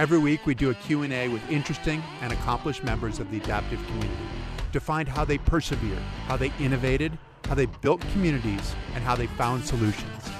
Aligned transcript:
Every 0.00 0.16
week 0.18 0.46
we 0.46 0.54
do 0.54 0.70
a 0.70 0.74
Q&A 0.74 1.28
with 1.28 1.46
interesting 1.50 2.02
and 2.22 2.32
accomplished 2.32 2.82
members 2.82 3.20
of 3.20 3.30
the 3.30 3.36
adaptive 3.36 3.84
community 3.86 4.24
to 4.72 4.80
find 4.80 5.06
how 5.06 5.26
they 5.26 5.36
persevered, 5.36 6.02
how 6.26 6.38
they 6.38 6.50
innovated, 6.58 7.18
how 7.44 7.54
they 7.54 7.66
built 7.66 8.00
communities, 8.12 8.74
and 8.94 9.04
how 9.04 9.14
they 9.14 9.26
found 9.26 9.62
solutions. 9.62 10.30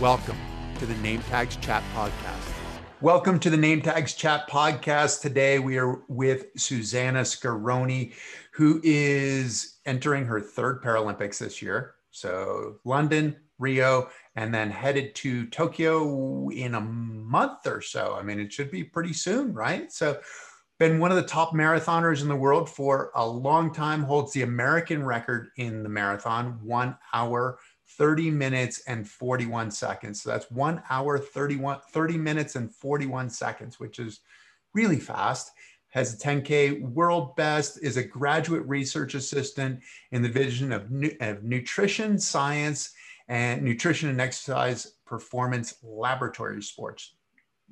Welcome 0.00 0.36
to 0.80 0.86
the 0.86 0.96
Name 0.96 1.22
Tags 1.30 1.54
Chat 1.54 1.84
Podcast. 1.94 2.52
Welcome 3.00 3.38
to 3.38 3.48
the 3.48 3.56
Name 3.56 3.80
Tags 3.80 4.12
Chat 4.12 4.50
Podcast. 4.50 5.20
Today 5.20 5.60
we 5.60 5.78
are 5.78 6.00
with 6.08 6.46
Susannah 6.56 7.24
Scaroni, 7.24 8.12
who 8.54 8.80
is 8.82 9.76
entering 9.86 10.24
her 10.24 10.40
third 10.40 10.82
Paralympics 10.82 11.38
this 11.38 11.62
year. 11.62 11.94
So 12.10 12.80
London, 12.84 13.36
Rio, 13.58 14.08
and 14.34 14.54
then 14.54 14.70
headed 14.70 15.14
to 15.16 15.46
Tokyo 15.46 16.48
in 16.50 16.74
a 16.74 16.80
month 16.80 17.66
or 17.66 17.80
so. 17.80 18.16
I 18.18 18.22
mean, 18.22 18.40
it 18.40 18.52
should 18.52 18.70
be 18.70 18.84
pretty 18.84 19.12
soon, 19.12 19.52
right? 19.54 19.90
So, 19.92 20.20
been 20.78 20.98
one 20.98 21.10
of 21.10 21.16
the 21.16 21.22
top 21.22 21.54
marathoners 21.54 22.20
in 22.20 22.28
the 22.28 22.36
world 22.36 22.68
for 22.68 23.10
a 23.14 23.26
long 23.26 23.72
time, 23.72 24.02
holds 24.02 24.32
the 24.32 24.42
American 24.42 25.02
record 25.02 25.48
in 25.56 25.82
the 25.82 25.88
marathon, 25.88 26.58
one 26.62 26.98
hour, 27.14 27.58
30 27.96 28.30
minutes, 28.30 28.82
and 28.86 29.08
41 29.08 29.70
seconds. 29.70 30.22
So 30.22 30.30
that's 30.30 30.50
one 30.50 30.82
hour, 30.90 31.18
31, 31.18 31.78
30 31.92 32.18
minutes, 32.18 32.56
and 32.56 32.74
41 32.74 33.30
seconds, 33.30 33.80
which 33.80 33.98
is 33.98 34.20
really 34.74 34.98
fast. 34.98 35.50
Has 35.90 36.12
a 36.12 36.18
10K 36.18 36.82
world 36.82 37.36
best, 37.36 37.82
is 37.82 37.96
a 37.96 38.04
graduate 38.04 38.66
research 38.66 39.14
assistant 39.14 39.80
in 40.12 40.20
the 40.20 40.28
division 40.28 40.72
of, 40.72 40.90
nu- 40.90 41.16
of 41.20 41.42
nutrition 41.42 42.18
science 42.18 42.92
and 43.28 43.62
nutrition 43.62 44.08
and 44.08 44.20
exercise 44.20 44.94
performance 45.04 45.74
laboratory 45.82 46.62
sports 46.62 47.14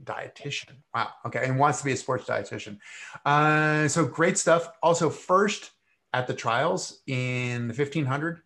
dietitian. 0.02 0.72
Wow. 0.94 1.10
Okay. 1.26 1.44
And 1.44 1.58
wants 1.58 1.78
to 1.78 1.84
be 1.84 1.92
a 1.92 1.96
sports 1.96 2.26
dietitian. 2.26 2.78
Uh, 3.24 3.86
so 3.88 4.04
great 4.04 4.38
stuff. 4.38 4.68
Also, 4.82 5.08
first 5.10 5.70
at 6.12 6.26
the 6.26 6.34
trials 6.34 7.02
in 7.06 7.68
the 7.68 7.74
1500, 7.74 8.40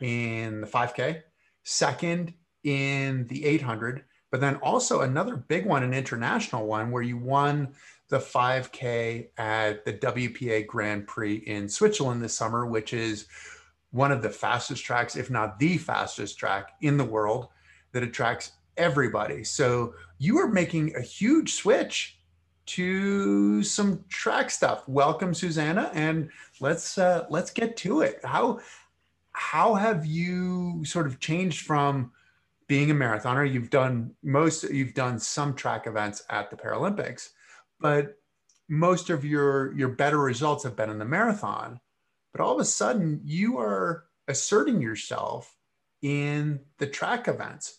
in 0.00 0.60
the 0.60 0.66
5K, 0.66 1.22
second 1.64 2.32
in 2.64 3.26
the 3.26 3.44
800, 3.44 4.04
but 4.30 4.40
then 4.40 4.56
also 4.56 5.00
another 5.00 5.36
big 5.36 5.66
one, 5.66 5.82
an 5.82 5.94
international 5.94 6.66
one, 6.66 6.90
where 6.90 7.02
you 7.02 7.16
won 7.16 7.74
the 8.08 8.18
5K 8.18 9.28
at 9.36 9.84
the 9.84 9.92
WPA 9.92 10.66
Grand 10.66 11.06
Prix 11.06 11.36
in 11.36 11.68
Switzerland 11.68 12.22
this 12.22 12.34
summer, 12.34 12.66
which 12.66 12.92
is 12.92 13.26
one 13.90 14.12
of 14.12 14.22
the 14.22 14.30
fastest 14.30 14.84
tracks, 14.84 15.16
if 15.16 15.30
not 15.30 15.58
the 15.58 15.78
fastest 15.78 16.38
track 16.38 16.72
in 16.80 16.96
the 16.96 17.04
world 17.04 17.48
that 17.92 18.02
attracts 18.02 18.52
everybody. 18.76 19.44
So 19.44 19.94
you 20.18 20.38
are 20.38 20.48
making 20.48 20.94
a 20.94 21.00
huge 21.00 21.54
switch 21.54 22.18
to 22.66 23.62
some 23.62 24.04
track 24.10 24.50
stuff. 24.50 24.86
Welcome, 24.86 25.32
Susannah, 25.32 25.90
and 25.94 26.28
let's 26.60 26.98
uh, 26.98 27.26
let's 27.30 27.50
get 27.50 27.76
to 27.78 28.02
it. 28.02 28.20
How 28.24 28.60
how 29.32 29.74
have 29.74 30.04
you 30.04 30.84
sort 30.84 31.06
of 31.06 31.18
changed 31.18 31.64
from 31.64 32.12
being 32.66 32.90
a 32.90 32.94
marathoner? 32.94 33.50
You've 33.50 33.70
done 33.70 34.14
most. 34.22 34.70
You've 34.70 34.94
done 34.94 35.18
some 35.18 35.54
track 35.54 35.86
events 35.86 36.24
at 36.28 36.50
the 36.50 36.56
Paralympics, 36.56 37.30
but 37.80 38.18
most 38.68 39.08
of 39.08 39.24
your 39.24 39.72
your 39.72 39.88
better 39.88 40.18
results 40.18 40.62
have 40.64 40.76
been 40.76 40.90
in 40.90 40.98
the 40.98 41.04
marathon 41.06 41.80
but 42.32 42.40
all 42.40 42.54
of 42.54 42.60
a 42.60 42.64
sudden 42.64 43.20
you 43.24 43.58
are 43.58 44.04
asserting 44.28 44.80
yourself 44.80 45.56
in 46.02 46.60
the 46.78 46.86
track 46.86 47.28
events. 47.28 47.78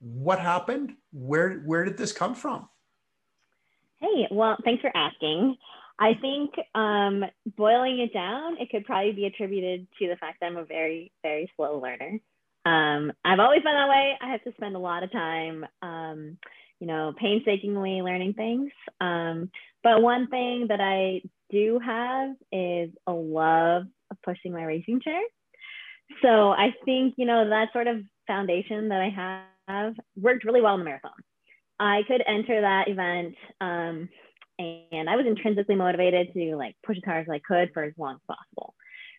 What 0.00 0.38
happened? 0.38 0.94
Where 1.12 1.58
where 1.60 1.84
did 1.84 1.98
this 1.98 2.12
come 2.12 2.34
from? 2.34 2.68
Hey 4.00 4.28
well 4.30 4.56
thanks 4.64 4.80
for 4.80 4.90
asking. 4.96 5.56
I 5.98 6.14
think 6.14 6.52
um, 6.74 7.24
boiling 7.58 8.00
it 8.00 8.14
down 8.14 8.56
it 8.58 8.70
could 8.70 8.86
probably 8.86 9.12
be 9.12 9.26
attributed 9.26 9.86
to 9.98 10.08
the 10.08 10.16
fact 10.16 10.40
that 10.40 10.46
i'm 10.46 10.56
a 10.56 10.64
very 10.64 11.12
very 11.22 11.50
slow 11.56 11.78
learner. 11.78 12.18
Um, 12.64 13.12
i've 13.24 13.40
always 13.40 13.62
been 13.62 13.74
that 13.74 13.88
way. 13.88 14.16
I 14.20 14.30
have 14.30 14.44
to 14.44 14.52
spend 14.52 14.76
a 14.76 14.78
lot 14.78 15.02
of 15.02 15.12
time 15.12 15.66
um, 15.82 16.38
you 16.78 16.86
know 16.86 17.12
painstakingly 17.18 18.00
learning 18.00 18.34
things. 18.34 18.70
Um, 19.00 19.50
but 19.82 20.00
one 20.00 20.28
thing 20.28 20.66
that 20.68 20.80
i 20.80 21.20
do 21.50 21.78
have 21.78 22.30
is 22.52 22.90
a 23.06 23.12
love 23.12 23.84
of 24.10 24.16
pushing 24.24 24.52
my 24.52 24.64
racing 24.64 25.00
chair. 25.00 25.20
So 26.22 26.50
I 26.50 26.74
think, 26.84 27.14
you 27.16 27.26
know, 27.26 27.48
that 27.48 27.72
sort 27.72 27.86
of 27.86 28.02
foundation 28.26 28.88
that 28.88 29.00
I 29.00 29.44
have 29.68 29.94
worked 30.16 30.44
really 30.44 30.60
well 30.60 30.74
in 30.74 30.80
the 30.80 30.84
marathon. 30.84 31.12
I 31.78 32.02
could 32.06 32.22
enter 32.26 32.60
that 32.60 32.88
event 32.88 33.34
um, 33.60 34.08
and 34.58 35.08
I 35.08 35.16
was 35.16 35.26
intrinsically 35.26 35.76
motivated 35.76 36.32
to 36.34 36.56
like 36.56 36.76
push 36.84 36.98
as 36.98 37.02
hard 37.04 37.26
as 37.26 37.32
I 37.32 37.40
could 37.46 37.70
for 37.72 37.84
as 37.84 37.94
long 37.96 38.16
as 38.16 38.36
possible. 38.36 38.74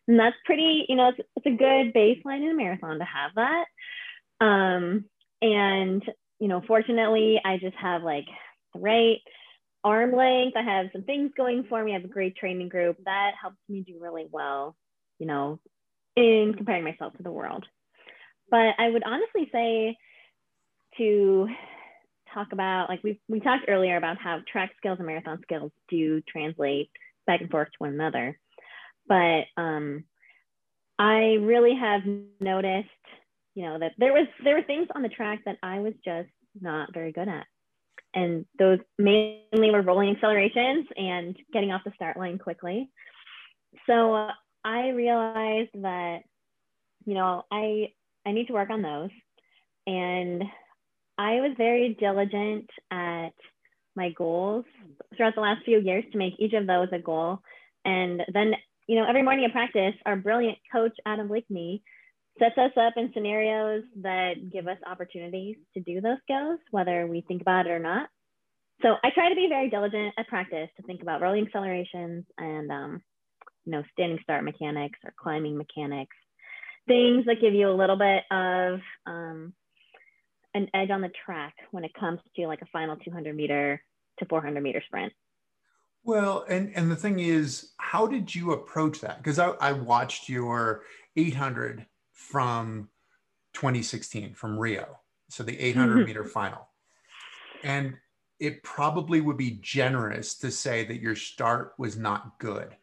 And 0.08 0.20
that's 0.20 0.36
pretty, 0.46 0.86
you 0.88 0.96
know, 0.96 1.10
it's, 1.10 1.20
it's 1.36 1.46
a 1.46 1.50
good 1.50 1.94
baseline 1.94 2.44
in 2.44 2.52
a 2.52 2.56
marathon 2.56 3.00
to 3.00 3.06
have 3.06 3.32
that. 3.36 3.66
Um, 4.46 5.06
and, 5.42 6.04
you 6.40 6.48
know, 6.48 6.62
fortunately, 6.68 7.42
I 7.44 7.58
just 7.58 7.76
have 7.78 8.04
like 8.04 8.26
the 8.74 8.80
right 8.80 9.20
arm 9.84 10.16
length. 10.16 10.56
I 10.56 10.62
have 10.62 10.88
some 10.94 11.04
things 11.04 11.32
going 11.36 11.66
for 11.70 11.84
me. 11.84 11.92
I 11.92 11.96
have 11.96 12.06
a 12.06 12.08
great 12.08 12.36
training 12.36 12.70
group 12.70 12.98
that 13.06 13.32
helps 13.40 13.58
me 13.68 13.82
do 13.82 13.98
really 14.00 14.28
well, 14.32 14.76
you 15.20 15.26
know, 15.26 15.60
in 16.16 16.54
comparing 16.56 16.84
myself 16.84 17.16
to 17.18 17.24
the 17.24 17.32
world. 17.32 17.66
But 18.50 18.76
I 18.78 18.90
would 18.90 19.04
honestly 19.04 19.50
say 19.52 19.98
to 20.98 21.48
talk 22.34 22.52
about 22.52 22.90
like 22.90 23.04
we 23.04 23.20
we 23.28 23.40
talked 23.40 23.66
earlier 23.68 23.98
about 23.98 24.18
how 24.18 24.40
track 24.52 24.72
skills 24.78 24.98
and 25.00 25.08
marathon 25.08 25.40
skills 25.44 25.72
do 25.90 26.22
translate 26.22 26.90
back 27.28 27.42
and 27.42 27.50
forth 27.50 27.68
to 27.70 27.78
one 27.80 27.94
another. 27.94 28.38
But 29.08 29.46
um, 29.58 30.04
I 31.00 31.38
really 31.42 31.76
have 31.76 32.02
noticed, 32.40 32.90
you 33.56 33.64
know, 33.64 33.80
that 33.80 33.94
there 33.98 34.14
was 34.14 34.28
there 34.44 34.56
were 34.56 34.64
things 34.64 34.88
on 34.94 35.02
the 35.02 35.10
track 35.10 35.42
that 35.46 35.58
I 35.64 35.80
was 35.80 35.94
just 36.04 36.30
not 36.60 36.94
very 36.94 37.12
good 37.12 37.28
at 37.28 37.46
and 38.14 38.46
those 38.60 38.80
mainly 38.98 39.72
were 39.72 39.82
rolling 39.82 40.16
accelerations 40.16 40.88
and 40.98 41.36
getting 41.54 41.72
off 41.72 41.84
the 41.86 41.92
start 41.96 42.18
line 42.18 42.38
quickly. 42.38 42.90
So 43.88 44.28
I 44.64 44.90
realized 44.90 45.70
that, 45.76 46.20
you 47.06 47.14
know, 47.14 47.44
I 47.52 47.94
I 48.26 48.32
need 48.32 48.48
to 48.48 48.54
work 48.54 48.70
on 48.70 48.82
those, 48.82 49.10
and 49.88 50.44
I 51.18 51.40
was 51.42 51.52
very 51.58 51.96
diligent 52.00 52.70
at 52.92 53.34
my 53.96 54.12
goals 54.12 54.66
throughout 55.16 55.36
the 55.36 55.42
last 55.42 55.66
few 55.66 55.80
years 55.80 56.04
to 56.12 56.18
make 56.18 56.34
each 56.40 56.54
of 56.54 56.68
those 56.68 56.88
a 56.92 57.00
goal. 57.00 57.40
And 57.84 58.22
then, 58.32 58.54
you 58.88 58.96
know, 58.96 59.06
every 59.08 59.24
morning 59.24 59.46
at 59.46 59.52
practice, 59.52 59.96
our 60.06 60.16
brilliant 60.16 60.58
coach 60.72 60.96
Adam 61.06 61.28
Blakeney 61.28 61.84
sets 62.42 62.58
us 62.58 62.72
up 62.76 62.94
in 62.98 63.12
scenarios 63.14 63.84
that 64.02 64.52
give 64.52 64.68
us 64.68 64.78
opportunities 64.90 65.58
to 65.76 65.82
do 65.82 66.02
those 66.02 66.18
skills, 66.24 66.60
whether 66.72 67.06
we 67.06 67.22
think 67.28 67.42
about 67.42 67.68
it 67.68 67.72
or 67.72 67.80
not. 67.80 68.10
So 68.82 68.96
I 69.04 69.12
try 69.14 69.30
to 69.30 69.36
be 69.36 69.48
very 69.48 69.70
diligent 69.70 70.16
at 70.18 70.28
practice 70.28 70.70
to 70.78 70.84
think 70.84 71.04
about 71.04 71.22
rolling 71.22 71.46
accelerations 71.46 72.26
and, 72.40 72.72
um, 72.72 73.02
you 73.66 73.74
know, 73.74 73.84
standing 73.94 74.18
start 74.24 74.44
mechanics 74.44 74.98
or 75.06 75.14
climbing 75.22 75.56
mechanics, 75.56 76.16
things 76.88 77.26
that 77.26 77.42
give 77.42 77.54
you 77.54 77.70
a 77.70 77.78
little 77.78 77.98
bit 77.98 78.24
of 78.32 78.80
um, 79.06 79.54
an 80.56 80.68
edge 80.74 80.90
on 80.90 81.02
the 81.02 81.12
track 81.26 81.54
when 81.70 81.84
it 81.84 81.94
comes 81.94 82.20
to 82.36 82.48
like 82.48 82.64
a 82.64 82.68
final 82.74 82.96
200 82.96 83.36
meter 83.36 83.82
to 84.18 84.26
400 84.26 84.62
meter 84.62 84.82
sprint. 84.88 85.14
Well, 86.04 86.46
and 86.50 86.72
and 86.76 86.90
the 86.90 86.96
thing 86.96 87.20
is, 87.20 87.74
how 87.78 88.08
did 88.08 88.34
you 88.34 88.54
approach 88.54 89.02
that? 89.02 89.18
Because 89.18 89.38
I, 89.38 89.50
I 89.62 89.74
watched 89.74 90.28
your 90.28 90.82
800 91.16 91.86
from 92.32 92.90
2016 93.54 94.34
from 94.34 94.58
Rio. 94.58 95.00
So 95.30 95.44
the 95.44 95.60
800 95.60 95.96
mm-hmm. 95.96 96.06
meter 96.06 96.26
final. 96.26 96.68
And 97.64 97.96
it 98.40 98.64
probably 98.64 99.22
would 99.22 99.38
be 99.38 99.60
generous 99.62 100.38
to 100.40 100.52
say 100.52 100.86
that 100.86 101.00
your 101.00 101.16
start 101.16 101.74
was 101.78 101.98
not 101.98 102.40
good. 102.40 102.76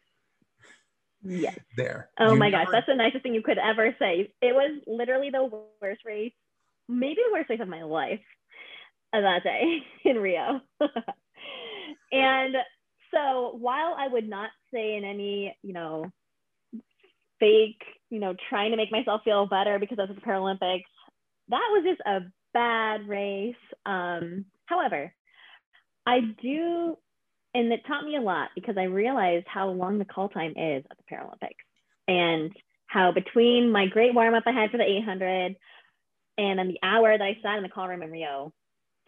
Yeah. 1.23 1.55
There. 1.77 2.11
Oh 2.21 2.35
you 2.35 2.39
my 2.39 2.49
never... 2.49 2.65
gosh, 2.65 2.73
that's 2.73 2.87
the 2.87 2.95
nicest 2.95 3.23
thing 3.25 3.35
you 3.35 3.43
could 3.43 3.59
ever 3.59 3.95
say. 3.99 4.33
It 4.41 4.55
was 4.55 4.81
literally 4.87 5.31
the 5.31 5.51
worst 5.83 6.03
race, 6.05 6.33
maybe 6.89 7.17
the 7.27 7.33
worst 7.33 7.51
race 7.51 7.61
of 7.61 7.69
my 7.69 7.83
life 7.83 8.21
that 9.13 9.43
day 9.43 9.83
in 10.05 10.19
Rio. 10.19 10.61
and 12.13 12.55
so 13.13 13.57
while 13.59 13.95
I 13.99 14.07
would 14.07 14.29
not 14.29 14.51
say 14.73 14.97
in 14.97 15.05
any, 15.05 15.57
you 15.63 15.73
know, 15.73 16.11
fake, 17.41 17.83
you 18.11 18.21
know, 18.21 18.35
trying 18.49 18.71
to 18.71 18.77
make 18.77 18.93
myself 18.93 19.23
feel 19.25 19.47
better 19.47 19.79
because 19.79 19.99
of 19.99 20.09
the 20.09 20.21
Paralympics. 20.21 20.85
That 21.49 21.69
was 21.73 21.85
just 21.85 22.01
a 22.07 22.21
bad 22.53 23.09
race. 23.09 23.55
Um, 23.87 24.47
however, 24.67 25.13
I 26.07 26.21
do, 26.43 26.97
and 27.55 27.73
it 27.73 27.81
taught 27.87 28.05
me 28.05 28.17
a 28.17 28.21
lot 28.21 28.51
because 28.55 28.77
I 28.79 28.85
realized 28.85 29.47
how 29.47 29.69
long 29.69 29.99
the 29.99 30.05
call 30.05 30.29
time 30.29 30.53
is 30.53 30.85
at 30.91 30.97
the 30.97 31.15
Paralympics 31.15 31.65
and 32.07 32.53
how 32.87 33.13
between 33.13 33.71
my 33.71 33.87
great 33.87 34.15
warm 34.15 34.35
up 34.35 34.45
I 34.47 34.53
had 34.53 34.71
for 34.71 34.79
the 34.79 34.85
800 34.85 35.57
and 36.39 36.59
then 36.59 36.69
the 36.69 36.79
hour 36.83 37.17
that 37.17 37.25
I 37.25 37.37
sat 37.43 37.57
in 37.57 37.63
the 37.63 37.69
call 37.69 37.89
room 37.89 38.03
in 38.03 38.11
Rio 38.11 38.53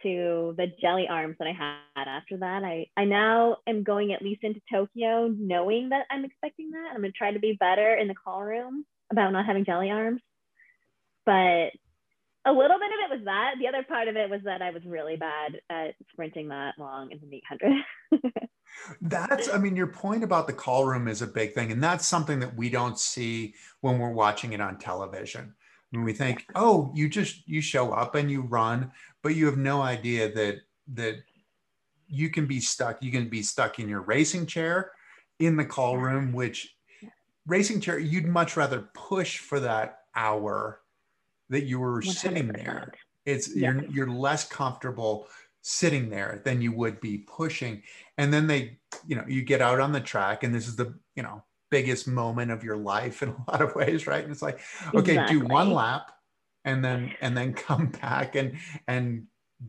to 0.03 0.55
the 0.57 0.73
jelly 0.81 1.07
arms 1.09 1.37
that 1.39 1.49
I 1.49 1.53
had 1.53 2.09
after 2.09 2.37
that. 2.39 2.65
I, 2.65 2.87
I 2.97 3.05
now 3.05 3.59
am 3.67 3.83
going 3.83 4.13
at 4.13 4.23
least 4.23 4.45
into 4.45 4.61
Tokyo 4.73 5.29
knowing 5.29 5.91
that 5.91 6.07
I'm 6.11 6.25
expecting 6.25 6.71
that. 6.71 6.91
I'm 6.95 7.01
going 7.01 7.13
to 7.13 7.19
try 7.19 7.33
to 7.33 7.39
be 7.39 7.57
better 7.59 7.95
in 7.95 8.09
the 8.09 8.15
call 8.15 8.43
room 8.43 8.85
about 9.11 9.33
not 9.33 9.47
having 9.47 9.65
jelly 9.65 9.91
arms. 9.91 10.21
But 11.27 11.71
a 12.47 12.53
little 12.53 12.79
bit 12.79 12.91
of 12.91 13.11
it 13.11 13.17
was 13.17 13.25
that. 13.27 13.55
The 13.61 13.69
other 13.69 13.83
part 13.83 14.09
of 14.09 14.17
it 14.17 14.31
was 14.31 14.41
that 14.45 14.63
I 14.63 14.71
was 14.71 14.83
really 14.85 15.17
bad 15.17 15.61
at 15.69 15.95
sprinting 16.11 16.49
that 16.49 16.75
long 16.79 17.11
in 17.11 17.21
the 17.21 17.37
800. 17.37 18.43
that's, 19.03 19.53
I 19.53 19.59
mean, 19.59 19.77
your 19.77 19.89
point 19.89 20.25
about 20.25 20.47
the 20.47 20.53
call 20.53 20.87
room 20.87 21.07
is 21.07 21.23
a 21.23 21.27
big 21.27 21.53
thing. 21.53 21.71
And 21.71 21.83
that's 21.83 22.07
something 22.07 22.41
that 22.41 22.57
we 22.57 22.71
don't 22.71 22.99
see 22.99 23.55
when 23.83 23.99
we're 23.99 24.13
watching 24.13 24.53
it 24.53 24.61
on 24.61 24.79
television. 24.79 25.55
When 25.91 26.05
we 26.05 26.13
think, 26.13 26.47
oh, 26.55 26.93
you 26.95 27.09
just, 27.09 27.47
you 27.49 27.61
show 27.61 27.93
up 27.93 28.15
and 28.15 28.31
you 28.31 28.43
run, 28.43 28.93
but 29.23 29.35
you 29.35 29.47
have 29.47 29.57
no 29.57 29.83
idea 29.83 30.33
that, 30.33 30.61
that 30.95 31.17
you 32.09 32.31
can 32.31 32.47
be 32.47 32.61
stuck. 32.61 33.03
You 33.03 33.13
can 33.13 33.29
be 33.29 33.43
stuck 33.43 33.79
in 33.79 33.89
your 33.89 34.01
racing 34.03 34.47
chair 34.47 34.93
in 35.39 35.57
the 35.57 35.65
call 35.65 35.97
room, 35.97 36.33
which 36.33 36.75
racing 37.47 37.81
chair, 37.81 37.99
you'd 37.99 38.27
much 38.27 38.57
rather 38.57 38.89
push 38.95 39.39
for 39.39 39.61
that 39.61 40.01
hour 40.15 40.81
that 41.49 41.65
you 41.65 41.81
were 41.81 42.01
100%. 42.01 42.13
sitting 42.13 42.49
there. 42.49 42.93
It's 43.27 43.55
yeah. 43.55 43.73
you're 43.73 43.85
you're 43.87 44.11
less 44.11 44.49
comfortable 44.49 45.29
sitting 45.63 46.09
there 46.09 46.41
than 46.45 46.63
you 46.63 46.73
would 46.73 47.01
be 47.01 47.19
pushing. 47.19 47.83
And 48.19 48.33
then 48.33 48.47
they, 48.47 48.79
you 49.07 49.17
know, 49.17 49.25
you 49.29 49.43
get 49.43 49.61
out 49.61 49.81
on 49.81 49.93
the 49.93 50.01
track 50.01 50.43
and 50.43 50.55
this 50.55 50.67
is 50.67 50.77
the, 50.77 50.95
you 51.15 51.23
know, 51.23 51.43
biggest 51.71 52.09
moment 52.09 52.51
of 52.51 52.65
your 52.65 52.77
life 52.77 53.23
in 53.23 53.29
a 53.29 53.51
lot 53.51 53.61
of 53.61 53.75
ways, 53.75 54.07
right? 54.07 54.23
And 54.23 54.33
it's 54.33 54.43
like, 54.43 54.61
okay, 54.95 55.13
exactly. 55.13 55.39
do 55.39 55.45
one 55.47 55.71
lap 55.71 56.13
and 56.65 56.85
then 56.85 57.13
and 57.21 57.37
then 57.37 57.53
come 57.69 57.87
back 57.87 58.37
and 58.37 58.57
and 58.87 59.27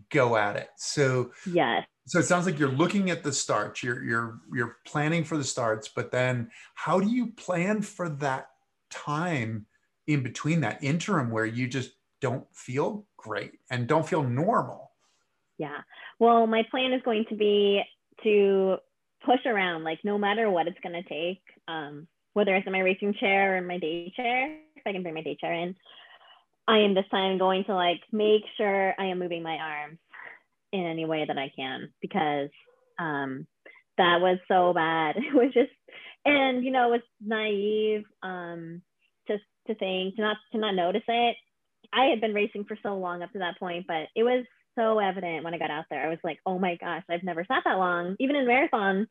go 0.09 0.35
at 0.35 0.55
it. 0.55 0.69
So 0.77 1.31
yes. 1.45 1.85
So 2.07 2.19
it 2.19 2.23
sounds 2.23 2.45
like 2.45 2.57
you're 2.57 2.69
looking 2.69 3.11
at 3.11 3.23
the 3.23 3.31
starts, 3.31 3.83
you're 3.83 4.03
you're 4.03 4.39
you're 4.53 4.77
planning 4.85 5.23
for 5.23 5.37
the 5.37 5.43
starts, 5.43 5.89
but 5.95 6.11
then 6.11 6.49
how 6.75 6.99
do 6.99 7.09
you 7.09 7.31
plan 7.33 7.81
for 7.81 8.09
that 8.09 8.47
time 8.89 9.65
in 10.07 10.23
between 10.23 10.61
that 10.61 10.83
interim 10.83 11.29
where 11.29 11.45
you 11.45 11.67
just 11.67 11.91
don't 12.19 12.45
feel 12.53 13.05
great 13.17 13.53
and 13.69 13.87
don't 13.87 14.07
feel 14.07 14.23
normal? 14.23 14.91
Yeah. 15.57 15.77
Well, 16.19 16.47
my 16.47 16.63
plan 16.71 16.91
is 16.93 17.01
going 17.03 17.25
to 17.29 17.35
be 17.35 17.81
to 18.23 18.77
push 19.25 19.45
around, 19.45 19.83
like 19.83 19.99
no 20.03 20.17
matter 20.17 20.49
what 20.49 20.67
it's 20.67 20.79
going 20.81 21.01
to 21.01 21.07
take, 21.07 21.41
um, 21.67 22.07
whether 22.33 22.55
it's 22.55 22.65
in 22.65 22.73
my 22.73 22.79
racing 22.79 23.13
chair 23.19 23.53
or 23.53 23.57
in 23.57 23.67
my 23.67 23.77
day 23.77 24.11
chair, 24.15 24.57
if 24.75 24.83
I 24.85 24.91
can 24.91 25.03
bring 25.03 25.13
my 25.13 25.21
day 25.21 25.37
chair 25.39 25.53
in, 25.53 25.75
I 26.67 26.79
am 26.79 26.93
this 26.93 27.05
time 27.11 27.37
going 27.37 27.65
to 27.65 27.75
like 27.75 28.01
make 28.11 28.43
sure 28.57 28.93
I 28.97 29.05
am 29.05 29.19
moving 29.19 29.43
my 29.43 29.57
arms 29.57 29.97
in 30.71 30.85
any 30.85 31.05
way 31.05 31.25
that 31.27 31.37
I 31.37 31.51
can 31.55 31.91
because 32.01 32.49
um, 32.97 33.47
that 33.97 34.21
was 34.21 34.37
so 34.47 34.73
bad. 34.73 35.15
It 35.17 35.33
was 35.33 35.53
just, 35.53 35.71
and 36.23 36.63
you 36.63 36.71
know, 36.71 36.87
it 36.87 36.91
was 36.91 37.01
naive. 37.19 38.05
Um, 38.23 38.81
to 39.27 39.37
to 39.67 39.75
think 39.75 40.15
to 40.15 40.21
not 40.21 40.37
to 40.51 40.57
not 40.57 40.75
notice 40.75 41.03
it. 41.07 41.35
I 41.93 42.05
had 42.05 42.21
been 42.21 42.33
racing 42.33 42.65
for 42.65 42.77
so 42.81 42.95
long 42.95 43.21
up 43.21 43.31
to 43.33 43.39
that 43.39 43.59
point, 43.59 43.85
but 43.87 44.07
it 44.15 44.23
was 44.23 44.45
so 44.75 44.99
evident 44.99 45.43
when 45.43 45.53
I 45.53 45.57
got 45.57 45.71
out 45.71 45.85
there. 45.89 46.05
I 46.05 46.09
was 46.09 46.19
like, 46.23 46.39
oh 46.45 46.57
my 46.57 46.77
gosh, 46.77 47.03
I've 47.09 47.23
never 47.23 47.43
sat 47.45 47.63
that 47.65 47.77
long. 47.77 48.15
Even 48.19 48.37
in 48.37 48.45
marathons, 48.47 49.07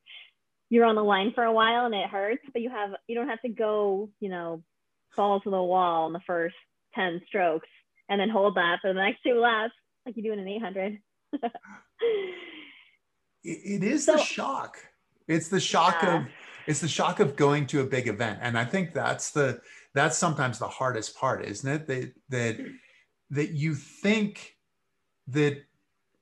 you're 0.71 0.87
on 0.87 0.95
the 0.95 1.05
line 1.05 1.33
for 1.35 1.45
a 1.45 1.53
while 1.53 1.85
and 1.85 1.95
it 1.95 2.09
hurts, 2.09 2.43
but 2.53 2.63
you 2.63 2.71
have 2.71 2.91
you 3.07 3.15
don't 3.15 3.29
have 3.29 3.43
to 3.43 3.49
go, 3.49 4.09
you 4.21 4.31
know, 4.31 4.63
fall 5.15 5.41
to 5.41 5.51
the 5.51 5.63
wall 5.63 6.07
in 6.07 6.13
the 6.13 6.21
first 6.27 6.55
10 6.95 7.23
strokes 7.29 7.69
and 8.09 8.21
then 8.21 8.29
hold 8.29 8.57
that 8.57 8.79
for 8.81 8.93
the 8.93 9.01
next 9.01 9.23
two 9.23 9.39
laps 9.39 9.75
like 10.07 10.17
you 10.17 10.23
do 10.23 10.33
in 10.33 10.39
an 10.39 10.49
800. 10.49 10.99
it 13.45 13.83
is 13.83 14.07
so, 14.07 14.17
the 14.17 14.23
shock. 14.23 14.79
It's 15.29 15.49
the 15.49 15.61
shock 15.61 15.99
yeah. 16.03 16.23
of 16.23 16.27
it's 16.67 16.81
the 16.81 16.89
shock 16.89 17.21
of 17.21 17.37
going 17.37 17.67
to 17.69 17.81
a 17.81 17.85
big 17.85 18.09
event. 18.09 18.39
And 18.43 18.59
I 18.59 18.65
think 18.65 18.95
that's 18.95 19.31
the 19.31 19.61
that's 19.95 20.17
sometimes 20.17 20.59
the 20.59 20.69
hardest 20.69 21.17
part, 21.17 21.45
isn't 21.45 21.69
it? 21.69 21.87
That 21.87 22.13
that 22.29 22.67
that 23.31 23.51
you 23.53 23.75
think 23.75 24.57
that 25.29 25.63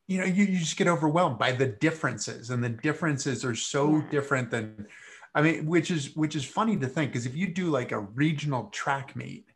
you 0.07 0.19
know 0.19 0.25
you, 0.25 0.45
you 0.45 0.59
just 0.59 0.77
get 0.77 0.89
overwhelmed 0.89 1.39
by 1.39 1.53
the 1.53 1.67
differences, 1.67 2.51
and 2.51 2.63
the 2.63 2.69
differences 2.69 3.45
are 3.45 3.55
so 3.55 4.03
different 4.11 4.51
than 4.51 4.87
I 5.35 5.43
mean, 5.43 5.67
which 5.67 5.91
is 5.91 6.17
which 6.17 6.37
is 6.37 6.45
funny 6.45 6.77
to 6.77 6.87
think 6.87 7.13
because 7.13 7.27
if 7.27 7.37
you 7.37 7.53
do 7.53 7.71
like 7.71 7.93
a 7.93 8.01
regional 8.01 8.65
track 8.67 9.17
meet, 9.17 9.48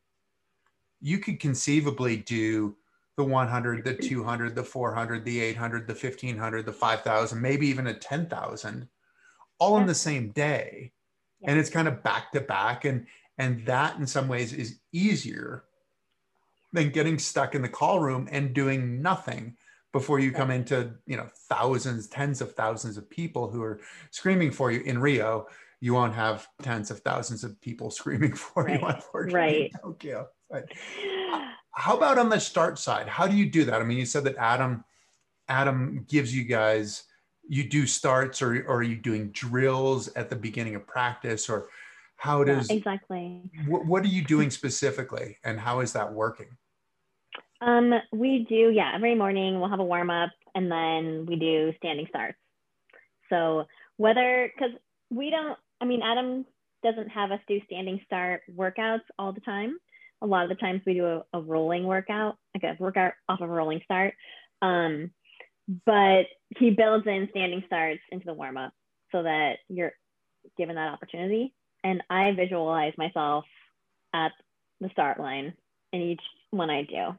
you 1.03 1.19
could 1.19 1.41
conceivably 1.41 2.17
do 2.17 2.77
the 3.17 3.25
100, 3.25 3.85
the 3.85 3.95
200, 3.95 4.55
the 4.55 4.65
400, 4.65 5.25
the 5.25 5.41
800, 5.41 5.87
the 5.87 5.93
1500, 5.93 6.65
the 6.65 6.73
5000, 6.73 7.41
maybe 7.41 7.67
even 7.67 7.89
a 7.89 7.95
10,000 7.95 8.89
all 9.59 9.79
in 9.79 9.87
the 9.87 9.95
same 9.95 10.31
day. 10.31 10.93
And 11.45 11.59
it's 11.59 11.69
kind 11.69 11.89
of 11.89 12.03
back 12.03 12.33
to 12.33 12.41
back. 12.41 12.85
And 12.85 13.07
and 13.39 13.67
that 13.67 13.99
in 13.99 14.07
some 14.07 14.29
ways 14.29 14.53
is 14.53 14.79
easier 14.93 15.65
than 16.73 16.91
getting 16.91 17.19
stuck 17.19 17.55
in 17.55 17.63
the 17.63 17.69
call 17.69 18.01
room 18.01 18.29
and 18.31 18.55
doing 18.55 19.03
nothing 19.03 19.57
before 19.93 20.21
you 20.21 20.33
come 20.33 20.51
into, 20.51 20.93
you 21.07 21.17
know, 21.17 21.29
thousands, 21.49 22.07
tens 22.09 22.41
of 22.41 22.55
thousands 22.55 22.97
of 22.97 23.11
people 23.11 23.51
who 23.51 23.63
are 23.63 23.81
screaming 24.11 24.51
for 24.51 24.71
you 24.71 24.81
in 24.81 24.99
Rio. 24.99 25.47
You 25.81 25.95
won't 25.95 26.15
have 26.15 26.47
tens 26.63 26.91
of 26.91 27.01
thousands 27.01 27.45
of 27.45 27.61
people 27.61 27.91
screaming 28.01 28.35
for 28.35 28.65
right. 28.65 28.81
you, 28.81 28.87
unfortunately, 28.87 29.41
right. 29.41 29.71
in 29.75 29.81
Tokyo. 29.81 30.29
But 30.53 30.71
how 31.73 31.97
about 31.97 32.19
on 32.19 32.29
the 32.29 32.39
start 32.39 32.79
side? 32.79 33.09
How 33.09 33.27
do 33.27 33.35
you 33.35 33.51
do 33.51 33.65
that? 33.65 33.81
I 33.81 33.85
mean, 33.85 33.99
you 33.99 34.07
said 34.07 34.25
that 34.25 34.37
Adam, 34.37 34.85
Adam 35.49 36.05
gives 36.09 36.37
you 36.37 36.45
guys, 36.45 37.05
you 37.49 37.69
do 37.69 37.87
starts 37.87 38.43
or, 38.43 38.63
or 38.67 38.77
are 38.77 38.83
you 38.83 38.97
doing 38.97 39.31
drills 39.31 40.09
at 40.15 40.29
the 40.31 40.37
beginning 40.37 40.75
of 40.75 40.87
practice 40.87 41.49
or 41.49 41.69
how 42.17 42.45
does 42.45 42.71
yeah, 42.71 42.77
exactly 42.77 43.43
what, 43.67 43.85
what 43.85 44.05
are 44.05 44.09
you 44.09 44.23
doing 44.23 44.49
specifically 44.49 45.37
and 45.43 45.59
how 45.59 45.81
is 45.81 45.93
that 45.93 46.13
working 46.13 46.47
um, 47.61 47.93
we 48.13 48.47
do 48.49 48.71
yeah 48.71 48.93
every 48.95 49.17
morning 49.17 49.59
we'll 49.59 49.69
have 49.69 49.81
a 49.81 49.85
warm 49.85 50.09
up 50.09 50.31
and 50.55 50.71
then 50.71 51.27
we 51.27 51.35
do 51.35 51.73
standing 51.79 52.07
starts 52.09 52.39
so 53.29 53.65
whether 53.97 54.53
because 54.55 54.73
we 55.11 55.31
don't 55.31 55.59
i 55.81 55.85
mean 55.85 56.01
adam 56.01 56.47
doesn't 56.85 57.09
have 57.09 57.33
us 57.33 57.41
do 57.49 57.61
standing 57.67 58.01
start 58.07 58.43
workouts 58.57 59.03
all 59.19 59.33
the 59.33 59.41
time 59.41 59.77
a 60.23 60.27
lot 60.27 60.45
of 60.45 60.49
the 60.49 60.55
times 60.55 60.81
we 60.87 60.95
do 60.95 61.07
a, 61.07 61.25
a 61.35 61.41
rolling 61.41 61.85
workout 61.85 62.37
like 62.55 62.65
a 62.65 62.83
workout 62.83 63.13
off 63.29 63.41
of 63.41 63.51
a 63.51 63.53
rolling 63.53 63.81
start 63.85 64.15
um, 64.63 65.11
but 65.87 66.25
he 66.59 66.71
builds 66.71 67.07
in 67.07 67.29
standing 67.31 67.63
starts 67.67 68.01
into 68.11 68.27
the 68.27 68.35
warm 68.35 68.57
up 68.57 68.73
so 69.11 69.23
that 69.23 69.57
you're 69.69 69.93
given 70.57 70.77
that 70.77 70.93
opportunity 70.93 71.53
and 71.85 72.03
I 72.09 72.33
visualize 72.33 72.93
myself 72.97 73.45
at 74.15 74.33
the 74.81 74.91
start 74.91 75.19
line 75.19 75.55
in 75.93 76.01
each 76.01 76.21
one 76.51 76.71
I 76.71 76.83
do. 76.83 77.19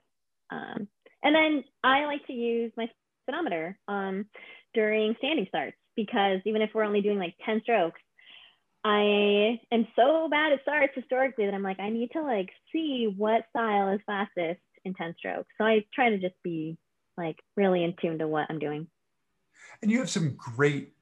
Um, 0.50 0.88
and 1.24 1.36
then 1.36 1.64
I 1.84 2.06
like 2.06 2.26
to 2.28 2.34
use 2.34 2.72
my 2.78 2.88
speedometer 3.24 3.78
um, 3.88 4.26
during 4.74 5.16
standing 5.18 5.46
starts 5.48 5.78
because 5.96 6.40
even 6.46 6.62
if 6.62 6.72
we're 6.74 6.84
only 6.84 7.02
doing 7.02 7.20
like 7.20 7.36
10 7.46 7.62
strokes, 7.64 8.02
I 8.84 9.60
am 9.72 9.88
so 9.96 10.28
bad 10.30 10.54
at 10.54 10.62
starts 10.62 10.94
historically 10.96 11.46
that 11.46 11.54
I'm 11.54 11.64
like, 11.64 11.80
I 11.80 11.90
need 11.90 12.12
to 12.12 12.22
like 12.22 12.50
see 12.72 13.14
what 13.16 13.46
style 13.50 13.90
is 13.90 14.02
fastest 14.06 14.60
in 14.84 14.94
10 14.94 15.16
strokes. 15.18 15.48
So 15.58 15.66
I 15.66 15.86
try 15.94 16.10
to 16.10 16.18
just 16.18 16.36
be 16.44 16.78
like 17.18 17.38
really 17.56 17.84
in 17.84 17.96
tune 18.02 18.20
to 18.20 18.28
what 18.28 18.48
I'm 18.50 18.60
doing. 18.60 18.88
And 19.82 19.90
you 19.90 20.00
have 20.00 20.10
some 20.10 20.36
great 20.36 20.94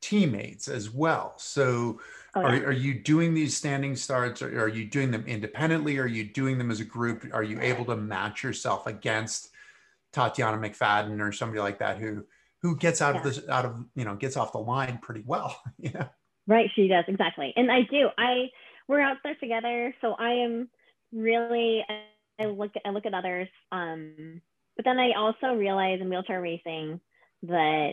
teammates 0.00 0.68
as 0.68 0.90
well. 0.90 1.34
So 1.36 2.00
Oh, 2.34 2.40
yeah. 2.40 2.46
are, 2.46 2.66
are 2.68 2.72
you 2.72 2.94
doing 2.94 3.34
these 3.34 3.56
standing 3.56 3.94
starts 3.94 4.40
or 4.40 4.62
are 4.62 4.68
you 4.68 4.86
doing 4.86 5.10
them 5.10 5.24
independently? 5.26 5.98
Are 5.98 6.06
you 6.06 6.24
doing 6.24 6.56
them 6.56 6.70
as 6.70 6.80
a 6.80 6.84
group? 6.84 7.26
Are 7.32 7.42
you 7.42 7.60
able 7.60 7.84
to 7.86 7.96
match 7.96 8.42
yourself 8.42 8.86
against 8.86 9.50
Tatiana 10.14 10.56
McFadden 10.56 11.20
or 11.20 11.32
somebody 11.32 11.60
like 11.60 11.78
that 11.80 11.98
who 11.98 12.24
who 12.62 12.76
gets 12.76 13.02
out 13.02 13.14
yeah. 13.14 13.20
of 13.20 13.24
this 13.24 13.48
out 13.48 13.66
of 13.66 13.84
you 13.94 14.04
know 14.04 14.14
gets 14.14 14.38
off 14.38 14.52
the 14.52 14.58
line 14.58 14.98
pretty 15.02 15.22
well? 15.26 15.60
yeah. 15.78 16.08
Right, 16.46 16.70
she 16.74 16.88
does 16.88 17.04
exactly, 17.06 17.52
and 17.56 17.70
I 17.70 17.82
do. 17.82 18.08
I 18.18 18.50
we're 18.88 19.00
out 19.00 19.18
there 19.22 19.36
together, 19.36 19.94
so 20.00 20.14
I 20.18 20.32
am 20.32 20.68
really 21.12 21.84
I 21.88 22.46
look 22.46 22.72
I 22.84 22.90
look 22.90 23.06
at 23.06 23.14
others, 23.14 23.48
um, 23.70 24.40
but 24.76 24.84
then 24.84 24.98
I 24.98 25.12
also 25.16 25.54
realize 25.54 26.00
in 26.00 26.08
wheelchair 26.08 26.42
racing 26.42 27.00
that 27.44 27.92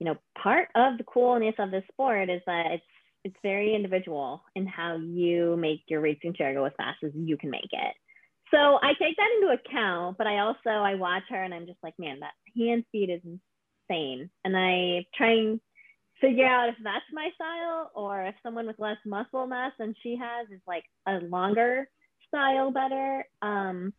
you 0.00 0.06
know 0.06 0.16
part 0.42 0.68
of 0.74 0.98
the 0.98 1.04
coolness 1.04 1.54
of 1.58 1.70
this 1.70 1.84
sport 1.92 2.28
is 2.28 2.40
that 2.46 2.66
it's 2.72 2.84
it's 3.24 3.36
very 3.42 3.74
individual 3.74 4.42
in 4.56 4.66
how 4.66 4.96
you 4.96 5.56
make 5.56 5.82
your 5.88 6.00
racing 6.00 6.34
chair 6.34 6.54
go 6.54 6.64
as 6.64 6.72
fast 6.76 6.98
as 7.04 7.12
you 7.14 7.36
can 7.36 7.50
make 7.50 7.70
it. 7.70 7.94
So 8.50 8.78
I 8.82 8.94
take 8.98 9.16
that 9.16 9.30
into 9.40 9.54
account, 9.54 10.18
but 10.18 10.26
I 10.26 10.38
also 10.40 10.70
I 10.70 10.94
watch 10.96 11.22
her 11.28 11.42
and 11.42 11.54
I'm 11.54 11.66
just 11.66 11.78
like, 11.84 11.94
man, 11.98 12.18
that 12.20 12.32
hand 12.56 12.84
speed 12.88 13.10
is 13.10 13.20
insane. 13.24 14.28
And 14.44 14.56
I 14.56 15.06
try 15.14 15.32
and 15.32 15.60
figure 16.20 16.46
out 16.46 16.68
if 16.68 16.76
that's 16.82 17.04
my 17.12 17.30
style 17.34 17.90
or 17.94 18.24
if 18.24 18.34
someone 18.42 18.66
with 18.66 18.78
less 18.78 18.98
muscle 19.06 19.46
mass 19.46 19.72
than 19.78 19.94
she 20.02 20.16
has 20.16 20.48
is 20.50 20.60
like 20.66 20.84
a 21.06 21.18
longer 21.24 21.88
style 22.28 22.70
better. 22.70 23.24
Um, 23.42 23.92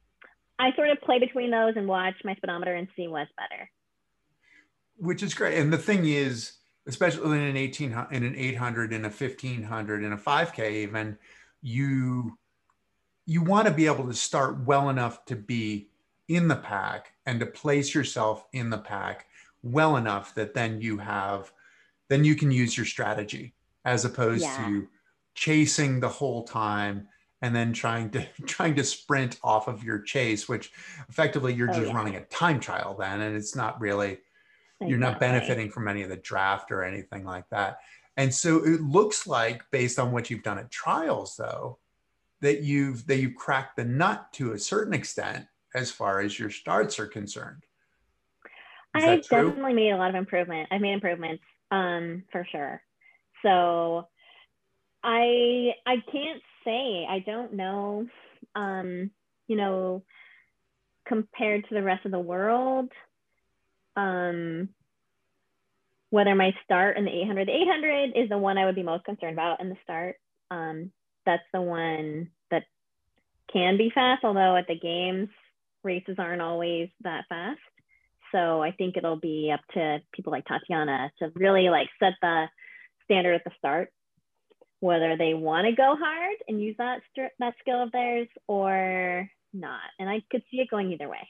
I 0.60 0.76
sort 0.76 0.90
of 0.90 1.02
play 1.02 1.20
between 1.20 1.52
those 1.52 1.74
and 1.76 1.88
watch 1.88 2.16
my 2.24 2.36
speedometer 2.36 2.76
and 2.76 2.88
see 2.96 3.08
what's 3.08 3.32
better. 3.38 3.70
Which 4.98 5.24
is 5.24 5.34
great. 5.34 5.58
And 5.58 5.74
the 5.74 5.78
thing 5.78 6.06
is, 6.06 6.54
especially 6.88 7.38
in 7.38 7.44
an 7.44 7.58
18 7.58 7.92
in 8.12 8.24
an 8.24 8.36
800 8.36 8.94
in 8.94 9.06
a 9.06 9.10
1500 9.10 10.04
in 10.04 10.14
a 10.14 10.18
5k 10.18 10.72
even 10.72 11.18
you 11.62 12.38
you 13.26 13.44
want 13.44 13.68
to 13.68 13.74
be 13.74 13.86
able 13.86 14.08
to 14.08 14.14
start 14.14 14.66
well 14.66 14.90
enough 14.90 15.24
to 15.26 15.36
be 15.36 15.90
in 16.28 16.48
the 16.48 16.56
pack 16.56 17.14
and 17.26 17.40
to 17.40 17.46
place 17.46 17.94
yourself 17.94 18.46
in 18.54 18.70
the 18.70 18.78
pack 18.78 19.28
well 19.62 19.96
enough 19.96 20.34
that 20.34 20.54
then 20.54 20.82
you 20.82 20.98
have 20.98 21.52
then 22.12 22.26
you 22.26 22.36
can 22.36 22.52
use 22.52 22.76
your 22.76 22.86
strategy 22.86 23.54
as 23.86 24.04
opposed 24.04 24.44
yeah. 24.44 24.66
to 24.66 24.88
chasing 25.34 26.02
the 26.02 26.10
whole 26.10 26.44
time 26.44 27.08
and 27.42 27.56
then 27.56 27.72
trying 27.72 28.10
to 28.10 28.28
trying 28.46 28.76
to 28.76 28.84
sprint 28.84 29.40
off 29.42 29.70
of 29.70 29.82
your 29.82 30.00
chase 30.00 30.50
which 30.50 30.74
effectively 31.08 31.54
you're 31.54 31.72
oh, 31.72 31.74
just 31.74 31.88
yeah. 31.88 31.96
running 31.96 32.18
a 32.18 32.26
time 32.26 32.60
trial 32.60 32.98
then 33.00 33.22
and 33.22 33.36
it's 33.36 33.56
not 33.56 33.80
really 33.80 34.12
exactly. 34.12 34.90
you're 34.90 34.98
not 34.98 35.22
benefiting 35.22 35.72
from 35.72 35.88
any 35.88 36.04
of 36.04 36.10
the 36.10 36.18
draft 36.18 36.70
or 36.70 36.84
anything 36.84 37.24
like 37.24 37.48
that 37.50 37.80
and 38.18 38.34
so 38.34 38.58
it 38.58 38.82
looks 38.82 39.26
like 39.26 39.64
based 39.72 39.98
on 39.98 40.12
what 40.12 40.30
you've 40.30 40.44
done 40.44 40.60
at 40.60 40.70
trials 40.70 41.38
though 41.38 41.78
that 42.42 42.62
you've 42.62 43.08
that 43.08 43.20
you've 43.20 43.36
cracked 43.36 43.78
the 43.78 43.86
nut 43.86 44.28
to 44.34 44.52
a 44.52 44.60
certain 44.60 44.94
extent 44.94 45.46
as 45.74 45.90
far 45.90 46.20
as 46.20 46.38
your 46.38 46.50
starts 46.50 47.00
are 47.00 47.08
concerned 47.08 47.64
Is 48.98 49.06
i 49.06 49.16
definitely 49.16 49.74
made 49.74 49.92
a 49.92 49.98
lot 49.98 50.10
of 50.10 50.16
improvement 50.16 50.68
i've 50.72 50.82
made 50.82 50.92
improvements 50.92 51.42
um, 51.72 52.24
for 52.32 52.46
sure 52.52 52.82
so 53.44 54.08
i 55.04 55.72
i 55.86 55.96
can't 56.12 56.42
say 56.66 57.06
i 57.10 57.20
don't 57.26 57.54
know 57.54 58.06
um, 58.56 59.10
you 59.48 59.56
know 59.56 60.04
compared 61.08 61.68
to 61.68 61.74
the 61.74 61.84
rest 61.84 62.06
of 62.06 62.12
the 62.12 62.20
world 62.20 62.90
um, 63.96 64.70
whether 66.12 66.36
my 66.36 66.52
start 66.64 66.98
in 66.98 67.06
the 67.06 67.22
800, 67.22 67.48
the 67.48 67.54
800 67.54 68.12
is 68.16 68.30
the 68.30 68.38
one 68.38 68.58
I 68.58 68.66
would 68.66 68.76
be 68.76 68.84
most 68.84 69.06
concerned 69.06 69.34
about 69.34 69.62
in 69.62 69.70
the 69.70 69.78
start. 69.84 70.18
Um, 70.52 70.92
that's 71.26 71.44
the 71.54 71.62
one 71.62 72.30
that 72.52 72.64
can 73.52 73.78
be 73.78 73.92
fast, 73.96 74.24
although 74.24 74.56
at 74.58 74.68
the 74.68 74.78
games, 74.78 75.30
races 75.84 76.18
aren't 76.20 76.42
always 76.42 76.90
that 77.04 77.26
fast. 77.30 77.60
So 78.32 78.62
I 78.62 78.72
think 78.72 78.98
it'll 78.98 79.20
be 79.20 79.52
up 79.54 79.62
to 79.74 80.00
people 80.14 80.32
like 80.32 80.46
Tatiana 80.46 81.12
to 81.20 81.32
really 81.36 81.70
like 81.70 81.90
set 82.00 82.14
the 82.22 82.48
standard 83.04 83.36
at 83.36 83.44
the 83.44 83.52
start, 83.58 83.92
whether 84.80 85.18
they 85.18 85.34
want 85.34 85.68
to 85.68 85.74
go 85.74 85.96
hard 86.00 86.38
and 86.48 86.62
use 86.62 86.76
that 86.78 87.02
that 87.40 87.54
skill 87.60 87.84
of 87.84 87.92
theirs 87.92 88.28
or 88.48 89.30
not. 89.54 89.82
And 90.00 90.10
I 90.10 90.22
could 90.30 90.44
see 90.50 90.58
it 90.58 90.70
going 90.70 90.92
either 90.92 91.10
way. 91.10 91.28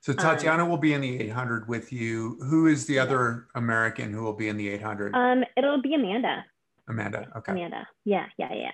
So 0.00 0.12
um, 0.12 0.18
Tatiana 0.18 0.64
um, 0.64 0.68
will 0.68 0.76
be 0.78 0.92
in 0.92 1.00
the 1.00 1.20
800 1.20 1.68
with 1.68 1.92
you. 1.92 2.38
Who 2.48 2.66
is 2.66 2.86
the 2.86 2.98
other 2.98 3.48
American 3.54 4.12
who 4.12 4.22
will 4.22 4.34
be 4.34 4.48
in 4.48 4.56
the 4.56 4.68
800? 4.68 5.14
Um, 5.14 5.44
it'll 5.56 5.82
be 5.82 5.94
Amanda. 5.94 6.44
Amanda. 6.88 7.28
Okay. 7.36 7.52
Amanda. 7.52 7.88
Yeah, 8.04 8.26
yeah, 8.38 8.54
yeah. 8.54 8.70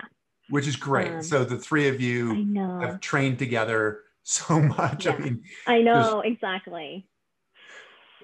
Which 0.50 0.66
is 0.66 0.76
great. 0.76 1.08
Um, 1.10 1.22
so 1.22 1.44
the 1.44 1.56
three 1.56 1.88
of 1.88 2.00
you 2.00 2.54
have 2.80 3.00
trained 3.00 3.38
together 3.38 4.00
so 4.22 4.60
much. 4.60 5.06
Yeah. 5.06 5.12
I 5.12 5.18
mean, 5.18 5.42
I 5.66 5.78
know 5.80 6.20
exactly. 6.20 7.06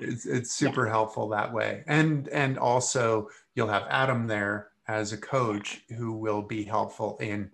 It's 0.01 0.27
it's 0.27 0.53
super 0.53 0.87
yeah. 0.87 0.93
helpful 0.93 1.29
that 1.31 1.53
way, 1.53 1.85
and 1.87 2.29
and 2.29 2.59
also 2.59 3.29
you'll 3.55 3.69
have 3.69 3.87
Adam 3.89 4.27
there 4.27 4.71
as 4.89 5.13
a 5.13 5.19
coach 5.19 5.83
who 5.97 6.13
will 6.13 6.43
be 6.43 6.65
helpful 6.65 7.19
in 7.21 7.51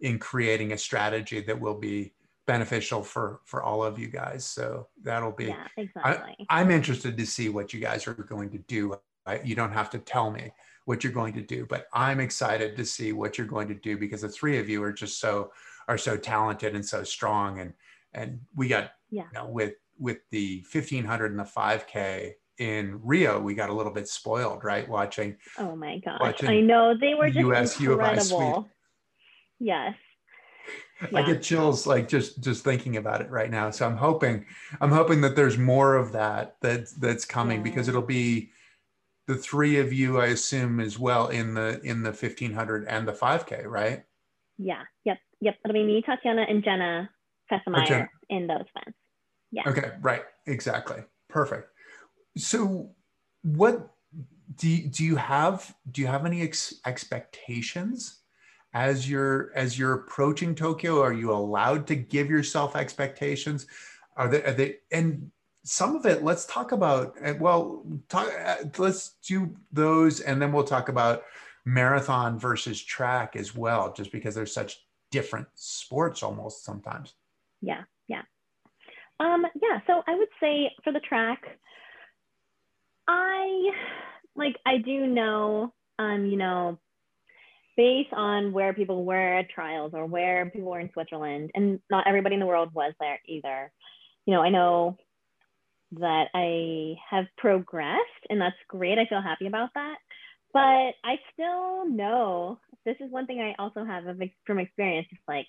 in 0.00 0.18
creating 0.18 0.72
a 0.72 0.78
strategy 0.78 1.40
that 1.40 1.60
will 1.60 1.74
be 1.74 2.12
beneficial 2.46 3.02
for 3.02 3.40
for 3.44 3.62
all 3.62 3.84
of 3.84 3.98
you 3.98 4.08
guys 4.08 4.44
so 4.44 4.88
that'll 5.02 5.30
be 5.30 5.46
yeah, 5.46 5.66
exactly. 5.76 6.46
I, 6.48 6.62
am 6.62 6.70
interested 6.70 7.16
to 7.18 7.26
see 7.26 7.50
what 7.50 7.74
you 7.74 7.80
guys 7.80 8.08
are 8.08 8.14
going 8.14 8.48
to 8.50 8.58
do 8.58 8.96
I, 9.26 9.40
you 9.42 9.54
don't 9.54 9.72
have 9.72 9.90
to 9.90 9.98
tell 9.98 10.30
me 10.30 10.50
what 10.86 11.04
you're 11.04 11.12
going 11.12 11.34
to 11.34 11.42
do 11.42 11.66
but 11.68 11.88
i'm 11.92 12.20
excited 12.20 12.74
to 12.76 12.86
see 12.86 13.12
what 13.12 13.36
you're 13.36 13.46
going 13.46 13.68
to 13.68 13.74
do 13.74 13.98
because 13.98 14.22
the 14.22 14.30
three 14.30 14.58
of 14.58 14.66
you 14.66 14.82
are 14.82 14.92
just 14.92 15.20
so 15.20 15.52
are 15.88 15.98
so 15.98 16.16
talented 16.16 16.74
and 16.74 16.84
so 16.84 17.04
strong 17.04 17.60
and 17.60 17.74
and 18.14 18.40
we 18.56 18.66
got 18.66 18.92
yeah. 19.10 19.24
you 19.24 19.38
know 19.38 19.46
with 19.46 19.74
with 19.98 20.18
the 20.30 20.64
1500 20.72 21.30
and 21.30 21.40
the 21.40 21.44
5k 21.44 22.32
in 22.58 23.00
Rio, 23.02 23.40
we 23.40 23.54
got 23.54 23.70
a 23.70 23.72
little 23.72 23.92
bit 23.92 24.08
spoiled, 24.08 24.64
right? 24.64 24.88
Watching. 24.88 25.36
Oh 25.58 25.76
my 25.76 25.98
gosh! 25.98 26.42
I 26.42 26.60
know 26.60 26.94
they 26.98 27.14
were 27.14 27.28
just 27.28 27.38
US 27.38 27.80
incredible. 27.80 28.68
Yes, 29.60 29.94
yeah. 31.00 31.18
I 31.20 31.22
get 31.22 31.42
chills 31.42 31.86
like 31.86 32.08
just 32.08 32.42
just 32.42 32.64
thinking 32.64 32.96
about 32.96 33.20
it 33.20 33.30
right 33.30 33.50
now. 33.50 33.70
So 33.70 33.86
I'm 33.86 33.96
hoping 33.96 34.44
I'm 34.80 34.90
hoping 34.90 35.20
that 35.20 35.36
there's 35.36 35.56
more 35.56 35.94
of 35.94 36.12
that 36.12 36.56
that 36.62 36.88
that's 36.98 37.24
coming 37.24 37.58
yeah. 37.58 37.62
because 37.64 37.88
it'll 37.88 38.02
be 38.02 38.50
the 39.28 39.36
three 39.36 39.78
of 39.78 39.92
you, 39.92 40.20
I 40.20 40.26
assume, 40.26 40.80
as 40.80 40.98
well 40.98 41.28
in 41.28 41.54
the 41.54 41.80
in 41.84 42.02
the 42.02 42.10
1500 42.10 42.86
and 42.88 43.06
the 43.06 43.12
5K, 43.12 43.66
right? 43.66 44.02
Yeah. 44.56 44.82
Yep. 45.04 45.18
Yep. 45.40 45.56
It'll 45.64 45.74
be 45.74 45.84
me, 45.84 46.02
Tatiana, 46.02 46.46
and 46.48 46.64
Jenna 46.64 47.10
Fesemyer 47.52 48.08
in 48.30 48.46
those 48.46 48.64
events. 48.74 48.97
Yeah. 49.50 49.62
Okay. 49.66 49.92
Right. 50.00 50.22
Exactly. 50.46 51.02
Perfect. 51.28 51.68
So, 52.36 52.90
what 53.42 53.90
do 54.56 54.68
you, 54.68 54.88
do 54.88 55.04
you 55.04 55.16
have? 55.16 55.74
Do 55.90 56.00
you 56.00 56.06
have 56.06 56.26
any 56.26 56.42
ex- 56.42 56.74
expectations 56.86 58.20
as 58.74 59.08
you're 59.08 59.52
as 59.54 59.78
you're 59.78 59.94
approaching 59.94 60.54
Tokyo? 60.54 61.00
Are 61.00 61.12
you 61.12 61.32
allowed 61.32 61.86
to 61.88 61.96
give 61.96 62.28
yourself 62.30 62.76
expectations? 62.76 63.66
Are 64.16 64.28
they, 64.28 64.42
are 64.42 64.52
they 64.52 64.76
and 64.90 65.30
some 65.64 65.96
of 65.96 66.06
it 66.06 66.22
let's 66.24 66.46
talk 66.46 66.72
about 66.72 67.14
well 67.40 67.84
talk, 68.08 68.26
uh, 68.42 68.56
let's 68.78 69.16
do 69.26 69.54
those 69.70 70.20
and 70.20 70.40
then 70.40 70.50
we'll 70.50 70.64
talk 70.64 70.88
about 70.88 71.24
marathon 71.66 72.38
versus 72.38 72.82
track 72.82 73.36
as 73.36 73.54
well 73.54 73.92
just 73.92 74.10
because 74.10 74.34
they're 74.34 74.46
such 74.46 74.86
different 75.10 75.46
sports 75.54 76.22
almost 76.22 76.64
sometimes 76.64 77.14
yeah 77.60 77.82
um 79.20 79.44
yeah 79.60 79.80
so 79.86 80.02
i 80.06 80.14
would 80.14 80.28
say 80.40 80.70
for 80.84 80.92
the 80.92 81.00
track 81.00 81.40
i 83.08 83.70
like 84.36 84.56
i 84.66 84.78
do 84.78 85.06
know 85.06 85.72
um 85.98 86.26
you 86.26 86.36
know 86.36 86.78
based 87.78 88.12
on 88.12 88.52
where 88.52 88.74
people 88.74 89.04
were 89.04 89.38
at 89.38 89.48
trials 89.48 89.92
or 89.94 90.04
where 90.04 90.50
people 90.50 90.68
were 90.68 90.80
in 90.80 90.90
Switzerland, 90.92 91.52
and 91.54 91.78
not 91.88 92.08
everybody 92.08 92.34
in 92.34 92.40
the 92.40 92.46
world 92.46 92.74
was 92.74 92.92
there 92.98 93.20
either. 93.26 93.70
You 94.26 94.34
know, 94.34 94.42
I 94.42 94.50
know 94.50 94.98
that 95.92 96.24
I 96.34 96.96
have 97.08 97.26
progressed, 97.38 98.02
and 98.28 98.40
that's 98.40 98.56
great. 98.66 98.98
I 98.98 99.06
feel 99.06 99.22
happy 99.22 99.46
about 99.46 99.70
that. 99.74 99.94
But 100.52 100.94
I 101.08 101.20
still 101.32 101.88
know 101.88 102.58
this 102.84 102.96
is 102.98 103.12
one 103.12 103.26
thing 103.26 103.40
I 103.40 103.54
also 103.62 103.84
have 103.84 104.04
from 104.44 104.58
experience. 104.58 105.06
It's 105.12 105.20
like 105.28 105.46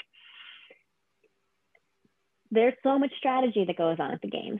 there's 2.51 2.73
so 2.83 2.97
much 2.97 3.11
strategy 3.17 3.65
that 3.65 3.77
goes 3.77 3.97
on 3.99 4.11
at 4.11 4.21
the 4.21 4.29
games. 4.29 4.59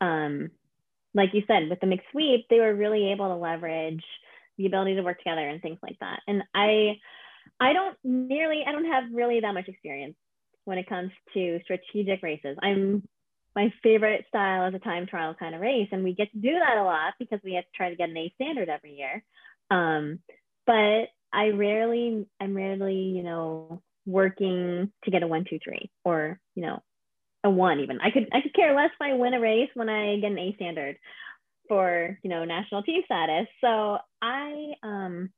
Um, 0.00 0.50
like 1.14 1.30
you 1.32 1.42
said, 1.46 1.68
with 1.68 1.80
the 1.80 1.86
mixed 1.86 2.06
sweep, 2.12 2.46
they 2.48 2.60
were 2.60 2.74
really 2.74 3.12
able 3.12 3.28
to 3.28 3.36
leverage 3.36 4.04
the 4.58 4.66
ability 4.66 4.94
to 4.96 5.02
work 5.02 5.18
together 5.18 5.46
and 5.48 5.60
things 5.60 5.78
like 5.82 5.98
that. 6.00 6.20
And 6.26 6.42
I 6.54 6.98
I 7.60 7.72
don't 7.72 7.96
nearly 8.04 8.64
I 8.66 8.72
don't 8.72 8.90
have 8.90 9.04
really 9.12 9.40
that 9.40 9.54
much 9.54 9.68
experience 9.68 10.16
when 10.64 10.78
it 10.78 10.88
comes 10.88 11.10
to 11.34 11.60
strategic 11.64 12.22
races. 12.22 12.56
I'm 12.62 13.08
my 13.54 13.72
favorite 13.82 14.26
style 14.28 14.68
is 14.68 14.74
a 14.74 14.78
time 14.78 15.06
trial 15.06 15.34
kind 15.34 15.54
of 15.54 15.62
race, 15.62 15.88
and 15.90 16.04
we 16.04 16.14
get 16.14 16.30
to 16.32 16.38
do 16.38 16.52
that 16.52 16.76
a 16.76 16.84
lot 16.84 17.14
because 17.18 17.40
we 17.42 17.54
have 17.54 17.64
to 17.64 17.70
try 17.74 17.88
to 17.88 17.96
get 17.96 18.10
an 18.10 18.16
A 18.16 18.30
standard 18.34 18.68
every 18.68 18.96
year. 18.96 19.24
Um, 19.70 20.18
but 20.66 21.08
I 21.32 21.48
rarely, 21.54 22.26
I'm 22.38 22.54
rarely, 22.54 22.94
you 22.94 23.22
know, 23.22 23.82
working 24.04 24.92
to 25.04 25.10
get 25.10 25.22
a 25.22 25.26
one, 25.26 25.46
two, 25.48 25.58
three, 25.64 25.90
or 26.04 26.38
you 26.54 26.62
know, 26.62 26.82
a 27.46 27.50
one 27.50 27.80
even. 27.80 28.00
I 28.00 28.10
could, 28.10 28.28
I 28.32 28.40
could 28.40 28.54
care 28.54 28.74
less 28.74 28.90
if 28.92 29.00
I 29.00 29.14
win 29.14 29.34
a 29.34 29.40
race 29.40 29.70
when 29.74 29.88
I 29.88 30.16
get 30.16 30.32
an 30.32 30.38
A 30.38 30.54
standard 30.56 30.96
for 31.68 32.18
you 32.22 32.30
know 32.30 32.44
national 32.44 32.82
team 32.82 33.02
status. 33.04 33.46
So 33.60 33.98
I 34.22 34.72
um 34.82 35.30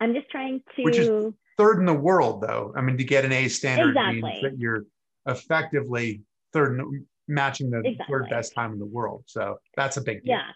I'm 0.00 0.14
just 0.14 0.30
trying 0.30 0.62
to 0.76 0.82
which 0.82 0.98
is 0.98 1.32
third 1.56 1.78
in 1.78 1.86
the 1.86 1.94
world 1.94 2.40
though. 2.40 2.72
I 2.76 2.80
mean 2.80 2.96
to 2.98 3.04
get 3.04 3.24
an 3.24 3.32
A 3.32 3.48
standard 3.48 3.90
exactly. 3.90 4.22
means 4.22 4.42
that 4.42 4.58
you're 4.58 4.84
effectively 5.26 6.22
third 6.52 6.78
in, 6.78 7.06
matching 7.28 7.70
the 7.70 7.78
exactly. 7.78 8.06
third 8.08 8.30
best 8.30 8.54
time 8.54 8.72
in 8.72 8.78
the 8.78 8.86
world. 8.86 9.24
So 9.26 9.58
that's 9.76 9.96
a 9.96 10.02
big 10.02 10.24
deal. 10.24 10.34
Yeah. 10.34 10.50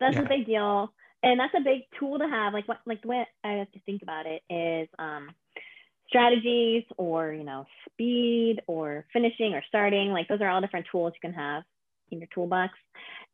That's 0.00 0.16
yeah. 0.16 0.22
a 0.22 0.28
big 0.28 0.46
deal. 0.46 0.92
And 1.22 1.40
that's 1.40 1.54
a 1.54 1.60
big 1.60 1.82
tool 1.98 2.18
to 2.18 2.28
have. 2.28 2.52
Like 2.52 2.68
what 2.68 2.78
like 2.86 3.02
the 3.02 3.08
way 3.08 3.26
I 3.44 3.52
have 3.52 3.70
to 3.72 3.80
think 3.80 4.02
about 4.02 4.26
it 4.26 4.42
is 4.50 4.88
um 4.98 5.30
strategies 6.08 6.84
or 6.96 7.32
you 7.32 7.44
know 7.44 7.64
speed 7.90 8.62
or 8.66 9.06
finishing 9.12 9.54
or 9.54 9.62
starting 9.68 10.10
like 10.10 10.28
those 10.28 10.40
are 10.40 10.48
all 10.48 10.60
different 10.60 10.86
tools 10.90 11.12
you 11.14 11.20
can 11.28 11.34
have 11.34 11.62
in 12.10 12.18
your 12.18 12.28
toolbox 12.34 12.74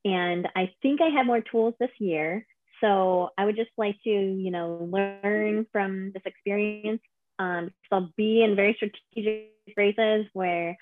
and 0.04 0.48
I 0.56 0.72
think 0.82 1.00
I 1.00 1.08
have 1.16 1.26
more 1.26 1.40
tools 1.40 1.74
this 1.78 1.90
year. 1.98 2.46
So 2.80 3.30
I 3.38 3.44
would 3.44 3.56
just 3.56 3.70
like 3.78 3.96
to, 4.02 4.10
you 4.10 4.50
know, 4.50 4.88
learn 4.90 5.66
from 5.70 6.10
this 6.12 6.22
experience. 6.26 7.00
Um, 7.38 7.70
so 7.88 7.96
I'll 7.96 8.12
be 8.16 8.42
in 8.42 8.56
very 8.56 8.74
strategic 8.74 9.52
races 9.76 10.26
where 10.32 10.76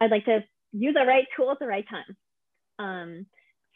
I'd 0.00 0.12
like 0.12 0.24
to 0.26 0.44
use 0.72 0.94
the 0.94 1.06
right 1.06 1.26
tool 1.36 1.50
at 1.50 1.58
the 1.58 1.66
right 1.66 1.84
time. 1.88 2.16
Um, 2.78 3.26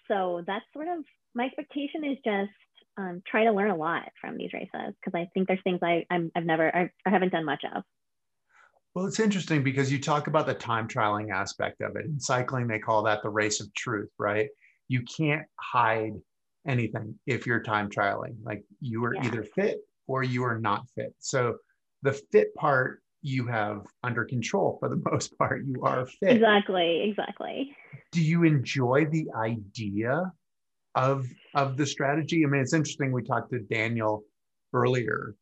so 0.06 0.44
that's 0.46 0.64
sort 0.72 0.88
of 0.88 1.04
my 1.34 1.46
expectation 1.46 2.04
is 2.04 2.18
just 2.24 2.52
um, 2.96 3.22
try 3.26 3.44
to 3.44 3.52
learn 3.52 3.70
a 3.70 3.76
lot 3.76 4.08
from 4.20 4.36
these 4.36 4.52
races 4.52 4.94
because 5.00 5.14
I 5.14 5.28
think 5.34 5.48
there's 5.48 5.60
things 5.64 5.80
I 5.82 6.04
I'm, 6.10 6.30
I've 6.36 6.44
never 6.44 6.74
I've, 6.74 6.90
I 7.06 7.10
haven't 7.10 7.32
done 7.32 7.44
much 7.44 7.62
of. 7.74 7.82
Well, 8.94 9.06
it's 9.06 9.18
interesting 9.18 9.64
because 9.64 9.90
you 9.90 10.00
talk 10.00 10.28
about 10.28 10.46
the 10.46 10.54
time 10.54 10.86
trialing 10.86 11.32
aspect 11.32 11.80
of 11.80 11.96
it. 11.96 12.04
In 12.04 12.20
cycling, 12.20 12.68
they 12.68 12.78
call 12.78 13.02
that 13.04 13.22
the 13.22 13.28
race 13.28 13.60
of 13.60 13.72
truth, 13.74 14.10
right? 14.18 14.48
You 14.86 15.02
can't 15.02 15.46
hide 15.58 16.12
anything 16.66 17.18
if 17.26 17.46
you're 17.46 17.62
time 17.62 17.90
trialing. 17.90 18.36
Like 18.44 18.62
you 18.80 19.04
are 19.04 19.16
yeah. 19.16 19.26
either 19.26 19.42
fit 19.42 19.78
or 20.06 20.22
you 20.22 20.44
are 20.44 20.60
not 20.60 20.84
fit. 20.94 21.12
So 21.18 21.56
the 22.02 22.12
fit 22.30 22.54
part 22.54 23.00
you 23.22 23.46
have 23.46 23.86
under 24.04 24.24
control 24.24 24.76
for 24.78 24.88
the 24.88 25.02
most 25.10 25.36
part. 25.38 25.64
You 25.66 25.82
are 25.82 26.06
fit. 26.06 26.36
Exactly, 26.36 27.08
exactly. 27.08 27.74
Do 28.12 28.22
you 28.22 28.44
enjoy 28.44 29.06
the 29.10 29.26
idea 29.34 30.30
of 30.94 31.26
of 31.54 31.76
the 31.76 31.86
strategy? 31.86 32.44
I 32.44 32.48
mean, 32.48 32.60
it's 32.60 32.74
interesting. 32.74 33.12
We 33.12 33.22
talked 33.22 33.50
to 33.52 33.60
Daniel 33.60 34.24
earlier, 34.72 35.34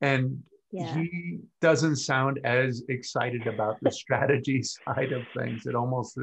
and 0.00 0.42
yeah. 0.70 0.94
he 0.94 1.40
doesn't 1.60 1.96
sound 1.96 2.40
as 2.44 2.82
excited 2.88 3.46
about 3.46 3.76
the 3.82 3.90
strategy 4.02 4.62
side 4.62 5.12
of 5.12 5.22
things. 5.36 5.66
It 5.66 5.74
almost, 5.74 6.18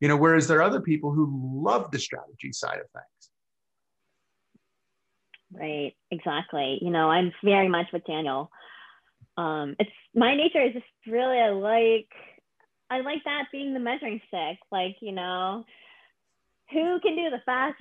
you 0.00 0.08
know, 0.08 0.16
whereas 0.16 0.48
there 0.48 0.58
are 0.58 0.62
other 0.62 0.80
people 0.80 1.12
who 1.12 1.62
love 1.62 1.90
the 1.90 1.98
strategy 1.98 2.52
side 2.52 2.78
of 2.78 2.86
things. 2.92 3.30
Right, 5.52 5.96
exactly. 6.10 6.78
You 6.82 6.90
know, 6.90 7.10
I'm 7.10 7.32
very 7.42 7.68
much 7.68 7.86
with 7.92 8.04
Daniel 8.04 8.50
um, 9.36 9.74
it's 9.78 9.90
my 10.14 10.36
nature 10.36 10.62
is 10.62 10.74
just 10.74 10.86
really 11.06 11.38
I 11.38 11.50
like 11.50 12.08
I 12.90 13.00
like 13.00 13.24
that 13.24 13.44
being 13.50 13.74
the 13.74 13.80
measuring 13.80 14.20
stick. 14.28 14.58
Like 14.70 14.96
you 15.00 15.12
know, 15.12 15.64
who 16.70 17.00
can 17.00 17.16
do 17.16 17.30
the 17.30 17.42
fast 17.44 17.76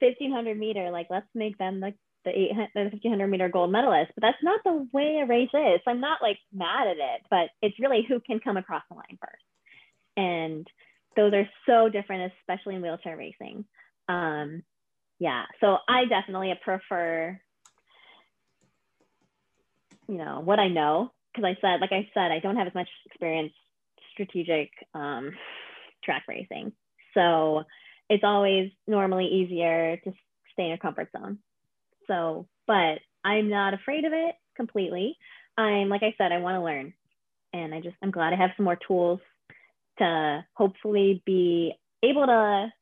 1500 0.00 0.58
meter? 0.58 0.90
Like 0.90 1.08
let's 1.10 1.26
make 1.34 1.58
them 1.58 1.80
like 1.80 1.94
the 2.24 2.30
800, 2.30 2.68
the 2.74 2.80
1500 2.82 3.26
meter 3.26 3.48
gold 3.48 3.72
medalist. 3.72 4.12
But 4.14 4.22
that's 4.22 4.42
not 4.42 4.60
the 4.64 4.88
way 4.92 5.20
a 5.22 5.26
race 5.26 5.50
is. 5.52 5.80
So 5.84 5.90
I'm 5.90 6.00
not 6.00 6.22
like 6.22 6.38
mad 6.52 6.88
at 6.88 6.96
it, 6.96 7.22
but 7.30 7.50
it's 7.62 7.78
really 7.78 8.04
who 8.06 8.20
can 8.20 8.40
come 8.40 8.56
across 8.56 8.82
the 8.88 8.96
line 8.96 9.18
first. 9.20 9.44
And 10.16 10.66
those 11.16 11.32
are 11.32 11.48
so 11.66 11.88
different, 11.88 12.32
especially 12.40 12.74
in 12.74 12.82
wheelchair 12.82 13.16
racing. 13.16 13.64
Um, 14.08 14.62
yeah, 15.18 15.44
so 15.60 15.78
I 15.88 16.04
definitely 16.06 16.52
prefer 16.62 17.40
you 20.08 20.16
know 20.16 20.40
what 20.42 20.58
I 20.58 20.68
know 20.68 21.12
because 21.32 21.44
I 21.44 21.60
said 21.60 21.80
like 21.80 21.92
I 21.92 22.08
said 22.14 22.32
I 22.32 22.40
don't 22.40 22.56
have 22.56 22.66
as 22.66 22.74
much 22.74 22.88
experience 23.06 23.52
strategic 24.12 24.70
um, 24.94 25.32
track 26.02 26.24
racing 26.26 26.72
so 27.14 27.64
it's 28.08 28.24
always 28.24 28.70
normally 28.86 29.26
easier 29.26 29.98
to 30.04 30.12
stay 30.52 30.64
in 30.64 30.68
your 30.68 30.78
comfort 30.78 31.08
zone 31.16 31.38
so 32.06 32.46
but 32.66 32.98
I'm 33.24 33.48
not 33.48 33.74
afraid 33.74 34.04
of 34.04 34.12
it 34.12 34.34
completely 34.56 35.16
I'm 35.56 35.88
like 35.88 36.02
I 36.02 36.14
said 36.18 36.32
I 36.32 36.38
want 36.38 36.56
to 36.56 36.64
learn 36.64 36.94
and 37.52 37.74
I 37.74 37.80
just 37.80 37.96
I'm 38.02 38.10
glad 38.10 38.32
I 38.32 38.36
have 38.36 38.50
some 38.56 38.64
more 38.64 38.78
tools 38.86 39.20
to 39.98 40.44
hopefully 40.54 41.22
be 41.26 41.74
able 42.02 42.26
to 42.26 42.72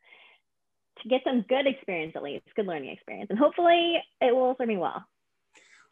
to 1.02 1.08
get 1.08 1.22
some 1.24 1.44
good 1.48 1.66
experience 1.66 2.12
at 2.16 2.22
least 2.22 2.44
good 2.54 2.66
learning 2.66 2.90
experience 2.90 3.28
and 3.30 3.38
hopefully 3.38 3.96
it 4.20 4.34
will 4.34 4.54
serve 4.58 4.68
me 4.68 4.76
well 4.76 5.04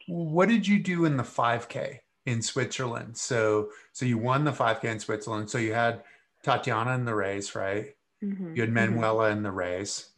what 0.07 0.49
did 0.49 0.67
you 0.67 0.79
do 0.79 1.05
in 1.05 1.17
the 1.17 1.23
5K 1.23 1.99
in 2.25 2.41
Switzerland? 2.41 3.17
So, 3.17 3.69
so 3.91 4.05
you 4.05 4.17
won 4.17 4.43
the 4.43 4.51
5K 4.51 4.83
in 4.85 4.99
Switzerland. 4.99 5.49
So 5.49 5.57
you 5.57 5.73
had 5.73 6.03
Tatiana 6.43 6.93
in 6.93 7.05
the 7.05 7.15
race, 7.15 7.55
right? 7.55 7.95
Mm-hmm. 8.25 8.55
You 8.55 8.61
had 8.61 8.69
mm-hmm. 8.69 8.93
Manuela 8.93 9.29
in 9.29 9.43
the 9.43 9.51
race. 9.51 10.09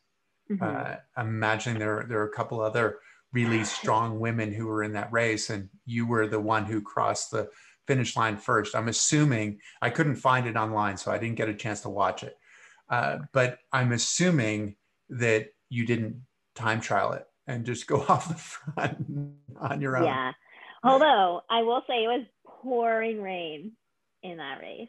Mm-hmm. 0.51 0.63
Uh, 0.63 0.95
I'm 1.15 1.27
imagining 1.27 1.79
there 1.79 2.05
there 2.07 2.19
are 2.19 2.27
a 2.27 2.33
couple 2.33 2.61
other 2.61 2.99
really 3.33 3.63
strong 3.63 4.19
women 4.19 4.53
who 4.53 4.67
were 4.67 4.83
in 4.83 4.93
that 4.93 5.11
race, 5.11 5.49
and 5.49 5.69
you 5.85 6.07
were 6.07 6.27
the 6.27 6.39
one 6.39 6.65
who 6.65 6.81
crossed 6.81 7.31
the 7.31 7.49
finish 7.85 8.15
line 8.15 8.37
first. 8.37 8.75
I'm 8.75 8.87
assuming 8.87 9.59
I 9.81 9.89
couldn't 9.89 10.15
find 10.15 10.47
it 10.47 10.55
online, 10.55 10.97
so 10.97 11.11
I 11.11 11.17
didn't 11.17 11.35
get 11.35 11.49
a 11.49 11.53
chance 11.53 11.81
to 11.81 11.89
watch 11.89 12.23
it. 12.23 12.37
Uh, 12.89 13.19
but 13.33 13.59
I'm 13.71 13.91
assuming 13.91 14.75
that 15.09 15.47
you 15.69 15.85
didn't 15.85 16.21
time 16.55 16.81
trial 16.81 17.13
it 17.13 17.25
and 17.47 17.65
just 17.65 17.87
go 17.87 18.01
off 18.09 18.27
the 18.27 18.35
front 18.35 19.05
on 19.59 19.81
your 19.81 19.97
own. 19.97 20.05
Yeah. 20.05 20.31
Although 20.83 21.41
I 21.49 21.63
will 21.63 21.81
say 21.87 22.03
it 22.03 22.07
was 22.07 22.25
pouring 22.45 23.21
rain 23.21 23.73
in 24.23 24.37
that 24.37 24.59
race. 24.61 24.87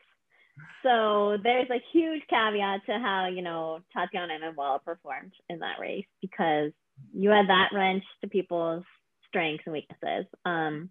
So 0.83 1.39
there's 1.43 1.69
a 1.71 1.83
huge 1.93 2.23
caveat 2.29 2.87
to 2.87 2.99
how, 2.99 3.27
you 3.27 3.43
know, 3.43 3.81
Tatiana 3.93 4.35
and 4.35 4.43
Manuela 4.43 4.79
performed 4.79 5.33
in 5.49 5.59
that 5.59 5.81
race 5.81 6.07
because 6.21 6.73
you 7.13 7.31
had 7.31 7.49
that 7.49 7.71
wrench 7.73 8.05
to 8.23 8.29
people's 8.29 8.85
strengths 9.27 9.65
and 9.67 9.73
weaknesses. 9.73 10.27
Um, 10.45 10.91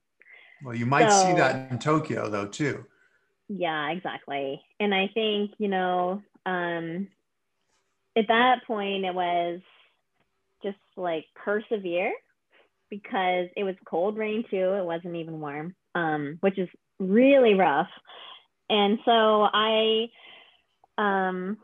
well, 0.63 0.75
you 0.75 0.85
might 0.85 1.09
so, 1.09 1.25
see 1.25 1.33
that 1.33 1.71
in 1.71 1.79
Tokyo 1.79 2.29
though, 2.29 2.47
too. 2.47 2.85
Yeah, 3.47 3.91
exactly. 3.91 4.61
And 4.79 4.93
I 4.93 5.09
think, 5.13 5.51
you 5.57 5.69
know, 5.69 6.21
um, 6.45 7.07
at 8.17 8.27
that 8.27 8.65
point 8.65 9.05
it 9.05 9.13
was 9.13 9.61
just 10.63 10.77
like 10.95 11.25
persevere 11.35 12.11
because 12.89 13.47
it 13.55 13.63
was 13.63 13.75
cold 13.85 14.17
rain 14.17 14.43
too. 14.49 14.73
It 14.73 14.85
wasn't 14.85 15.15
even 15.15 15.39
warm, 15.39 15.75
um, 15.95 16.37
which 16.41 16.57
is 16.57 16.69
really 16.99 17.53
rough. 17.53 17.89
And 18.69 18.99
so 19.05 19.47
I, 19.51 20.07
um, 20.97 21.57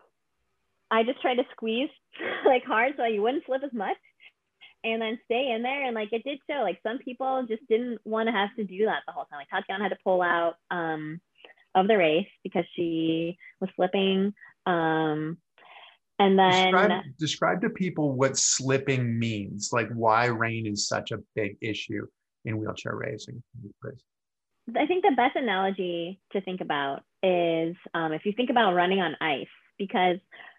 I 0.89 1.03
just 1.03 1.21
tried 1.21 1.35
to 1.35 1.43
squeeze 1.51 1.89
like 2.45 2.63
hard 2.63 2.93
so 2.97 3.05
you 3.05 3.21
wouldn't 3.21 3.45
slip 3.45 3.63
as 3.63 3.73
much 3.73 3.97
and 4.83 5.01
then 5.01 5.19
stay 5.25 5.51
in 5.51 5.63
there. 5.63 5.85
And 5.85 5.95
like 5.95 6.09
it 6.11 6.23
did 6.23 6.39
show, 6.49 6.61
like 6.61 6.79
some 6.83 6.99
people 6.99 7.45
just 7.47 7.67
didn't 7.67 7.99
want 8.05 8.27
to 8.27 8.33
have 8.33 8.49
to 8.57 8.63
do 8.63 8.85
that 8.85 9.03
the 9.07 9.13
whole 9.13 9.25
time. 9.25 9.39
Like 9.39 9.49
Tatiana 9.49 9.83
had 9.83 9.89
to 9.89 9.97
pull 10.03 10.21
out 10.21 10.55
um, 10.71 11.19
of 11.75 11.87
the 11.87 11.97
race 11.97 12.27
because 12.43 12.65
she 12.75 13.37
was 13.59 13.69
slipping. 13.75 14.33
Um, 14.65 15.37
and 16.19 16.37
then 16.37 16.71
describe, 16.71 17.01
describe 17.17 17.61
to 17.61 17.69
people 17.69 18.13
what 18.13 18.37
slipping 18.37 19.17
means, 19.17 19.71
like 19.73 19.89
why 19.93 20.25
rain 20.25 20.67
is 20.67 20.87
such 20.87 21.11
a 21.11 21.19
big 21.35 21.57
issue 21.61 22.05
in 22.45 22.57
wheelchair 22.57 22.95
racing. 22.95 23.41
I 24.77 24.85
think 24.85 25.03
the 25.03 25.13
best 25.15 25.35
analogy 25.35 26.19
to 26.31 26.41
think 26.41 26.61
about 26.61 27.03
is 27.21 27.75
um, 27.93 28.13
if 28.13 28.25
you 28.25 28.33
think 28.33 28.49
about 28.49 28.73
running 28.73 28.99
on 28.99 29.15
ice, 29.19 29.47
because 29.77 30.17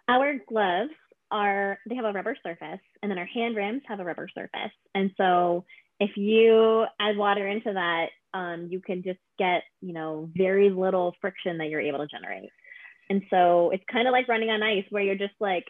our 0.08 0.34
gloves 0.48 0.90
are, 1.30 1.78
they 1.88 1.94
have 1.94 2.04
a 2.04 2.12
rubber 2.12 2.36
surface, 2.42 2.80
and 3.02 3.10
then 3.10 3.18
our 3.18 3.26
hand 3.26 3.56
rims 3.56 3.82
have 3.86 4.00
a 4.00 4.04
rubber 4.04 4.28
surface. 4.34 4.72
And 4.94 5.10
so 5.16 5.64
if 6.00 6.16
you 6.16 6.84
add 7.00 7.16
water 7.16 7.46
into 7.46 7.72
that, 7.72 8.08
um, 8.34 8.68
you 8.70 8.80
can 8.80 9.02
just 9.02 9.20
get, 9.38 9.62
you 9.80 9.92
know, 9.92 10.28
very 10.36 10.68
little 10.68 11.14
friction 11.20 11.58
that 11.58 11.68
you're 11.68 11.80
able 11.80 12.00
to 12.00 12.06
generate. 12.06 12.50
And 13.08 13.22
so 13.30 13.70
it's 13.70 13.84
kind 13.90 14.08
of 14.08 14.12
like 14.12 14.28
running 14.28 14.50
on 14.50 14.62
ice 14.62 14.84
where 14.90 15.02
you're 15.02 15.14
just 15.14 15.34
like, 15.40 15.64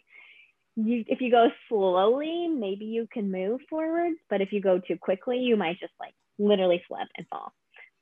you, 0.76 1.04
if 1.06 1.20
you 1.20 1.30
go 1.30 1.48
slowly, 1.68 2.48
maybe 2.48 2.86
you 2.86 3.06
can 3.12 3.30
move 3.30 3.60
forward, 3.70 4.12
but 4.28 4.40
if 4.40 4.52
you 4.52 4.60
go 4.60 4.80
too 4.80 4.96
quickly, 5.00 5.38
you 5.38 5.56
might 5.56 5.78
just 5.78 5.92
like 6.00 6.14
literally 6.38 6.82
slip 6.88 7.08
and 7.16 7.26
fall. 7.28 7.52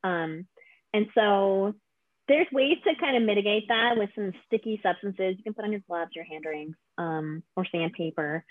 Um, 0.05 0.47
and 0.93 1.07
so 1.15 1.75
there's 2.29 2.47
ways 2.53 2.79
to 2.85 2.95
kind 3.01 3.17
of 3.17 3.23
mitigate 3.23 3.69
that 3.69 3.97
with 3.97 4.11
some 4.15 4.33
sticky 4.47 4.81
substances 4.83 5.35
you 5.37 5.43
can 5.43 5.55
put 5.55 5.65
on 5.65 5.73
your 5.73 5.83
gloves, 5.89 6.13
your 6.15 6.25
hand 6.25 6.45
rings, 6.47 6.77
um, 6.99 7.43
or 7.57 7.67
sandpaper. 7.71 8.45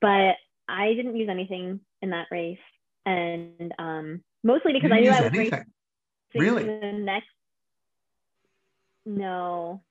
But 0.00 0.36
I 0.68 0.94
didn't 0.94 1.16
use 1.16 1.28
anything 1.28 1.80
in 2.00 2.10
that 2.10 2.26
race, 2.30 2.58
and 3.06 3.72
um, 3.78 4.22
mostly 4.42 4.72
because 4.72 4.90
I 4.92 5.00
knew 5.00 5.10
I 5.10 5.22
was 5.22 5.32
racing 5.32 5.64
really 6.34 6.64
the 6.64 6.92
next. 6.92 7.28
No, 9.04 9.82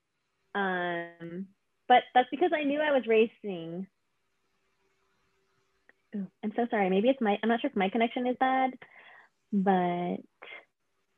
um, 0.54 1.46
but 1.88 2.02
that's 2.14 2.28
because 2.30 2.52
I 2.54 2.64
knew 2.64 2.80
I 2.80 2.92
was 2.92 3.06
racing. 3.06 3.86
Ooh, 6.14 6.26
I'm 6.42 6.52
so 6.56 6.66
sorry. 6.70 6.90
Maybe 6.90 7.08
it's 7.08 7.20
my, 7.20 7.38
I'm 7.42 7.48
not 7.48 7.60
sure 7.60 7.70
if 7.70 7.76
my 7.76 7.88
connection 7.88 8.26
is 8.26 8.36
bad, 8.38 8.72
but. 9.52 10.16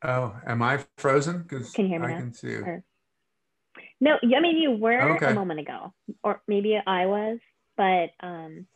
Oh, 0.05 0.37
am 0.47 0.63
I 0.63 0.85
frozen? 0.99 1.43
Because 1.43 1.73
can 1.73 1.87
you 1.87 1.93
hear 1.93 2.01
me 2.01 2.07
I 2.07 2.11
now? 2.13 2.19
can 2.19 2.33
see 2.35 2.49
you. 2.49 2.65
Or, 2.65 2.85
no, 4.01 4.17
I 4.23 4.41
mean, 4.41 4.59
you 4.59 4.73
were 4.73 5.01
okay. 5.17 5.31
a 5.31 5.35
moment 5.35 5.61
ago, 5.61 5.95
or 6.23 6.43
maybe 6.47 6.79
I 6.87 7.07
was, 7.07 7.39
but 7.77 8.11
um, 8.21 8.67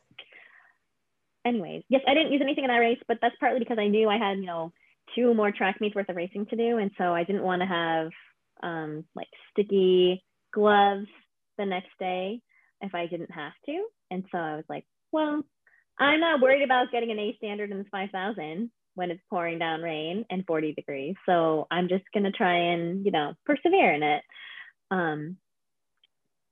anyways, 1.45 1.83
yes, 1.89 2.03
I 2.07 2.15
didn't 2.15 2.33
use 2.33 2.43
anything 2.43 2.65
in 2.65 2.69
that 2.69 2.79
race, 2.79 2.99
but 3.07 3.19
that's 3.21 3.35
partly 3.39 3.59
because 3.59 3.79
I 3.79 3.89
knew 3.89 4.09
I 4.09 4.17
had, 4.17 4.39
you 4.39 4.47
know, 4.47 4.73
two 5.15 5.35
more 5.35 5.53
track 5.53 5.81
meets 5.81 5.95
worth 5.95 6.09
of 6.09 6.17
racing 6.17 6.47
to 6.47 6.57
do. 6.57 6.79
And 6.79 6.91
so 6.99 7.15
I 7.15 7.25
didn't 7.25 7.43
want 7.43 7.63
to 7.63 7.67
have 7.67 8.11
um, 8.63 9.05
like 9.15 9.29
sticky 9.51 10.25
gloves 10.53 11.07
the 11.57 11.67
next 11.67 11.91
day 11.99 12.41
if 12.81 12.95
I 12.95 13.07
didn't 13.07 13.31
have 13.31 13.53
to. 13.67 13.87
And 14.11 14.25
so 14.31 14.39
I 14.39 14.57
was 14.57 14.65
like, 14.69 14.85
well, 15.13 15.43
I'm 15.99 16.21
not 16.21 16.41
worried 16.41 16.63
about 16.63 16.93
getting 16.93 17.11
an 17.11 17.19
A 17.19 17.35
standard 17.37 17.71
in 17.71 17.79
the 17.79 17.85
5000 17.91 18.71
when 18.99 19.13
it's 19.13 19.23
pouring 19.31 19.61
down 19.61 19.81
rain 19.81 20.25
and 20.29 20.45
40 20.45 20.75
degrees. 20.75 21.15
So 21.25 21.69
I'm 21.71 21.89
just 21.89 22.03
going 22.13 22.25
to 22.25 22.33
try 22.33 22.57
and, 22.57 23.05
you 23.05 23.13
know, 23.13 23.33
persevere 23.47 23.95
in 23.95 24.03
it. 24.03 24.23
Um, 24.91 25.37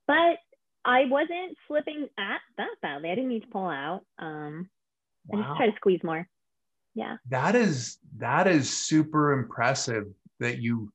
but 0.07 0.37
I 0.85 1.05
wasn't 1.09 1.57
slipping 1.67 2.07
at 2.17 2.39
that 2.57 2.69
badly. 2.81 3.11
I 3.11 3.15
didn't 3.15 3.31
need 3.31 3.41
to 3.41 3.49
pull 3.49 3.67
out. 3.67 4.03
Um, 4.17 4.69
wow. 5.25 5.39
I 5.39 5.43
just 5.43 5.57
try 5.57 5.65
to 5.65 5.75
squeeze 5.75 5.99
more. 6.05 6.25
Yeah. 6.95 7.17
That 7.29 7.55
is 7.55 7.97
that 8.17 8.47
is 8.47 8.69
super 8.69 9.33
impressive 9.33 10.05
that 10.39 10.59
you 10.59 10.89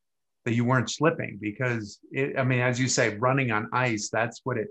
that 0.46 0.54
you 0.54 0.64
weren't 0.64 0.90
slipping 0.90 1.38
because 1.38 1.98
it, 2.10 2.38
I 2.38 2.44
mean, 2.44 2.60
as 2.60 2.80
you 2.80 2.88
say, 2.88 3.18
running 3.18 3.50
on 3.50 3.68
ice, 3.74 4.08
that's 4.10 4.40
what 4.44 4.56
it 4.56 4.68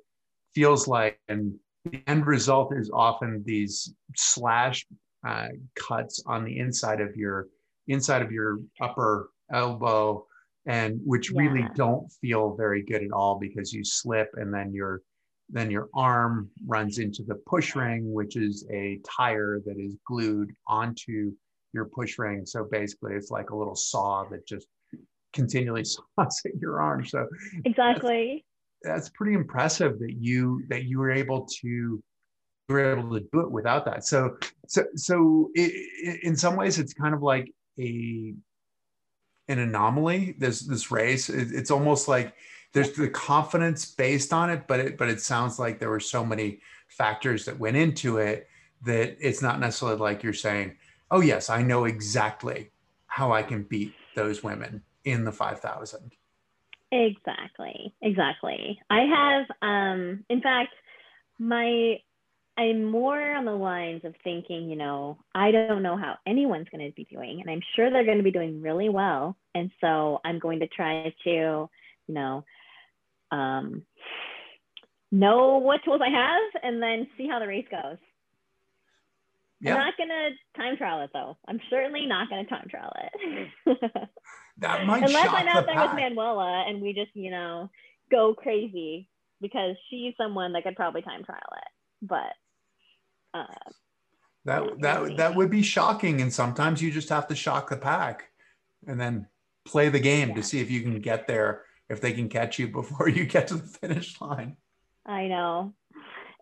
feels 0.55 0.87
like. 0.87 1.19
And 1.27 1.53
the 1.85 2.01
end 2.07 2.25
result 2.25 2.75
is 2.75 2.89
often 2.91 3.43
these 3.45 3.93
slash 4.15 4.83
uh, 5.25 5.47
cuts 5.75 6.23
on 6.25 6.43
the 6.45 6.57
inside 6.59 7.01
of 7.01 7.15
your 7.15 7.47
inside 7.87 8.21
of 8.21 8.31
your 8.31 8.59
upper 8.81 9.29
elbow 9.51 10.25
and 10.65 10.99
which 11.03 11.31
yeah. 11.31 11.41
really 11.41 11.67
don't 11.75 12.11
feel 12.21 12.55
very 12.55 12.83
good 12.83 13.03
at 13.03 13.11
all 13.11 13.39
because 13.39 13.73
you 13.73 13.83
slip 13.83 14.29
and 14.35 14.53
then 14.53 14.73
your 14.73 15.01
then 15.49 15.69
your 15.69 15.89
arm 15.93 16.49
runs 16.65 16.99
into 16.99 17.23
the 17.23 17.35
push 17.47 17.75
ring 17.75 18.13
which 18.13 18.35
is 18.35 18.65
a 18.71 18.99
tire 19.17 19.59
that 19.65 19.77
is 19.77 19.97
glued 20.05 20.51
onto 20.67 21.31
your 21.73 21.85
push 21.85 22.17
ring. 22.19 22.45
So 22.45 22.67
basically 22.69 23.13
it's 23.15 23.31
like 23.31 23.49
a 23.49 23.55
little 23.55 23.75
saw 23.75 24.25
that 24.29 24.45
just 24.47 24.67
continually 25.33 25.83
saws 26.17 26.41
at 26.45 26.55
your 26.59 26.81
arm. 26.81 27.05
So 27.05 27.27
exactly. 27.65 28.45
that's, 28.81 29.07
that's 29.07 29.09
pretty 29.09 29.33
impressive 29.33 29.99
that 29.99 30.13
you 30.19 30.63
that 30.69 30.85
you 30.85 30.99
were 30.99 31.11
able 31.11 31.47
to 31.61 31.67
you 31.67 32.03
were 32.69 32.97
able 32.97 33.19
to 33.19 33.25
do 33.31 33.41
it 33.41 33.51
without 33.51 33.85
that. 33.85 34.05
So 34.05 34.37
so 34.71 34.85
so 34.95 35.51
it, 35.53 36.23
in 36.23 36.37
some 36.37 36.55
ways 36.55 36.79
it's 36.79 36.93
kind 36.93 37.13
of 37.13 37.21
like 37.21 37.53
a 37.77 38.33
an 39.49 39.59
anomaly. 39.59 40.35
This 40.37 40.61
this 40.61 40.91
race, 40.91 41.29
it, 41.29 41.49
it's 41.51 41.71
almost 41.71 42.07
like 42.07 42.33
there's 42.71 42.93
the 42.93 43.09
confidence 43.09 43.85
based 43.85 44.31
on 44.31 44.49
it, 44.49 44.67
but 44.67 44.79
it 44.79 44.97
but 44.97 45.09
it 45.09 45.19
sounds 45.19 45.59
like 45.59 45.77
there 45.77 45.89
were 45.89 45.99
so 45.99 46.25
many 46.25 46.61
factors 46.87 47.43
that 47.45 47.59
went 47.59 47.75
into 47.75 48.17
it 48.17 48.47
that 48.85 49.17
it's 49.19 49.41
not 49.41 49.59
necessarily 49.59 49.97
like 49.97 50.23
you're 50.23 50.31
saying, 50.31 50.77
oh 51.11 51.19
yes, 51.19 51.49
I 51.49 51.63
know 51.63 51.83
exactly 51.83 52.71
how 53.07 53.33
I 53.33 53.43
can 53.43 53.63
beat 53.63 53.93
those 54.15 54.41
women 54.41 54.83
in 55.03 55.25
the 55.25 55.33
five 55.33 55.59
thousand. 55.59 56.13
Exactly, 56.93 57.93
exactly. 58.01 58.79
I 58.89 59.01
have, 59.01 59.45
um, 59.61 60.23
in 60.29 60.41
fact, 60.41 60.73
my 61.39 61.99
I'm 62.61 62.85
more 62.85 63.19
on 63.19 63.45
the 63.45 63.55
lines 63.55 64.05
of 64.05 64.13
thinking, 64.23 64.69
you 64.69 64.75
know, 64.75 65.17
I 65.33 65.49
don't 65.51 65.81
know 65.81 65.97
how 65.97 66.17
anyone's 66.27 66.67
going 66.69 66.87
to 66.87 66.93
be 66.95 67.07
doing, 67.11 67.41
and 67.41 67.49
I'm 67.49 67.61
sure 67.75 67.89
they're 67.89 68.05
going 68.05 68.19
to 68.19 68.23
be 68.23 68.31
doing 68.31 68.61
really 68.61 68.87
well. 68.87 69.35
And 69.55 69.71
so 69.81 70.21
I'm 70.23 70.37
going 70.37 70.59
to 70.59 70.67
try 70.67 71.11
to, 71.23 71.29
you 71.29 71.69
know, 72.13 72.45
um, 73.31 73.81
know 75.11 75.57
what 75.57 75.83
tools 75.83 76.01
I 76.03 76.09
have 76.09 76.63
and 76.63 76.81
then 76.83 77.07
see 77.17 77.27
how 77.27 77.39
the 77.39 77.47
race 77.47 77.65
goes. 77.71 77.97
Yeah. 79.59 79.75
I'm 79.75 79.79
not 79.79 79.97
going 79.97 80.09
to 80.09 80.59
time 80.59 80.77
trial 80.77 81.01
it 81.03 81.09
though. 81.13 81.37
I'm 81.47 81.59
certainly 81.69 82.05
not 82.05 82.29
going 82.29 82.43
to 82.43 82.49
time 82.49 82.67
trial 82.69 82.93
it. 83.03 83.49
that 84.59 84.85
might 84.85 85.03
Unless 85.03 85.29
I'm 85.29 85.47
out 85.47 85.65
the 85.65 85.73
there 85.73 85.81
with 85.81 85.95
Manuela 85.95 86.65
and 86.67 86.81
we 86.81 86.93
just, 86.93 87.15
you 87.15 87.31
know, 87.31 87.69
go 88.11 88.33
crazy 88.33 89.07
because 89.39 89.75
she's 89.89 90.13
someone 90.17 90.53
that 90.53 90.63
could 90.63 90.75
probably 90.75 91.01
time 91.01 91.23
trial 91.23 91.39
it. 91.57 92.07
But 92.07 92.33
uh, 93.33 93.45
that 94.45 94.81
that 94.81 95.17
that 95.17 95.35
would 95.35 95.49
be 95.49 95.61
shocking, 95.61 96.21
and 96.21 96.33
sometimes 96.33 96.81
you 96.81 96.91
just 96.91 97.09
have 97.09 97.27
to 97.27 97.35
shock 97.35 97.69
the 97.69 97.77
pack, 97.77 98.29
and 98.87 98.99
then 98.99 99.27
play 99.65 99.89
the 99.89 99.99
game 99.99 100.29
yeah. 100.29 100.35
to 100.35 100.43
see 100.43 100.59
if 100.59 100.71
you 100.71 100.81
can 100.81 100.99
get 100.99 101.27
there 101.27 101.63
if 101.89 102.01
they 102.01 102.13
can 102.13 102.29
catch 102.29 102.57
you 102.57 102.67
before 102.79 103.09
you 103.09 103.25
get 103.25 103.47
to 103.47 103.55
the 103.55 103.67
finish 103.67 104.19
line. 104.21 104.57
I 105.05 105.27
know, 105.27 105.73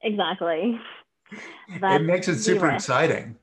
exactly. 0.03 0.79
That's 1.79 2.01
it 2.01 2.05
makes 2.05 2.27
it 2.27 2.39
super 2.39 2.69
exciting. 2.69 3.35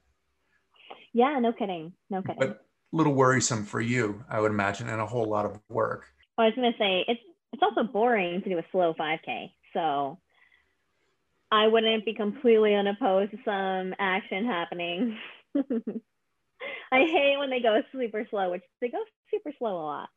Yeah, 1.13 1.39
no 1.39 1.53
kidding, 1.53 1.93
no 2.11 2.23
kidding. 2.23 2.37
But 2.39 2.49
a 2.49 2.97
little 2.97 3.15
worrisome 3.15 3.65
for 3.65 3.81
you, 3.81 4.25
I 4.29 4.41
would 4.41 4.51
imagine, 4.51 4.89
and 4.89 5.01
a 5.01 5.07
whole 5.07 5.25
lot 5.25 5.47
of 5.47 5.59
work. 5.69 6.07
I 6.39 6.47
was 6.47 6.55
gonna 6.55 6.75
say 6.79 7.05
it's 7.09 7.21
it's 7.53 7.63
also 7.63 7.85
boring 7.85 8.43
to 8.43 8.49
do 8.49 8.59
a 8.59 8.65
slow 8.73 8.95
5K. 8.95 9.51
So 9.73 10.19
I 11.51 11.69
wouldn't 11.69 12.05
be 12.05 12.15
completely 12.15 12.75
unopposed 12.75 13.31
to 13.33 13.39
some 13.45 13.95
action 13.99 14.45
happening. 14.45 15.17
I 16.93 17.01
hate 17.01 17.37
when 17.39 17.51
they 17.51 17.61
go 17.61 17.83
super 17.93 18.27
slow, 18.31 18.51
which 18.51 18.63
they 18.81 18.89
go 18.89 18.99
super 19.31 19.53
slow 19.59 19.77
a 19.77 19.85
lot. 19.85 20.09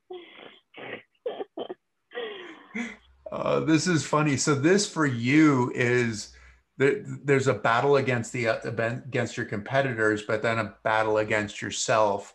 uh, 3.32 3.60
this 3.62 3.88
is 3.88 4.06
funny. 4.06 4.38
So 4.38 4.56
this 4.56 4.90
for 4.90 5.06
you 5.06 5.72
is 5.76 6.34
there, 6.78 7.04
there's 7.06 7.48
a 7.48 7.54
battle 7.54 7.98
against 7.98 8.34
the 8.34 8.48
uh, 8.48 8.60
against 8.64 9.38
your 9.38 9.46
competitors, 9.46 10.24
but 10.24 10.42
then 10.42 10.58
a 10.58 10.76
battle 10.84 11.18
against 11.18 11.62
yourself 11.62 12.34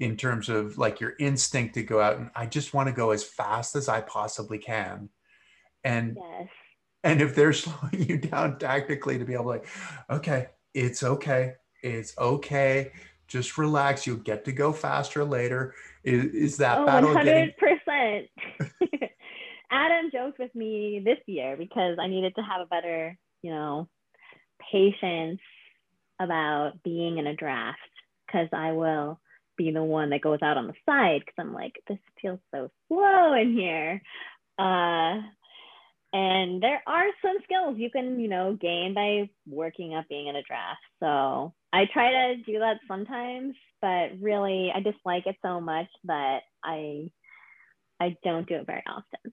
in 0.00 0.16
terms 0.16 0.48
of 0.48 0.76
like 0.76 1.00
your 1.00 1.14
instinct 1.18 1.74
to 1.74 1.82
go 1.82 2.00
out 2.00 2.16
and 2.16 2.28
I 2.34 2.46
just 2.46 2.74
want 2.74 2.88
to 2.88 2.94
go 2.94 3.10
as 3.12 3.22
fast 3.22 3.76
as 3.76 3.88
I 3.88 4.00
possibly 4.00 4.58
can. 4.58 5.08
And 5.84 6.18
yes 6.20 6.48
and 7.04 7.20
if 7.20 7.34
they're 7.34 7.52
slowing 7.52 8.08
you 8.08 8.18
down 8.18 8.58
tactically 8.58 9.18
to 9.18 9.24
be 9.24 9.34
able 9.34 9.44
to 9.44 9.50
like 9.50 9.66
okay 10.10 10.48
it's 10.72 11.02
okay 11.02 11.52
it's 11.82 12.16
okay 12.18 12.90
just 13.28 13.56
relax 13.56 14.06
you'll 14.06 14.16
get 14.16 14.44
to 14.44 14.52
go 14.52 14.72
faster 14.72 15.24
later 15.24 15.74
is, 16.02 16.24
is 16.24 16.56
that 16.56 16.78
oh, 16.78 16.86
battle 16.86 17.14
100% 17.14 17.24
getting... 17.24 18.28
adam 19.70 20.10
joked 20.12 20.38
with 20.38 20.54
me 20.54 21.00
this 21.04 21.18
year 21.26 21.56
because 21.56 21.96
i 22.00 22.08
needed 22.08 22.34
to 22.34 22.42
have 22.42 22.60
a 22.60 22.66
better 22.66 23.16
you 23.42 23.50
know 23.50 23.88
patience 24.72 25.40
about 26.20 26.82
being 26.82 27.18
in 27.18 27.26
a 27.26 27.36
draft 27.36 27.78
because 28.26 28.48
i 28.52 28.72
will 28.72 29.20
be 29.56 29.70
the 29.70 29.82
one 29.82 30.10
that 30.10 30.20
goes 30.20 30.40
out 30.42 30.56
on 30.56 30.66
the 30.66 30.74
side 30.86 31.20
because 31.20 31.34
i'm 31.38 31.54
like 31.54 31.74
this 31.88 31.98
feels 32.20 32.40
so 32.52 32.68
slow 32.88 33.34
in 33.34 33.52
here. 33.52 34.02
Uh 34.58 35.20
and 36.14 36.62
there 36.62 36.80
are 36.86 37.06
some 37.20 37.36
skills 37.42 37.76
you 37.76 37.90
can 37.90 38.20
you 38.20 38.28
know 38.28 38.56
gain 38.58 38.94
by 38.94 39.28
working 39.46 39.94
up 39.94 40.08
being 40.08 40.28
in 40.28 40.36
a 40.36 40.42
draft. 40.42 40.80
So 41.00 41.52
i 41.72 41.84
try 41.92 42.10
to 42.10 42.36
do 42.46 42.60
that 42.60 42.78
sometimes 42.88 43.54
but 43.82 44.10
really 44.20 44.72
i 44.74 44.80
dislike 44.80 45.26
it 45.26 45.36
so 45.42 45.60
much 45.60 45.88
that 46.04 46.42
i 46.62 47.10
i 48.00 48.16
don't 48.24 48.48
do 48.48 48.54
it 48.54 48.66
very 48.66 48.84
often. 48.86 49.32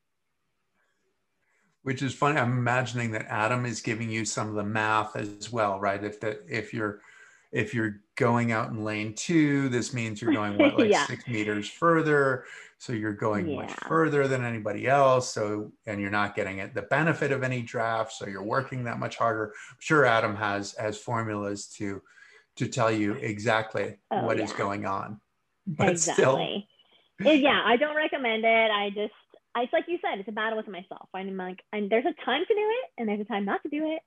Which 1.83 2.01
is 2.01 2.13
funny 2.13 2.39
i'm 2.39 2.57
imagining 2.57 3.11
that 3.11 3.27
adam 3.27 3.65
is 3.65 3.81
giving 3.81 4.09
you 4.09 4.25
some 4.25 4.49
of 4.49 4.55
the 4.55 4.63
math 4.63 5.15
as 5.15 5.51
well 5.51 5.79
right? 5.79 6.03
If 6.03 6.19
that 6.21 6.41
if 6.49 6.73
you're 6.73 7.01
if 7.51 7.73
you're 7.73 8.01
going 8.15 8.51
out 8.51 8.69
in 8.69 8.83
lane 8.83 9.13
two 9.15 9.67
this 9.69 9.93
means 9.93 10.21
you're 10.21 10.33
going 10.33 10.57
what 10.57 10.77
like 10.79 10.91
yeah. 10.91 11.05
six 11.05 11.27
meters 11.27 11.69
further? 11.69 12.45
So 12.77 12.93
you're 12.93 13.13
going 13.13 13.47
yeah. 13.47 13.57
much 13.57 13.73
further 13.87 14.27
than 14.27 14.43
anybody 14.43 14.87
else. 14.87 15.31
So 15.31 15.71
and 15.85 16.01
you're 16.01 16.09
not 16.11 16.35
getting 16.35 16.59
it 16.59 16.73
the 16.73 16.83
benefit 16.83 17.31
of 17.31 17.43
any 17.43 17.61
draft. 17.61 18.13
So 18.13 18.27
you're 18.27 18.43
working 18.43 18.85
that 18.85 18.99
much 18.99 19.17
harder. 19.17 19.53
I'm 19.69 19.77
sure 19.79 20.05
adam 20.05 20.35
has 20.35 20.75
has 20.79 20.97
formulas 20.97 21.67
to 21.77 22.01
to 22.57 22.67
tell 22.67 22.91
you 22.91 23.13
exactly 23.13 23.97
oh, 24.11 24.25
what 24.25 24.37
yeah. 24.37 24.43
is 24.43 24.53
going 24.53 24.85
on 24.85 25.19
but 25.67 25.89
exactly. 25.89 26.67
Still 27.19 27.33
yeah 27.35 27.61
i 27.65 27.77
don't 27.77 27.95
recommend 27.95 28.43
it. 28.45 28.71
I 28.71 28.89
just 28.89 29.13
I, 29.53 29.63
it's 29.63 29.73
like 29.73 29.85
you 29.87 29.99
said 30.01 30.19
it's 30.19 30.29
a 30.29 30.31
battle 30.31 30.57
with 30.57 30.67
myself. 30.67 31.09
I'm 31.13 31.37
like 31.37 31.59
and 31.73 31.89
there's 31.89 32.05
a 32.05 32.25
time 32.25 32.43
to 32.47 32.53
do 32.53 32.59
it 32.59 32.89
and 32.97 33.09
there's 33.09 33.21
a 33.21 33.25
time 33.25 33.45
not 33.45 33.61
to 33.63 33.69
do 33.69 33.91
it. 33.91 34.01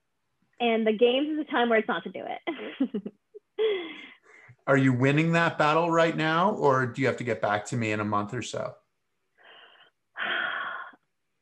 And 0.59 0.87
the 0.87 0.93
games 0.93 1.29
is 1.29 1.39
a 1.39 1.51
time 1.51 1.69
where 1.69 1.79
it's 1.79 1.87
not 1.87 2.03
to 2.03 2.09
do 2.09 2.23
it 2.23 3.11
Are 4.67 4.77
you 4.77 4.93
winning 4.93 5.33
that 5.33 5.57
battle 5.57 5.91
right 5.91 6.15
now, 6.15 6.51
or 6.51 6.85
do 6.87 7.01
you 7.01 7.07
have 7.07 7.17
to 7.17 7.23
get 7.23 7.41
back 7.41 7.65
to 7.67 7.77
me 7.77 7.91
in 7.91 7.99
a 7.99 8.05
month 8.05 8.33
or 8.33 8.41
so? 8.41 8.75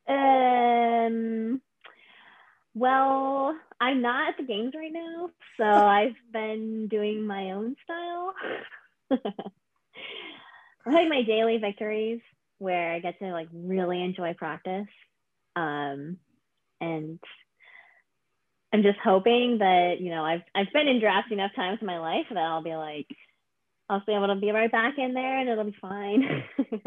Um, 0.06 1.62
well, 2.73 3.56
I'm 3.80 4.02
not 4.02 4.30
at 4.30 4.38
the 4.38 4.43
games 4.43 4.73
right 4.76 4.91
now, 4.91 5.30
so 5.58 5.63
I've 5.88 6.15
been 6.32 6.88
doing 6.89 7.26
my 7.26 7.52
own 7.52 7.76
style. 7.84 8.34
I 9.12 9.19
like 10.91 11.08
my 11.08 11.23
daily 11.23 11.58
victories 11.58 12.19
where 12.58 12.93
I 12.93 12.99
get 12.99 13.19
to 13.19 13.32
like 13.32 13.47
really 13.54 14.02
enjoy 14.02 14.34
practice. 14.34 14.88
Um, 15.56 16.17
and 16.82 17.19
I'm 18.73 18.81
just 18.81 18.99
hoping 19.03 19.59
that 19.59 19.97
you 19.99 20.09
know 20.09 20.23
I've 20.23 20.41
I've 20.55 20.73
been 20.73 20.88
in 20.88 20.99
drafts 20.99 21.31
enough 21.31 21.51
times 21.55 21.77
in 21.79 21.88
my 21.88 21.99
life 21.99 22.25
that 22.29 22.39
I'll 22.39 22.63
be 22.63 22.75
like 22.75 23.07
I'll 23.88 24.03
be 24.05 24.13
able 24.13 24.27
to 24.27 24.36
be 24.36 24.51
right 24.51 24.71
back 24.71 24.95
in 24.97 25.13
there 25.13 25.39
and 25.39 25.47
it'll 25.47 25.65
be 25.65 25.75
fine. 25.79 26.43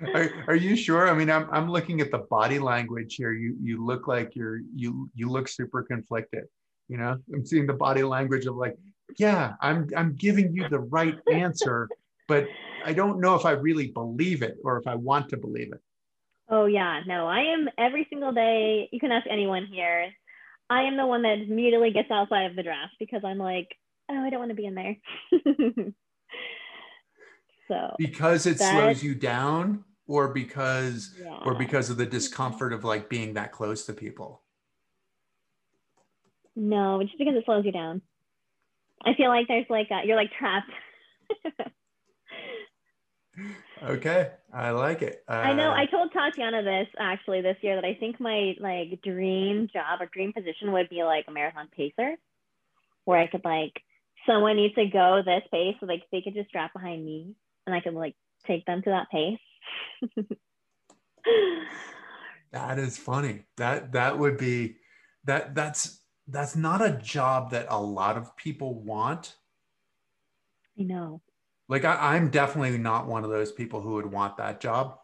are, 0.14 0.30
are 0.48 0.56
you 0.56 0.76
sure? 0.76 1.08
I 1.08 1.14
mean, 1.14 1.30
I'm 1.30 1.48
I'm 1.50 1.70
looking 1.70 2.00
at 2.00 2.10
the 2.10 2.18
body 2.18 2.58
language 2.58 3.14
here. 3.16 3.32
You 3.32 3.56
you 3.62 3.84
look 3.84 4.06
like 4.06 4.34
you're 4.34 4.60
you 4.74 5.10
you 5.14 5.30
look 5.30 5.48
super 5.48 5.82
conflicted. 5.82 6.44
You 6.88 6.98
know, 6.98 7.16
I'm 7.32 7.46
seeing 7.46 7.66
the 7.66 7.72
body 7.72 8.02
language 8.02 8.46
of 8.46 8.56
like, 8.56 8.76
yeah, 9.18 9.54
I'm 9.60 9.88
I'm 9.96 10.14
giving 10.14 10.54
you 10.54 10.68
the 10.68 10.80
right 10.80 11.16
answer, 11.32 11.88
but 12.28 12.46
I 12.84 12.92
don't 12.92 13.20
know 13.20 13.34
if 13.34 13.46
I 13.46 13.52
really 13.52 13.88
believe 13.88 14.42
it 14.42 14.58
or 14.64 14.78
if 14.78 14.86
I 14.86 14.94
want 14.94 15.30
to 15.30 15.36
believe 15.36 15.72
it. 15.72 15.80
Oh 16.50 16.66
yeah, 16.66 17.00
no, 17.06 17.26
I 17.26 17.40
am 17.40 17.68
every 17.78 18.06
single 18.10 18.32
day. 18.32 18.88
You 18.92 19.00
can 19.00 19.12
ask 19.12 19.26
anyone 19.30 19.66
here. 19.66 20.12
I 20.70 20.82
am 20.82 20.96
the 20.96 21.06
one 21.06 21.22
that 21.22 21.38
immediately 21.38 21.90
gets 21.90 22.10
outside 22.10 22.46
of 22.46 22.56
the 22.56 22.62
draft 22.62 22.94
because 22.98 23.22
I'm 23.24 23.38
like, 23.38 23.68
oh, 24.10 24.18
I 24.18 24.30
don't 24.30 24.38
want 24.38 24.50
to 24.50 24.56
be 24.56 24.66
in 24.66 24.74
there. 24.74 24.96
so 27.68 27.94
because 27.98 28.46
it 28.46 28.58
that, 28.58 28.72
slows 28.72 29.02
you 29.02 29.14
down, 29.14 29.84
or 30.06 30.28
because 30.28 31.14
yeah. 31.20 31.40
or 31.44 31.54
because 31.54 31.90
of 31.90 31.96
the 31.96 32.06
discomfort 32.06 32.72
of 32.72 32.84
like 32.84 33.08
being 33.08 33.34
that 33.34 33.52
close 33.52 33.84
to 33.86 33.92
people. 33.92 34.42
No, 36.56 37.02
just 37.02 37.18
because 37.18 37.34
it 37.34 37.44
slows 37.44 37.64
you 37.64 37.72
down. 37.72 38.00
I 39.04 39.14
feel 39.14 39.28
like 39.28 39.48
there's 39.48 39.66
like 39.68 39.88
a, 39.90 40.06
you're 40.06 40.16
like 40.16 40.30
trapped. 40.38 40.70
okay, 43.84 44.32
I 44.52 44.70
like 44.70 45.02
it. 45.02 45.24
Uh, 45.28 45.32
I 45.32 45.52
know. 45.52 45.70
I 45.70 45.86
told 45.86 46.12
Tatiana 46.12 46.62
this 46.62 46.88
actually 46.98 47.40
this 47.42 47.56
year 47.60 47.76
that 47.76 47.84
I 47.84 47.94
think 47.94 48.20
my 48.20 48.54
like 48.60 49.00
dream 49.02 49.68
job 49.72 50.00
or 50.00 50.06
dream 50.06 50.32
position 50.32 50.72
would 50.72 50.88
be 50.88 51.02
like 51.04 51.26
a 51.28 51.32
marathon 51.32 51.68
pacer, 51.76 52.16
where 53.04 53.18
I 53.18 53.26
could 53.26 53.44
like 53.44 53.82
someone 54.26 54.56
needs 54.56 54.74
to 54.74 54.86
go 54.86 55.22
this 55.24 55.42
pace, 55.50 55.76
so 55.80 55.86
like 55.86 56.02
they 56.12 56.22
could 56.22 56.34
just 56.34 56.50
drop 56.52 56.72
behind 56.72 57.04
me 57.04 57.34
and 57.66 57.74
I 57.74 57.80
could 57.80 57.94
like 57.94 58.14
take 58.46 58.64
them 58.66 58.82
to 58.82 58.90
that 58.90 59.10
pace. 59.10 59.38
that 62.52 62.78
is 62.78 62.98
funny. 62.98 63.44
That 63.56 63.92
that 63.92 64.18
would 64.18 64.36
be 64.38 64.76
that 65.24 65.54
that's 65.54 66.00
that's 66.28 66.56
not 66.56 66.84
a 66.84 66.92
job 66.92 67.50
that 67.50 67.66
a 67.68 67.80
lot 67.80 68.16
of 68.16 68.36
people 68.36 68.82
want. 68.82 69.36
I 70.78 70.82
know. 70.82 71.20
Like 71.68 71.84
I, 71.84 72.16
am 72.16 72.30
definitely 72.30 72.76
not 72.78 73.06
one 73.06 73.24
of 73.24 73.30
those 73.30 73.52
people 73.52 73.80
who 73.80 73.94
would 73.94 74.10
want 74.10 74.36
that 74.36 74.60
job. 74.60 74.98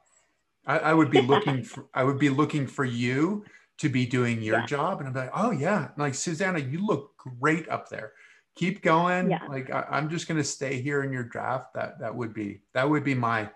I, 0.67 0.79
I 0.79 0.95
would 0.95 1.11
be 1.11 1.23
looking 1.23 1.63
for 1.63 1.87
I 1.95 2.05
would 2.05 2.19
be 2.19 2.29
looking 2.29 2.67
for 2.67 2.85
you 2.85 3.45
to 3.79 3.89
be 3.89 4.05
doing 4.05 4.43
your 4.43 4.59
yeah. 4.59 4.67
job. 4.67 5.01
And 5.01 5.09
I'm 5.09 5.15
like, 5.15 5.31
oh 5.35 5.53
yeah. 5.53 5.89
Like 5.97 6.15
Susannah, 6.15 6.59
you 6.59 6.85
look 6.85 7.17
great 7.17 7.69
up 7.69 7.89
there. 7.89 8.13
Keep 8.57 8.83
going. 8.83 9.31
Yeah. 9.31 9.47
Like 9.49 9.71
I, 9.71 9.87
I'm 9.91 10.11
just 10.11 10.29
gonna 10.29 10.45
stay 10.45 10.81
here 10.83 11.03
in 11.03 11.13
your 11.13 11.25
draft. 11.25 11.75
That 11.75 11.99
that 12.01 12.15
would 12.15 12.35
be 12.35 12.61
that 12.75 12.89
would 12.89 13.05
be 13.05 13.15
my 13.15 13.49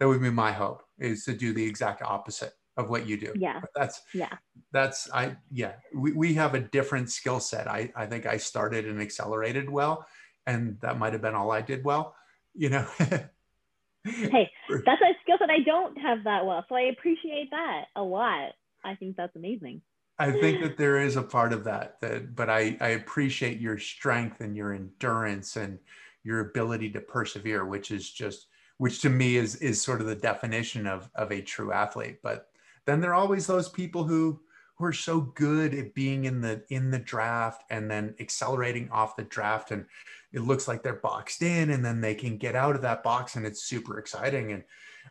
that 0.00 0.08
would 0.08 0.20
be 0.22 0.30
my 0.30 0.52
hope 0.52 0.82
is 0.98 1.24
to 1.24 1.32
do 1.34 1.52
the 1.52 1.64
exact 1.64 2.02
opposite 2.02 2.54
of 2.78 2.88
what 2.88 3.06
you 3.06 3.16
do. 3.16 3.32
Yeah. 3.36 3.60
But 3.60 3.70
that's 3.74 4.02
yeah. 4.14 4.36
That's 4.72 5.10
I 5.12 5.36
yeah. 5.50 5.72
We, 5.94 6.12
we 6.12 6.34
have 6.34 6.54
a 6.54 6.60
different 6.60 7.10
skill 7.10 7.40
set. 7.40 7.68
I, 7.68 7.92
I 7.94 8.06
think 8.06 8.24
I 8.24 8.36
started 8.36 8.86
and 8.86 9.02
accelerated 9.02 9.68
well, 9.68 10.06
and 10.46 10.78
that 10.80 10.98
might 10.98 11.12
have 11.12 11.22
been 11.22 11.34
all 11.34 11.50
I 11.50 11.60
did 11.60 11.84
well, 11.84 12.14
you 12.58 12.68
know. 12.68 12.86
hey, 12.98 14.50
that's 14.68 15.00
a 15.00 15.14
skill 15.22 15.36
set 15.38 15.48
I 15.48 15.60
don't 15.64 15.96
have 15.98 16.24
that 16.24 16.44
well. 16.44 16.64
So 16.68 16.74
I 16.74 16.92
appreciate 16.92 17.50
that 17.52 17.84
a 17.96 18.02
lot. 18.02 18.50
I 18.84 18.94
think 18.96 19.16
that's 19.16 19.34
amazing. 19.36 19.80
I 20.18 20.32
think 20.32 20.60
that 20.62 20.76
there 20.76 20.98
is 20.98 21.14
a 21.14 21.22
part 21.22 21.52
of 21.52 21.62
that, 21.64 22.00
that 22.00 22.34
but 22.34 22.50
I, 22.50 22.76
I 22.80 22.88
appreciate 22.88 23.60
your 23.60 23.78
strength 23.78 24.40
and 24.40 24.56
your 24.56 24.74
endurance 24.74 25.54
and 25.54 25.78
your 26.24 26.40
ability 26.40 26.90
to 26.90 27.00
persevere, 27.00 27.64
which 27.64 27.92
is 27.92 28.10
just 28.10 28.48
which 28.78 29.00
to 29.02 29.10
me 29.10 29.36
is 29.36 29.56
is 29.56 29.80
sort 29.80 30.00
of 30.00 30.08
the 30.08 30.16
definition 30.16 30.88
of 30.88 31.08
of 31.14 31.30
a 31.30 31.40
true 31.40 31.72
athlete. 31.72 32.18
But 32.20 32.48
then 32.84 33.00
there 33.00 33.12
are 33.12 33.20
always 33.20 33.46
those 33.46 33.68
people 33.68 34.02
who 34.02 34.40
who 34.78 34.84
are 34.84 34.92
so 34.92 35.20
good 35.20 35.74
at 35.74 35.94
being 35.94 36.24
in 36.24 36.40
the 36.40 36.62
in 36.68 36.90
the 36.90 36.98
draft 36.98 37.64
and 37.70 37.90
then 37.90 38.14
accelerating 38.20 38.88
off 38.90 39.16
the 39.16 39.24
draft 39.24 39.70
and 39.70 39.84
it 40.32 40.40
looks 40.40 40.68
like 40.68 40.82
they're 40.82 40.94
boxed 40.94 41.42
in 41.42 41.70
and 41.70 41.84
then 41.84 42.00
they 42.00 42.14
can 42.14 42.36
get 42.36 42.54
out 42.54 42.76
of 42.76 42.82
that 42.82 43.02
box 43.02 43.36
and 43.36 43.44
it's 43.44 43.62
super 43.62 43.98
exciting 43.98 44.52
and 44.52 44.62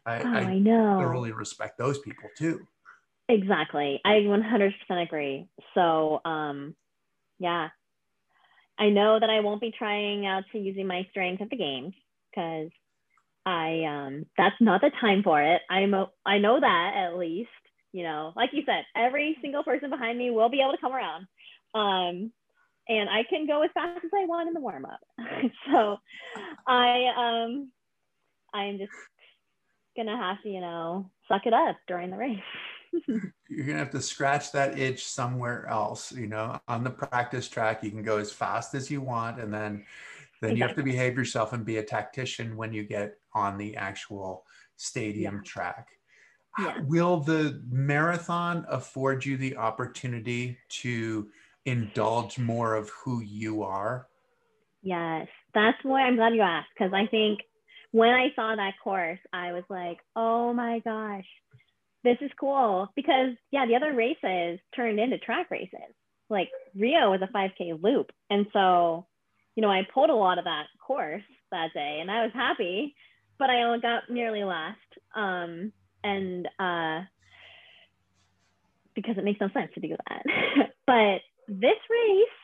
I, 0.05 0.19
oh, 0.21 0.27
I, 0.27 0.39
I 0.39 0.59
know 0.59 0.97
thoroughly 0.99 1.31
respect 1.31 1.77
those 1.77 1.99
people 1.99 2.29
too. 2.37 2.65
Exactly. 3.29 3.99
I 4.05 4.21
100% 4.21 4.71
agree. 4.89 5.47
So, 5.73 6.21
um, 6.23 6.75
yeah, 7.39 7.69
I 8.79 8.89
know 8.89 9.19
that 9.19 9.29
I 9.29 9.41
won't 9.41 9.59
be 9.59 9.73
trying 9.77 10.25
out 10.25 10.43
to 10.51 10.59
using 10.59 10.87
my 10.87 11.05
strength 11.09 11.41
at 11.41 11.49
the 11.49 11.57
games 11.57 11.93
because 12.29 12.69
I 13.45 13.83
um 13.85 14.25
that's 14.37 14.55
not 14.59 14.81
the 14.81 14.91
time 15.01 15.23
for 15.23 15.41
it. 15.41 15.61
I'm 15.69 15.93
a, 15.93 16.09
I 16.25 16.37
know 16.37 16.59
that 16.59 16.93
at 16.95 17.17
least, 17.17 17.49
you 17.93 18.03
know, 18.03 18.33
like 18.35 18.49
you 18.53 18.63
said, 18.65 18.85
every 18.95 19.37
single 19.41 19.63
person 19.63 19.89
behind 19.89 20.17
me 20.17 20.29
will 20.29 20.49
be 20.49 20.61
able 20.61 20.73
to 20.73 20.81
come 20.81 20.93
around. 20.93 21.27
Um 21.73 22.31
and 22.89 23.09
I 23.09 23.23
can 23.29 23.47
go 23.47 23.63
as 23.63 23.69
fast 23.73 24.03
as 24.03 24.11
I 24.15 24.25
want 24.25 24.47
in 24.47 24.53
the 24.53 24.61
warm 24.61 24.85
up. 24.85 24.99
so 25.71 25.97
I 26.67 27.07
um 27.17 27.71
I'm 28.53 28.77
just 28.77 28.91
gonna 29.95 30.17
have 30.17 30.41
to, 30.43 30.49
you 30.49 30.61
know, 30.61 31.09
suck 31.27 31.45
it 31.45 31.53
up 31.53 31.77
during 31.87 32.11
the 32.11 32.17
race. 32.17 32.39
You're 33.49 33.65
gonna 33.65 33.79
have 33.79 33.91
to 33.91 34.01
scratch 34.01 34.51
that 34.53 34.77
itch 34.79 35.05
somewhere 35.05 35.67
else, 35.67 36.11
you 36.11 36.27
know, 36.27 36.59
on 36.67 36.83
the 36.83 36.89
practice 36.89 37.49
track. 37.49 37.83
You 37.83 37.91
can 37.91 38.03
go 38.03 38.17
as 38.17 38.31
fast 38.31 38.73
as 38.75 38.89
you 38.89 39.01
want 39.01 39.39
and 39.39 39.53
then 39.53 39.85
then 40.41 40.51
exactly. 40.51 40.57
you 40.57 40.67
have 40.67 40.75
to 40.75 40.83
behave 40.83 41.17
yourself 41.17 41.53
and 41.53 41.65
be 41.65 41.77
a 41.77 41.83
tactician 41.83 42.55
when 42.55 42.71
you 42.71 42.83
get 42.83 43.17
on 43.33 43.57
the 43.57 43.75
actual 43.75 44.45
stadium 44.75 45.35
yeah. 45.35 45.41
track. 45.51 45.87
Yeah. 46.59 46.79
Will 46.81 47.17
the 47.19 47.61
marathon 47.69 48.65
afford 48.69 49.25
you 49.25 49.37
the 49.37 49.57
opportunity 49.57 50.57
to 50.81 51.29
indulge 51.65 52.39
more 52.39 52.75
of 52.75 52.89
who 52.89 53.21
you 53.21 53.63
are? 53.63 54.07
Yes, 54.81 55.27
that's 55.53 55.77
why 55.83 56.03
I'm 56.03 56.15
glad 56.15 56.33
you 56.33 56.41
asked 56.41 56.69
because 56.77 56.93
I 56.93 57.07
think 57.07 57.39
when 57.91 58.09
I 58.09 58.27
saw 58.35 58.55
that 58.55 58.73
course, 58.83 59.19
I 59.33 59.53
was 59.53 59.63
like, 59.69 59.97
oh 60.15 60.53
my 60.53 60.79
gosh, 60.79 61.25
this 62.03 62.17
is 62.21 62.31
cool. 62.39 62.89
Because, 62.95 63.35
yeah, 63.51 63.65
the 63.65 63.75
other 63.75 63.93
races 63.93 64.59
turned 64.75 64.99
into 64.99 65.17
track 65.17 65.51
races. 65.51 65.93
Like 66.29 66.49
Rio 66.75 67.11
was 67.11 67.21
a 67.21 67.33
5K 67.33 67.81
loop. 67.81 68.11
And 68.29 68.47
so 68.53 69.07
you 69.57 69.61
know, 69.61 69.71
I 69.71 69.81
pulled 69.91 70.11
a 70.11 70.15
lot 70.15 70.37
of 70.37 70.45
that 70.45 70.67
course 70.85 71.23
that 71.51 71.73
day 71.73 71.97
and 71.99 72.11
I 72.11 72.21
was 72.21 72.31
happy, 72.33 72.95
but 73.39 73.49
I 73.49 73.63
only 73.63 73.79
got 73.79 74.03
nearly 74.07 74.43
last. 74.43 74.77
Um, 75.15 75.73
and 76.03 76.47
uh, 76.59 77.01
because 78.95 79.17
it 79.17 79.23
makes 79.23 79.39
no 79.39 79.49
sense 79.53 79.71
to 79.75 79.79
do 79.79 79.95
that. 80.09 80.23
but 80.87 81.21
this 81.47 81.77
race, 81.89 82.37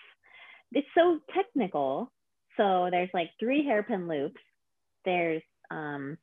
it's 0.72 0.88
so 0.96 1.20
technical. 1.34 2.12
So 2.58 2.90
there's 2.92 3.10
like 3.14 3.32
three 3.40 3.66
hairpin 3.66 4.08
loops. 4.08 4.42
There's 5.06 5.42
um, 5.72 6.18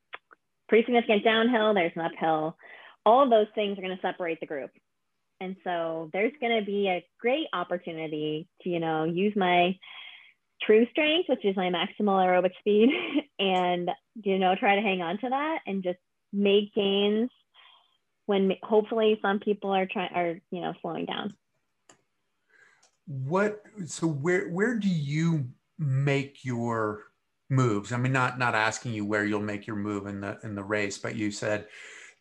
pretty 0.69 0.85
significant 0.85 1.23
downhill. 1.23 1.73
There's 1.73 1.91
an 1.95 2.01
uphill. 2.01 2.57
All 3.05 3.23
of 3.23 3.29
those 3.29 3.47
things 3.55 3.77
are 3.77 3.81
going 3.81 3.95
to 3.95 4.01
separate 4.01 4.39
the 4.39 4.45
group. 4.45 4.71
And 5.41 5.55
so 5.63 6.09
there's 6.13 6.33
going 6.39 6.59
to 6.59 6.65
be 6.65 6.87
a 6.87 7.03
great 7.19 7.47
opportunity 7.51 8.47
to, 8.61 8.69
you 8.69 8.79
know, 8.79 9.03
use 9.05 9.33
my 9.35 9.75
true 10.61 10.85
strength, 10.91 11.27
which 11.29 11.43
is 11.43 11.55
my 11.55 11.69
maximal 11.69 12.23
aerobic 12.23 12.51
speed, 12.59 12.89
and 13.39 13.89
you 14.23 14.37
know 14.37 14.55
try 14.59 14.75
to 14.75 14.81
hang 14.81 15.01
on 15.01 15.17
to 15.19 15.29
that 15.29 15.59
and 15.65 15.83
just 15.83 15.97
make 16.33 16.73
gains 16.73 17.29
when 18.25 18.53
hopefully 18.63 19.19
some 19.21 19.39
people 19.39 19.71
are 19.71 19.85
trying 19.85 20.13
are 20.13 20.39
you 20.51 20.61
know 20.61 20.73
slowing 20.81 21.05
down. 21.05 21.33
What 23.07 23.63
so 23.85 24.07
where 24.07 24.49
where 24.49 24.75
do 24.75 24.87
you 24.87 25.49
make 25.77 26.43
your 26.43 27.03
moves? 27.49 27.91
I 27.91 27.97
mean, 27.97 28.13
not 28.13 28.39
not 28.39 28.55
asking 28.55 28.93
you 28.93 29.05
where 29.05 29.25
you'll 29.25 29.41
make 29.41 29.67
your 29.67 29.75
move 29.75 30.07
in 30.07 30.21
the 30.21 30.39
in 30.43 30.55
the 30.55 30.63
race, 30.63 30.97
but 30.97 31.15
you 31.15 31.31
said 31.31 31.67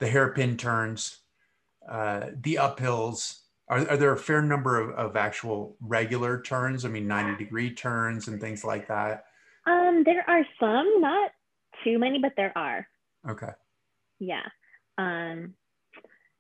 the 0.01 0.09
hairpin 0.09 0.57
turns, 0.57 1.19
uh, 1.89 2.27
the 2.43 2.57
uphills, 2.57 3.41
are, 3.69 3.89
are 3.89 3.97
there 3.97 4.13
a 4.13 4.19
fair 4.19 4.43
number 4.43 4.81
of, 4.81 4.91
of 4.99 5.17
actual 5.17 5.77
regular 5.81 6.43
turns? 6.43 6.85
I 6.85 6.89
mean, 6.89 7.07
90 7.07 7.37
degree 7.37 7.73
turns 7.73 8.27
and 8.27 8.41
things 8.41 8.65
like 8.65 8.89
that? 8.89 9.25
Um, 9.67 10.03
there 10.05 10.25
are 10.29 10.45
some, 10.59 11.01
not 11.01 11.31
too 11.85 11.99
many, 11.99 12.19
but 12.19 12.33
there 12.37 12.53
are. 12.57 12.87
Okay. 13.29 13.51
Yeah. 14.21 14.47
Um, 14.99 15.55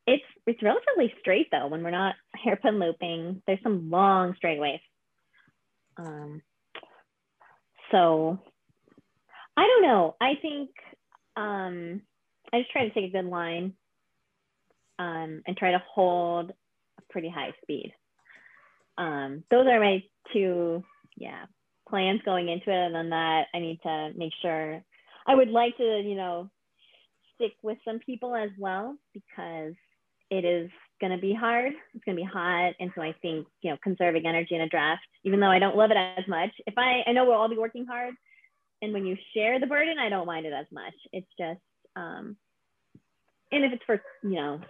it's 0.06 0.24
it's 0.46 0.62
relatively 0.62 1.12
straight 1.20 1.48
though 1.50 1.68
when 1.68 1.82
we're 1.82 1.90
not 1.90 2.14
hairpin 2.44 2.78
looping. 2.78 3.42
There's 3.46 3.62
some 3.62 3.90
long 3.90 4.34
straightaways. 4.42 4.80
Um, 5.96 6.42
so 7.90 8.38
I 9.56 9.66
don't 9.66 9.82
know. 9.82 10.16
I 10.20 10.34
think 10.40 10.70
um, 11.36 12.02
I 12.52 12.60
just 12.60 12.70
try 12.70 12.88
to 12.88 12.94
take 12.94 13.04
a 13.04 13.22
good 13.22 13.26
line 13.26 13.74
um, 14.98 15.42
and 15.46 15.56
try 15.56 15.72
to 15.72 15.82
hold 15.92 16.50
a 16.50 17.02
pretty 17.10 17.28
high 17.28 17.52
speed. 17.62 17.92
Um, 18.98 19.44
those 19.50 19.66
are 19.66 19.80
my 19.80 20.02
two, 20.32 20.84
yeah, 21.16 21.44
plans 21.88 22.20
going 22.24 22.48
into 22.48 22.70
it. 22.70 22.86
And 22.86 22.94
then 22.94 23.10
that 23.10 23.46
I 23.54 23.58
need 23.58 23.80
to 23.82 24.10
make 24.16 24.32
sure 24.42 24.82
I 25.26 25.34
would 25.34 25.48
like 25.48 25.76
to, 25.78 26.02
you 26.04 26.14
know, 26.14 26.50
stick 27.40 27.52
with 27.62 27.78
some 27.84 27.98
people 27.98 28.36
as 28.36 28.50
well 28.58 28.96
because 29.14 29.72
it 30.30 30.44
is 30.44 30.70
going 31.00 31.12
to 31.12 31.18
be 31.18 31.34
hard. 31.34 31.72
It's 31.94 32.04
going 32.04 32.16
to 32.16 32.22
be 32.22 32.28
hot. 32.30 32.74
And 32.78 32.90
so 32.94 33.02
I 33.02 33.14
think, 33.22 33.46
you 33.62 33.70
know, 33.70 33.78
conserving 33.82 34.26
energy 34.26 34.54
in 34.54 34.60
a 34.60 34.68
draft, 34.68 35.02
even 35.24 35.40
though 35.40 35.50
I 35.50 35.58
don't 35.58 35.76
love 35.76 35.90
it 35.90 35.96
as 35.96 36.28
much, 36.28 36.50
if 36.66 36.74
I, 36.76 37.02
I 37.06 37.12
know 37.12 37.24
we'll 37.24 37.34
all 37.34 37.48
be 37.48 37.58
working 37.58 37.86
hard. 37.86 38.14
And 38.82 38.92
when 38.92 39.06
you 39.06 39.16
share 39.34 39.58
the 39.58 39.66
burden, 39.66 39.96
I 39.98 40.08
don't 40.08 40.26
mind 40.26 40.46
it 40.46 40.52
as 40.52 40.66
much. 40.70 40.94
It's 41.12 41.26
just, 41.38 41.60
um, 41.96 42.36
and 43.52 43.64
if 43.64 43.72
it's 43.72 43.84
for, 43.84 44.00
you 44.22 44.36
know, 44.36 44.60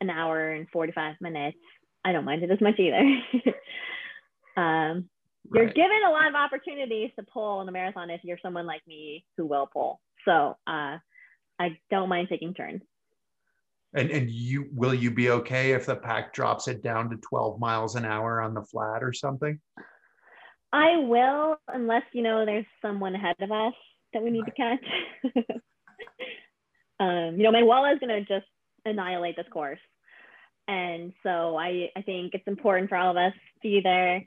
an 0.00 0.10
hour 0.10 0.52
and 0.52 0.66
45 0.72 1.16
minutes, 1.20 1.58
I 2.04 2.12
don't 2.12 2.24
mind 2.24 2.42
it 2.42 2.50
as 2.50 2.60
much 2.60 2.78
either. 2.78 2.96
um, 4.56 5.08
you're 5.52 5.66
right. 5.66 5.74
given 5.74 5.98
a 6.06 6.10
lot 6.10 6.28
of 6.28 6.34
opportunities 6.34 7.10
to 7.16 7.24
pull 7.24 7.60
in 7.60 7.66
the 7.66 7.72
marathon 7.72 8.10
if 8.10 8.22
you're 8.24 8.38
someone 8.42 8.66
like 8.66 8.86
me 8.86 9.24
who 9.36 9.46
will 9.46 9.68
pull. 9.70 10.00
So 10.24 10.56
uh, 10.66 10.98
I 11.60 11.78
don't 11.90 12.08
mind 12.08 12.28
taking 12.28 12.54
turns. 12.54 12.80
And 13.92 14.10
and 14.10 14.30
you 14.30 14.68
will 14.72 14.94
you 14.94 15.10
be 15.10 15.30
okay 15.30 15.72
if 15.72 15.86
the 15.86 15.96
pack 15.96 16.32
drops 16.32 16.68
it 16.68 16.82
down 16.82 17.10
to 17.10 17.16
12 17.16 17.60
miles 17.60 17.96
an 17.96 18.04
hour 18.04 18.40
on 18.40 18.54
the 18.54 18.62
flat 18.62 19.02
or 19.02 19.12
something? 19.12 19.60
I 20.72 20.98
will, 20.98 21.56
unless 21.68 22.04
you 22.12 22.22
know 22.22 22.46
there's 22.46 22.66
someone 22.80 23.14
ahead 23.14 23.36
of 23.40 23.50
us 23.50 23.74
that 24.12 24.22
we 24.22 24.30
need 24.30 24.44
right. 24.58 24.78
to 25.24 25.34
catch. 25.34 25.44
um, 27.00 27.36
you 27.36 27.42
know, 27.42 27.52
my 27.52 27.60
Manuela 27.60 27.92
is 27.92 27.98
gonna 27.98 28.20
just 28.20 28.46
annihilate 28.86 29.36
this 29.36 29.48
course. 29.52 29.80
And 30.68 31.12
so 31.24 31.56
I, 31.56 31.90
I 31.96 32.02
think 32.02 32.32
it's 32.34 32.46
important 32.46 32.88
for 32.88 32.96
all 32.96 33.10
of 33.10 33.16
us 33.16 33.32
to 33.62 33.68
either 33.68 34.24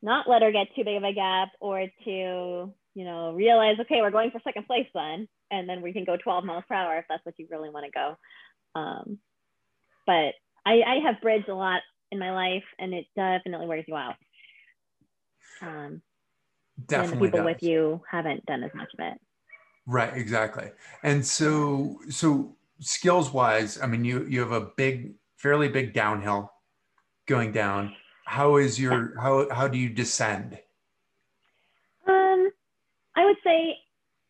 not 0.00 0.28
let 0.28 0.40
her 0.40 0.50
get 0.50 0.68
too 0.74 0.84
big 0.84 0.96
of 0.96 1.04
a 1.04 1.12
gap 1.12 1.50
or 1.60 1.80
to, 1.80 2.74
you 2.94 3.04
know, 3.04 3.34
realize, 3.34 3.76
okay, 3.80 4.00
we're 4.00 4.10
going 4.10 4.30
for 4.30 4.40
second 4.42 4.66
place 4.66 4.86
then. 4.94 5.28
And 5.50 5.68
then 5.68 5.80
we 5.80 5.92
can 5.92 6.04
go 6.04 6.16
12 6.16 6.44
miles 6.44 6.64
per 6.68 6.74
hour 6.74 6.98
if 6.98 7.04
that's 7.08 7.24
what 7.24 7.38
you 7.38 7.46
really 7.50 7.70
want 7.70 7.86
to 7.86 7.92
go. 7.92 8.16
Um, 8.74 9.18
but 10.06 10.34
I, 10.64 10.82
I 10.82 11.00
have 11.04 11.20
bridged 11.20 11.48
a 11.48 11.54
lot 11.54 11.82
in 12.10 12.18
my 12.18 12.32
life 12.32 12.64
and 12.78 12.94
it 12.94 13.06
definitely 13.14 13.66
wears 13.66 13.84
you 13.86 13.96
out. 13.96 14.14
Um, 15.62 16.02
definitely. 16.86 17.12
And 17.12 17.22
the 17.22 17.26
people 17.26 17.38
does. 17.44 17.54
with 17.54 17.62
you 17.62 18.02
haven't 18.10 18.44
done 18.46 18.64
as 18.64 18.74
much 18.74 18.88
of 18.98 19.00
it. 19.00 19.20
Right, 19.86 20.14
exactly. 20.14 20.70
And 21.02 21.24
so, 21.24 22.00
so 22.10 22.56
skills 22.80 23.32
wise, 23.32 23.80
I 23.80 23.86
mean, 23.86 24.04
you 24.04 24.26
you 24.26 24.40
have 24.40 24.52
a 24.52 24.68
big, 24.76 25.14
fairly 25.36 25.68
big 25.68 25.94
downhill 25.94 26.52
going 27.26 27.52
down. 27.52 27.94
How 28.24 28.56
is 28.56 28.80
your 28.80 29.14
how 29.20 29.48
how 29.54 29.68
do 29.68 29.78
you 29.78 29.88
descend? 29.88 30.58
Um, 32.06 32.50
I 33.14 33.24
would 33.24 33.36
say 33.44 33.76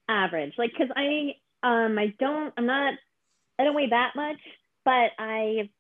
average. 0.09 0.55
Like, 0.59 0.73
cause 0.77 0.89
I 0.95 1.35
um 1.63 1.99
I 1.99 2.15
don't 2.19 2.53
I'm 2.57 2.67
not 2.67 2.95
I 3.59 3.65
don't 3.65 3.75
weigh 3.75 3.91
that 3.91 4.13
much, 4.15 4.39
but 4.85 5.11
I 5.19 5.71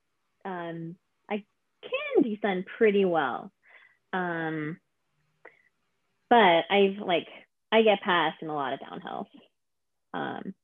um 0.45 0.97
I 1.31 1.45
can 1.83 2.23
descend 2.23 2.67
pretty 2.79 3.05
well. 3.05 3.53
Um, 4.13 4.79
but 6.31 6.65
I've 6.71 6.99
like 7.05 7.27
I 7.73 7.83
get 7.83 8.03
past 8.03 8.39
in 8.43 8.49
a 8.49 8.55
lot 8.55 8.73
of 8.73 8.81
downhills. 8.81 9.27
Um, 10.15 10.55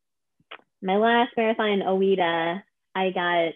my 0.82 0.96
last 0.96 1.32
marathon 1.36 1.68
in 1.68 1.80
Oita, 1.80 2.62
I 2.94 3.10
got 3.10 3.52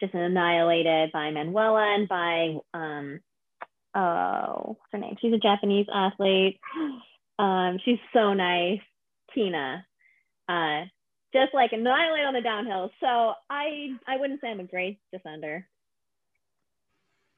just 0.00 0.14
annihilated 0.14 1.12
by 1.12 1.30
Manuela 1.30 1.94
and 1.94 2.08
by 2.08 2.56
um 2.74 3.20
oh 3.94 4.76
what's 4.78 4.92
her 4.92 4.98
name? 4.98 5.16
She's 5.20 5.32
a 5.32 5.38
Japanese 5.38 5.86
athlete. 5.92 6.60
Um, 7.38 7.78
she's 7.84 7.98
so 8.14 8.32
nice, 8.32 8.80
Uh, 10.48 10.84
just 11.32 11.52
like 11.54 11.72
annihilate 11.72 12.24
on 12.24 12.34
the 12.34 12.40
downhill. 12.40 12.90
So 13.00 13.34
I 13.50 13.88
I 14.06 14.16
wouldn't 14.16 14.40
say 14.40 14.48
I'm 14.48 14.60
a 14.60 14.64
great 14.64 14.98
defender. 15.12 15.66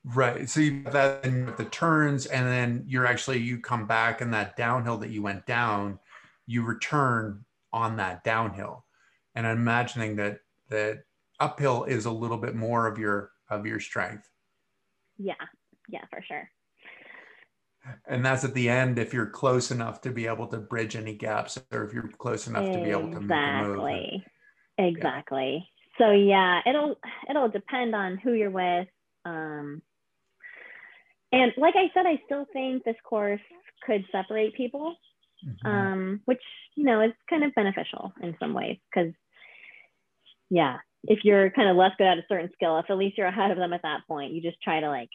Right. 0.05 0.49
So 0.49 0.61
you 0.61 0.83
have 0.85 0.93
that 0.93 1.25
in 1.25 1.53
the 1.57 1.65
turns, 1.65 2.27
and 2.27 2.47
then 2.47 2.85
you're 2.87 3.07
actually 3.07 3.39
you 3.39 3.59
come 3.59 3.87
back 3.87 4.21
and 4.21 4.33
that 4.33 4.57
downhill 4.57 4.99
that 4.99 5.11
you 5.11 5.23
went 5.23 5.47
down, 5.47 5.99
you 6.47 6.63
return 6.63 7.45
on 7.73 7.97
that 7.97 8.25
downhill 8.25 8.85
and 9.39 9.47
I'm 9.47 9.59
imagining 9.59 10.17
that 10.17 10.41
that 10.69 11.05
uphill 11.39 11.85
is 11.85 12.07
a 12.07 12.11
little 12.11 12.39
bit 12.39 12.57
more 12.57 12.89
of 12.89 12.99
your 12.99 13.31
of 13.49 13.65
your 13.65 13.79
strength. 13.79 14.29
Yeah, 15.17 15.35
yeah, 15.89 16.05
for 16.11 16.21
sure. 16.27 16.51
And 18.07 18.25
that's 18.25 18.45
at 18.45 18.55
the 18.55 18.69
end 18.69 18.99
if 18.99 19.13
you're 19.13 19.27
close 19.27 19.71
enough 19.71 20.01
to 20.03 20.11
be 20.11 20.27
able 20.27 20.47
to 20.49 20.59
bridge 20.59 20.97
any 20.97 21.15
gaps, 21.15 21.59
or 21.73 21.85
if 21.85 21.93
you're 21.93 22.09
close 22.19 22.47
enough 22.47 22.65
exactly. 22.65 22.81
to 22.81 22.85
be 22.85 22.91
able 22.91 23.13
to 23.13 23.21
make 23.21 23.39
a 23.39 23.63
move. 23.63 23.79
Exactly. 23.79 24.25
Exactly. 24.79 25.55
Yeah. 25.55 26.07
So 26.07 26.13
yeah, 26.13 26.61
it'll 26.67 26.97
it'll 27.29 27.49
depend 27.49 27.95
on 27.95 28.19
who 28.19 28.33
you're 28.33 28.51
with. 28.51 28.87
Um, 29.25 29.83
and 31.33 31.53
like 31.57 31.75
I 31.77 31.91
said, 31.93 32.07
I 32.07 32.21
still 32.25 32.47
think 32.53 32.85
this 32.85 32.97
course 33.05 33.41
could 33.85 34.05
separate 34.13 34.55
people, 34.55 34.95
mm-hmm. 35.47 35.67
um, 35.67 36.21
which 36.25 36.41
you 36.77 36.85
know 36.85 37.01
is 37.01 37.13
kind 37.29 37.45
of 37.45 37.55
beneficial 37.55 38.13
in 38.23 38.37
some 38.39 38.55
ways 38.55 38.79
because 38.93 39.13
yeah, 40.51 40.79
if 41.05 41.25
you're 41.25 41.51
kind 41.51 41.69
of 41.69 41.77
less 41.77 41.93
good 41.99 42.07
at 42.07 42.19
a 42.19 42.25
certain 42.29 42.51
skill, 42.55 42.79
if 42.79 42.87
at 42.89 42.97
least 42.97 43.19
you're 43.19 43.27
ahead 43.27 43.51
of 43.51 43.59
them 43.59 43.73
at 43.73 43.83
that 43.83 44.07
point, 44.07 44.33
you 44.33 44.41
just 44.41 44.63
try 44.63 44.81
to 44.81 44.89
like 44.89 45.11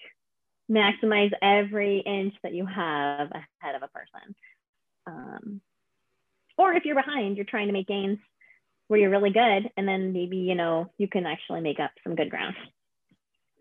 maximize 0.72 1.32
every 1.42 2.00
inch 2.00 2.34
that 2.44 2.54
you 2.54 2.66
have 2.66 3.30
ahead 3.32 3.76
of 3.76 3.84
a 3.84 3.88
person. 3.88 4.36
Um, 5.06 5.62
or 6.58 6.74
if 6.74 6.86
you're 6.86 6.96
behind, 6.96 7.36
you're 7.36 7.46
trying 7.46 7.68
to 7.68 7.74
make 7.74 7.88
gains 7.88 8.20
where 8.88 9.00
you're 9.00 9.10
really 9.10 9.32
good, 9.32 9.70
and 9.78 9.88
then 9.88 10.14
maybe 10.14 10.38
you 10.38 10.56
know 10.56 10.92
you 10.98 11.08
can 11.08 11.26
actually 11.26 11.62
make 11.62 11.80
up 11.80 11.92
some 12.04 12.16
good 12.16 12.30
ground. 12.30 12.56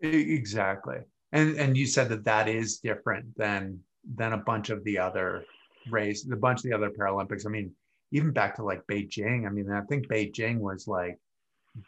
Exactly, 0.01 0.97
and 1.31 1.57
and 1.57 1.77
you 1.77 1.85
said 1.85 2.09
that 2.09 2.25
that 2.25 2.47
is 2.47 2.77
different 2.79 3.35
than 3.37 3.79
than 4.15 4.33
a 4.33 4.37
bunch 4.37 4.69
of 4.69 4.83
the 4.83 4.97
other 4.97 5.45
race, 5.89 6.23
the 6.23 6.35
bunch 6.35 6.59
of 6.59 6.63
the 6.63 6.73
other 6.73 6.89
Paralympics. 6.89 7.45
I 7.45 7.49
mean, 7.49 7.71
even 8.11 8.31
back 8.31 8.55
to 8.55 8.63
like 8.63 8.85
Beijing. 8.87 9.47
I 9.47 9.49
mean, 9.49 9.71
I 9.71 9.81
think 9.81 10.07
Beijing 10.07 10.59
was 10.59 10.87
like 10.87 11.19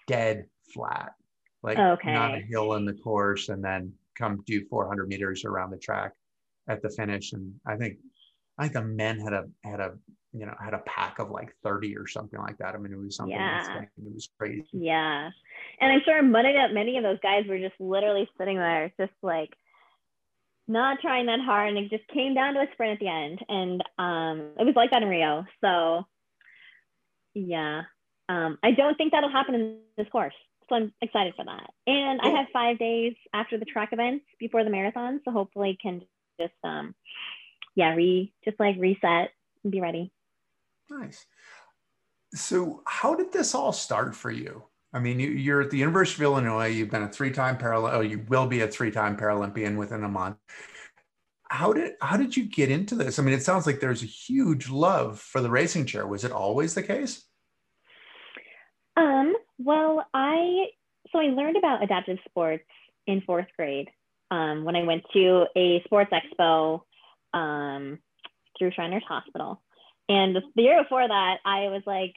dead 0.07 0.45
flat, 0.73 1.13
like 1.61 1.77
okay. 1.77 2.13
not 2.13 2.35
a 2.35 2.41
hill 2.41 2.73
in 2.73 2.85
the 2.85 2.93
course, 2.93 3.49
and 3.49 3.63
then 3.63 3.93
come 4.17 4.43
do 4.45 4.65
400 4.69 5.07
meters 5.07 5.43
around 5.45 5.71
the 5.71 5.77
track 5.77 6.13
at 6.67 6.81
the 6.81 6.89
finish. 6.89 7.33
And 7.33 7.53
I 7.67 7.75
think, 7.75 7.97
I 8.57 8.63
think 8.63 8.73
the 8.73 8.83
men 8.83 9.19
had 9.19 9.33
a 9.33 9.45
had 9.63 9.79
a 9.79 9.93
you 10.33 10.45
know 10.45 10.53
had 10.63 10.73
a 10.73 10.79
pack 10.85 11.19
of 11.19 11.29
like 11.29 11.53
30 11.63 11.97
or 11.97 12.07
something 12.07 12.39
like 12.39 12.57
that. 12.57 12.75
I 12.75 12.77
mean, 12.77 12.93
it 12.93 12.99
was 12.99 13.15
something. 13.15 13.35
Yeah. 13.35 13.81
It 13.81 14.13
was 14.13 14.29
crazy. 14.37 14.65
Yeah, 14.71 15.29
and 15.81 15.91
I'm 15.91 16.01
sure 16.05 16.21
many 16.21 16.55
of 16.57 16.71
many 16.73 16.97
of 16.97 17.03
those 17.03 17.19
guys 17.21 17.45
were 17.47 17.59
just 17.59 17.79
literally 17.79 18.29
sitting 18.37 18.57
there, 18.57 18.91
just 18.99 19.13
like 19.21 19.49
not 20.67 20.99
trying 20.99 21.27
that 21.27 21.39
hard 21.39 21.69
and 21.69 21.77
it 21.77 21.91
just 21.91 22.07
came 22.07 22.33
down 22.33 22.55
to 22.55 22.59
a 22.59 22.65
sprint 22.73 22.93
at 22.93 22.99
the 22.99 23.07
end 23.07 23.39
and 23.49 23.83
um 23.99 24.49
it 24.59 24.65
was 24.65 24.73
like 24.75 24.89
that 24.89 25.03
in 25.03 25.07
rio 25.07 25.45
so 25.61 26.03
yeah 27.35 27.83
um, 28.29 28.57
I 28.63 28.71
don't 28.71 28.95
think 28.95 29.11
that'll 29.11 29.31
happen 29.31 29.55
in 29.55 29.77
this 29.97 30.07
course. 30.11 30.33
So 30.69 30.75
I'm 30.75 30.93
excited 31.01 31.33
for 31.35 31.45
that. 31.45 31.71
And 31.85 32.19
I 32.21 32.29
have 32.29 32.47
five 32.51 32.79
days 32.79 33.15
after 33.33 33.57
the 33.57 33.65
track 33.65 33.89
events 33.91 34.25
before 34.39 34.63
the 34.63 34.69
marathon. 34.69 35.21
So 35.25 35.31
hopefully 35.31 35.77
can 35.79 36.01
just, 36.39 36.53
um, 36.63 36.95
yeah, 37.75 37.93
re 37.93 38.33
just 38.43 38.59
like 38.59 38.75
reset 38.79 39.31
and 39.63 39.71
be 39.71 39.81
ready. 39.81 40.11
Nice. 40.89 41.25
So 42.33 42.81
how 42.85 43.15
did 43.15 43.31
this 43.31 43.53
all 43.53 43.71
start 43.71 44.15
for 44.15 44.31
you? 44.31 44.63
I 44.93 44.99
mean, 44.99 45.19
you, 45.19 45.55
are 45.55 45.61
at 45.61 45.71
the 45.71 45.77
University 45.77 46.23
of 46.23 46.31
Illinois. 46.31 46.67
You've 46.67 46.89
been 46.89 47.03
a 47.03 47.09
three-time 47.09 47.57
Paralympian. 47.57 47.93
Oh, 47.93 47.99
you 47.99 48.23
will 48.29 48.47
be 48.47 48.61
a 48.61 48.67
three-time 48.67 49.17
Paralympian 49.17 49.77
within 49.77 50.05
a 50.05 50.09
month. 50.09 50.37
How 51.49 51.73
did 51.73 51.93
how 52.01 52.17
did 52.17 52.35
you 52.35 52.45
get 52.45 52.71
into 52.71 52.95
this? 52.95 53.19
I 53.19 53.23
mean, 53.23 53.33
it 53.33 53.43
sounds 53.43 53.67
like 53.67 53.79
there's 53.79 54.03
a 54.03 54.07
huge 54.07 54.69
love 54.69 55.19
for 55.19 55.41
the 55.41 55.49
racing 55.49 55.85
chair. 55.85 56.07
Was 56.07 56.23
it 56.23 56.31
always 56.31 56.73
the 56.73 56.81
case? 56.81 57.23
Um, 58.97 59.35
well, 59.57 60.05
I 60.13 60.67
so 61.11 61.19
I 61.19 61.25
learned 61.25 61.57
about 61.57 61.83
adaptive 61.83 62.17
sports 62.27 62.65
in 63.07 63.21
fourth 63.21 63.47
grade 63.55 63.89
um, 64.31 64.63
when 64.65 64.75
I 64.75 64.83
went 64.83 65.03
to 65.13 65.45
a 65.55 65.81
sports 65.85 66.11
expo 66.11 66.81
um, 67.33 67.99
through 68.57 68.71
Shriners 68.71 69.03
Hospital. 69.07 69.61
And 70.07 70.37
the 70.55 70.61
year 70.61 70.81
before 70.83 71.07
that, 71.07 71.37
I 71.45 71.67
was 71.69 71.81
like, 71.85 72.15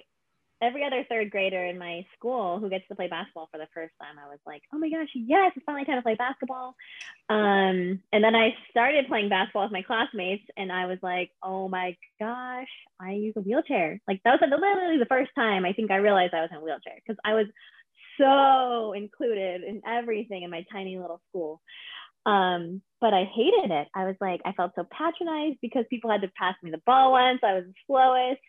every 0.61 0.85
other 0.85 1.05
third 1.09 1.31
grader 1.31 1.65
in 1.65 1.79
my 1.79 2.05
school 2.17 2.59
who 2.59 2.69
gets 2.69 2.87
to 2.89 2.95
play 2.95 3.09
basketball 3.09 3.49
for 3.51 3.59
the 3.59 3.69
first 3.75 3.95
time, 4.01 4.17
I 4.19 4.29
was 4.29 4.39
like, 4.47 4.63
oh 4.73 4.79
my 4.79 4.89
gosh, 4.89 5.09
yes, 5.15 5.53
it's 5.55 5.65
finally 5.65 5.85
time 5.85 5.97
to 5.97 6.03
play 6.03 6.15
basketball. 6.15 6.75
Um, 7.29 8.01
and 8.13 8.25
then 8.25 8.35
I 8.35 8.55
started 8.71 9.09
playing 9.09 9.29
basketball 9.29 9.65
with 9.65 9.73
my 9.73 9.83
classmates, 9.83 10.45
and 10.57 10.73
I 10.73 10.87
was 10.87 10.99
like, 11.03 11.31
oh 11.43 11.69
my 11.69 11.97
gosh, 12.19 12.69
I 13.01 13.13
use 13.13 13.35
a 13.37 13.41
wheelchair. 13.41 14.01
Like 14.09 14.21
that 14.25 14.41
was 14.41 14.51
literally 14.51 14.99
the 14.99 15.07
first 15.07 15.31
time 15.35 15.65
I 15.65 15.73
think 15.73 15.91
I 15.91 15.97
realized 15.97 16.35
I 16.35 16.43
was 16.43 16.51
in 16.51 16.59
a 16.59 16.61
wheelchair 16.61 16.95
because 16.97 17.19
I 17.25 17.35
was 17.35 17.47
so 18.19 18.93
included 18.93 19.63
in 19.63 19.83
everything 19.87 20.43
in 20.43 20.51
my 20.51 20.65
tiny 20.73 20.99
little 20.99 21.21
school. 21.29 21.61
Um, 22.27 22.83
but 23.01 23.15
I 23.15 23.25
hated 23.25 23.71
it. 23.71 23.89
I 23.95 24.05
was 24.05 24.17
like, 24.21 24.41
I 24.45 24.53
felt 24.53 24.73
so 24.75 24.85
patronized 24.91 25.59
because 25.63 25.85
people 25.89 26.11
had 26.11 26.23
to 26.23 26.31
pass 26.37 26.55
me 26.63 26.71
the 26.71 26.83
ball 26.85 27.13
once. 27.13 27.41
I 27.43 27.55
was 27.55 27.65
the 27.65 27.75
slowest. 27.87 28.41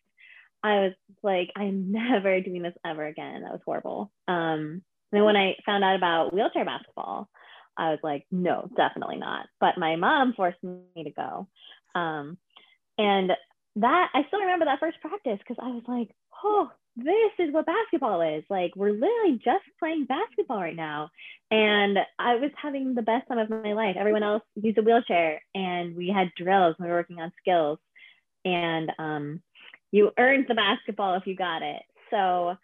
I 0.63 0.79
was 0.81 0.93
like, 1.23 1.51
I'm 1.55 1.91
never 1.91 2.41
doing 2.41 2.61
this 2.61 2.75
ever 2.85 3.05
again. 3.05 3.41
That 3.41 3.51
was 3.51 3.61
horrible. 3.65 4.11
Um, 4.27 4.83
and 5.11 5.17
then 5.17 5.23
when 5.23 5.37
I 5.37 5.55
found 5.65 5.83
out 5.83 5.95
about 5.95 6.33
wheelchair 6.33 6.65
basketball, 6.65 7.29
I 7.77 7.91
was 7.91 7.99
like, 8.03 8.25
no, 8.29 8.69
definitely 8.75 9.17
not. 9.17 9.47
But 9.59 9.77
my 9.77 9.95
mom 9.95 10.33
forced 10.33 10.61
me 10.63 11.03
to 11.03 11.11
go. 11.11 11.47
Um, 11.95 12.37
and 12.97 13.31
that 13.77 14.09
I 14.13 14.23
still 14.27 14.41
remember 14.41 14.65
that 14.65 14.79
first 14.79 14.99
practice 15.01 15.39
because 15.39 15.57
I 15.61 15.69
was 15.69 15.83
like, 15.87 16.09
oh, 16.43 16.69
this 16.97 17.31
is 17.39 17.53
what 17.53 17.65
basketball 17.65 18.21
is. 18.21 18.43
Like, 18.49 18.75
we're 18.75 18.91
literally 18.91 19.39
just 19.43 19.63
playing 19.79 20.05
basketball 20.05 20.59
right 20.59 20.75
now. 20.75 21.09
And 21.49 21.97
I 22.17 22.35
was 22.35 22.51
having 22.61 22.93
the 22.93 23.01
best 23.01 23.27
time 23.27 23.37
of 23.37 23.49
my 23.49 23.73
life. 23.73 23.95
Everyone 23.97 24.23
else 24.23 24.43
used 24.55 24.77
a 24.77 24.81
wheelchair, 24.81 25.41
and 25.55 25.95
we 25.95 26.09
had 26.09 26.31
drills. 26.35 26.75
And 26.77 26.85
we 26.85 26.91
were 26.91 26.97
working 26.97 27.19
on 27.19 27.31
skills. 27.39 27.79
And 28.43 28.91
um, 28.99 29.41
you 29.91 30.11
earned 30.17 30.45
the 30.47 30.55
basketball 30.55 31.15
if 31.15 31.27
you 31.27 31.35
got 31.35 31.61
it. 31.61 31.81
So 32.11 32.57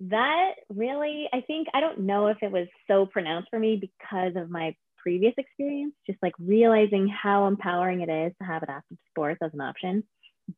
that 0.00 0.54
really, 0.68 1.28
I 1.32 1.42
think, 1.42 1.68
I 1.74 1.80
don't 1.80 2.00
know 2.00 2.26
if 2.28 2.38
it 2.42 2.50
was 2.50 2.66
so 2.88 3.06
pronounced 3.06 3.48
for 3.50 3.58
me 3.58 3.76
because 3.76 4.34
of 4.36 4.50
my 4.50 4.74
previous 4.98 5.34
experience, 5.36 5.94
just 6.06 6.18
like 6.22 6.34
realizing 6.38 7.08
how 7.08 7.46
empowering 7.46 8.00
it 8.00 8.08
is 8.08 8.32
to 8.38 8.46
have 8.46 8.62
adaptive 8.62 8.98
sports 9.10 9.40
as 9.42 9.52
an 9.52 9.60
option. 9.60 10.04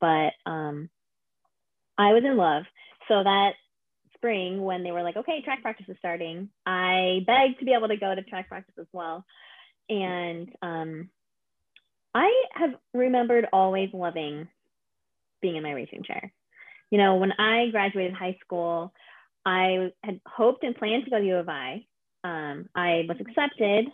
But 0.00 0.32
um, 0.46 0.88
I 1.98 2.12
was 2.12 2.24
in 2.24 2.36
love. 2.36 2.64
So 3.08 3.22
that 3.22 3.52
spring, 4.14 4.62
when 4.62 4.82
they 4.82 4.92
were 4.92 5.02
like, 5.02 5.16
okay, 5.16 5.42
track 5.42 5.62
practice 5.62 5.86
is 5.88 5.96
starting, 5.98 6.48
I 6.64 7.22
begged 7.26 7.58
to 7.58 7.64
be 7.64 7.74
able 7.74 7.88
to 7.88 7.96
go 7.96 8.14
to 8.14 8.22
track 8.22 8.48
practice 8.48 8.74
as 8.78 8.86
well. 8.92 9.24
And 9.88 10.50
um, 10.62 11.10
I 12.14 12.44
have 12.54 12.70
remembered 12.94 13.46
always 13.52 13.90
loving 13.92 14.48
being 15.44 15.56
in 15.56 15.62
my 15.62 15.72
racing 15.72 16.02
chair. 16.02 16.32
You 16.90 16.96
know, 16.96 17.16
when 17.16 17.32
I 17.32 17.68
graduated 17.70 18.14
high 18.14 18.38
school, 18.42 18.94
I 19.44 19.90
had 20.02 20.20
hoped 20.26 20.64
and 20.64 20.74
planned 20.74 21.04
to 21.04 21.10
go 21.10 21.18
to 21.18 21.26
U 21.26 21.36
of 21.36 21.48
I. 21.50 21.84
Um, 22.24 22.70
I 22.74 23.04
was 23.06 23.18
accepted, 23.20 23.84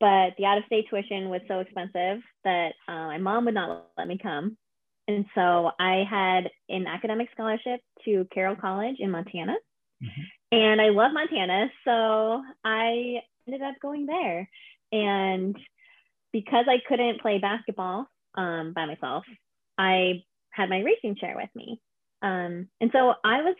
but 0.00 0.34
the 0.36 0.44
out 0.44 0.58
of 0.58 0.64
state 0.66 0.84
tuition 0.90 1.30
was 1.30 1.40
so 1.48 1.60
expensive 1.60 2.22
that 2.44 2.72
uh, 2.86 3.06
my 3.06 3.16
mom 3.16 3.46
would 3.46 3.54
not 3.54 3.86
let 3.96 4.06
me 4.06 4.18
come. 4.22 4.58
And 5.08 5.24
so 5.34 5.70
I 5.80 6.04
had 6.08 6.50
an 6.68 6.86
academic 6.86 7.30
scholarship 7.32 7.80
to 8.04 8.26
Carroll 8.34 8.56
College 8.56 8.96
in 8.98 9.10
Montana. 9.10 9.56
Mm-hmm. 10.04 10.22
And 10.52 10.80
I 10.82 10.90
love 10.90 11.12
Montana. 11.14 11.70
So 11.86 12.42
I 12.62 13.22
ended 13.46 13.62
up 13.62 13.76
going 13.80 14.04
there. 14.04 14.46
And 14.92 15.56
because 16.34 16.66
I 16.68 16.82
couldn't 16.86 17.22
play 17.22 17.38
basketball 17.38 18.06
um, 18.34 18.74
by 18.74 18.84
myself, 18.84 19.24
I 19.78 20.24
had 20.50 20.68
my 20.68 20.80
racing 20.80 21.16
chair 21.16 21.34
with 21.36 21.50
me. 21.54 21.80
Um, 22.22 22.68
and 22.80 22.90
so 22.92 23.14
I 23.24 23.42
was 23.42 23.56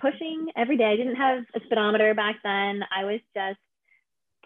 pushing 0.00 0.48
every 0.56 0.76
day. 0.76 0.84
I 0.84 0.96
didn't 0.96 1.16
have 1.16 1.44
a 1.54 1.60
speedometer 1.64 2.14
back 2.14 2.36
then. 2.42 2.82
I 2.94 3.04
was 3.04 3.20
just 3.34 3.58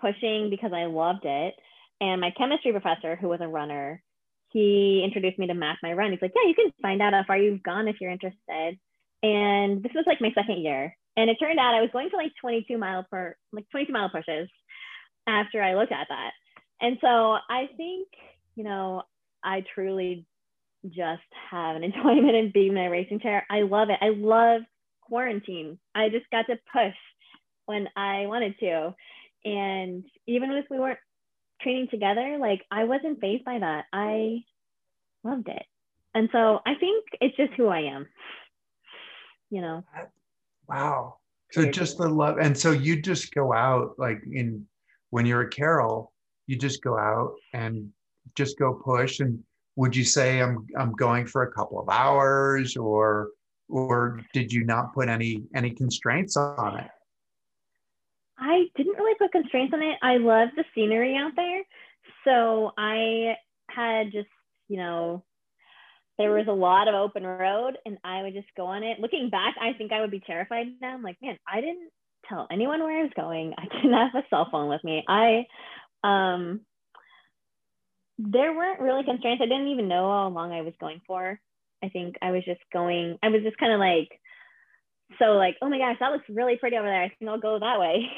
pushing 0.01 0.51
because 0.51 0.73
I 0.73 0.87
loved 0.87 1.25
it. 1.25 1.55
And 2.01 2.21
my 2.21 2.33
chemistry 2.37 2.73
professor, 2.73 3.17
who 3.17 3.29
was 3.29 3.41
a 3.41 3.49
runner, 3.49 4.03
he 4.49 5.03
introduced 5.05 5.39
me 5.39 5.47
to 5.47 5.55
Map 5.55 5.79
My 5.83 5.93
Run. 5.93 6.11
He's 6.11 6.23
like, 6.23 6.33
Yeah, 6.35 6.49
you 6.49 6.55
can 6.55 6.73
find 6.83 7.01
out 7.01 7.13
how 7.13 7.25
far 7.27 7.39
you've 7.39 7.63
gone 7.63 7.89
if 7.89 7.97
you're 8.01 8.11
interested. 8.11 8.79
And 9.23 9.83
this 9.83 9.93
was 9.95 10.05
like 10.07 10.21
my 10.21 10.33
second 10.35 10.63
year. 10.63 10.97
And 11.17 11.31
it 11.31 11.37
turned 11.37 11.59
out 11.59 11.75
I 11.75 11.81
was 11.81 11.91
going 11.93 12.11
for 12.11 12.17
like 12.17 12.33
22 12.41 12.77
mile 12.79 13.07
per, 13.11 13.37
like 13.53 13.69
22 13.71 13.93
mile 13.93 14.09
pushes 14.09 14.49
after 15.27 15.63
I 15.63 15.75
looked 15.75 15.93
at 15.93 16.09
that. 16.09 16.33
And 16.81 16.99
so 17.01 17.37
I 17.49 17.69
think, 17.77 18.09
you 18.57 18.65
know, 18.65 19.03
I 19.45 19.63
truly 19.75 20.27
just 20.89 21.23
have 21.51 21.77
an 21.77 21.85
enjoyment 21.85 22.35
in 22.35 22.51
being 22.53 22.69
in 22.69 22.75
my 22.75 22.87
racing 22.87 23.21
chair. 23.21 23.47
I 23.51 23.63
love 23.63 23.91
it. 23.91 23.99
I 24.01 24.11
love 24.11 24.63
quarantine. 25.01 25.79
I 25.95 26.09
just 26.09 26.29
got 26.31 26.47
to 26.47 26.59
push 26.73 26.95
when 27.67 27.89
I 27.97 28.27
wanted 28.27 28.59
to. 28.61 28.95
And 29.45 30.05
even 30.27 30.51
if 30.53 30.67
we 30.71 30.79
weren't 30.79 30.99
training 31.61 31.89
together, 31.91 32.39
like 32.41 32.63
I 32.71 32.85
wasn't 32.85 33.21
phased 33.21 33.45
by 33.45 33.59
that. 33.59 33.85
I 33.93 34.45
loved 35.25 35.49
it. 35.49 35.65
And 36.15 36.29
so 36.33 36.61
I 36.67 36.75
think 36.75 37.05
it's 37.21 37.37
just 37.37 37.53
who 37.55 37.69
I 37.69 37.81
am. 37.81 38.07
You 39.51 39.61
know. 39.61 39.85
Wow. 40.69 41.17
So 41.53 41.71
just 41.71 41.99
the 41.99 42.09
love 42.09 42.39
and 42.39 42.57
so 42.57 42.71
you 42.71 43.03
just 43.03 43.35
go 43.35 43.53
out 43.53 43.99
like 43.99 44.23
in 44.33 44.67
when 45.11 45.27
you're 45.27 45.43
at 45.43 45.51
Carroll, 45.51 46.11
you 46.47 46.57
just 46.57 46.83
go 46.83 46.99
out 46.99 47.35
and 47.53 47.91
just 48.35 48.59
go 48.59 48.73
push 48.73 49.21
and 49.21 49.39
would 49.77 49.97
you 49.97 50.05
say 50.05 50.41
I'm 50.41 50.67
I'm 50.79 50.93
going 50.93 51.27
for 51.27 51.43
a 51.43 51.53
couple 51.53 51.81
of 51.81 51.89
hours 51.89 52.77
or 52.77 53.31
or 53.69 54.21
did 54.33 54.53
you 54.53 54.65
not 54.65 54.93
put 54.95 55.09
any 55.09 55.45
any 55.55 55.71
constraints 55.71 56.37
on 56.37 56.79
it? 56.79 56.91
I 58.39 58.65
didn't 58.77 58.95
really 58.95 59.15
put 59.15 59.33
constraints 59.33 59.73
on 59.73 59.83
it. 59.83 59.97
I 60.03 60.17
love 60.17 60.49
the 60.57 60.65
scenery 60.75 61.17
out 61.17 61.33
there. 61.37 61.63
So 62.25 62.73
I 62.77 63.37
had 63.71 64.13
just, 64.13 64.29
you 64.69 64.77
know, 64.77 65.25
there 66.19 66.33
was 66.33 66.47
a 66.49 66.53
lot 66.53 66.89
of 66.89 66.95
open 66.95 67.25
road 67.25 67.79
and 67.87 67.99
I 68.05 68.23
would 68.23 68.35
just 68.35 68.49
go 68.57 68.67
on 68.67 68.83
it. 68.83 69.01
Looking 69.01 69.31
back, 69.31 69.55
I 69.61 69.73
think 69.73 69.93
I 69.93 70.01
would 70.01 70.11
be 70.11 70.21
terrified 70.21 70.67
now. 70.81 70.95
I'm 70.95 71.03
like, 71.03 71.17
man, 71.23 71.39
I 71.51 71.61
didn't 71.61 71.91
tell 72.29 72.47
anyone 72.51 72.83
where 72.83 72.99
I 72.99 73.03
was 73.03 73.13
going. 73.17 73.55
I 73.57 73.65
didn't 73.65 73.93
have 73.93 74.15
a 74.15 74.27
cell 74.29 74.49
phone 74.51 74.69
with 74.69 74.83
me. 74.85 75.05
I 75.09 75.47
um 76.05 76.61
there 78.31 78.55
weren't 78.55 78.81
really 78.81 79.05
constraints. 79.05 79.43
I 79.43 79.47
didn't 79.47 79.69
even 79.69 79.89
know 79.89 80.09
how 80.09 80.29
long 80.29 80.53
I 80.53 80.63
was 80.63 80.75
going 80.79 81.01
for. 81.07 81.41
I 81.83 81.89
think 81.89 82.17
I 82.23 82.31
was 82.31 82.45
just 82.45 82.61
going, 82.73 83.19
I 83.23 83.29
was 83.29 83.43
just 83.43 83.59
kind 83.59 83.73
of 83.73 83.81
like, 83.81 84.09
so 85.19 85.33
like, 85.33 85.57
oh 85.61 85.69
my 85.69 85.79
gosh, 85.79 85.97
that 85.99 86.13
looks 86.13 86.29
really 86.29 86.57
pretty 86.57 86.77
over 86.77 86.87
there. 86.87 87.03
I 87.03 87.09
think 87.09 87.29
I'll 87.29 87.41
go 87.41 87.59
that 87.59 87.81
way. 87.81 88.09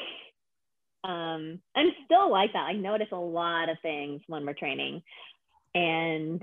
um, 1.03 1.59
I'm 1.75 1.87
still 2.05 2.31
like 2.31 2.53
that. 2.53 2.67
I 2.69 2.73
notice 2.73 3.07
a 3.11 3.17
lot 3.17 3.69
of 3.69 3.77
things 3.81 4.21
when 4.27 4.45
we're 4.45 4.53
training. 4.53 5.01
And 5.73 6.41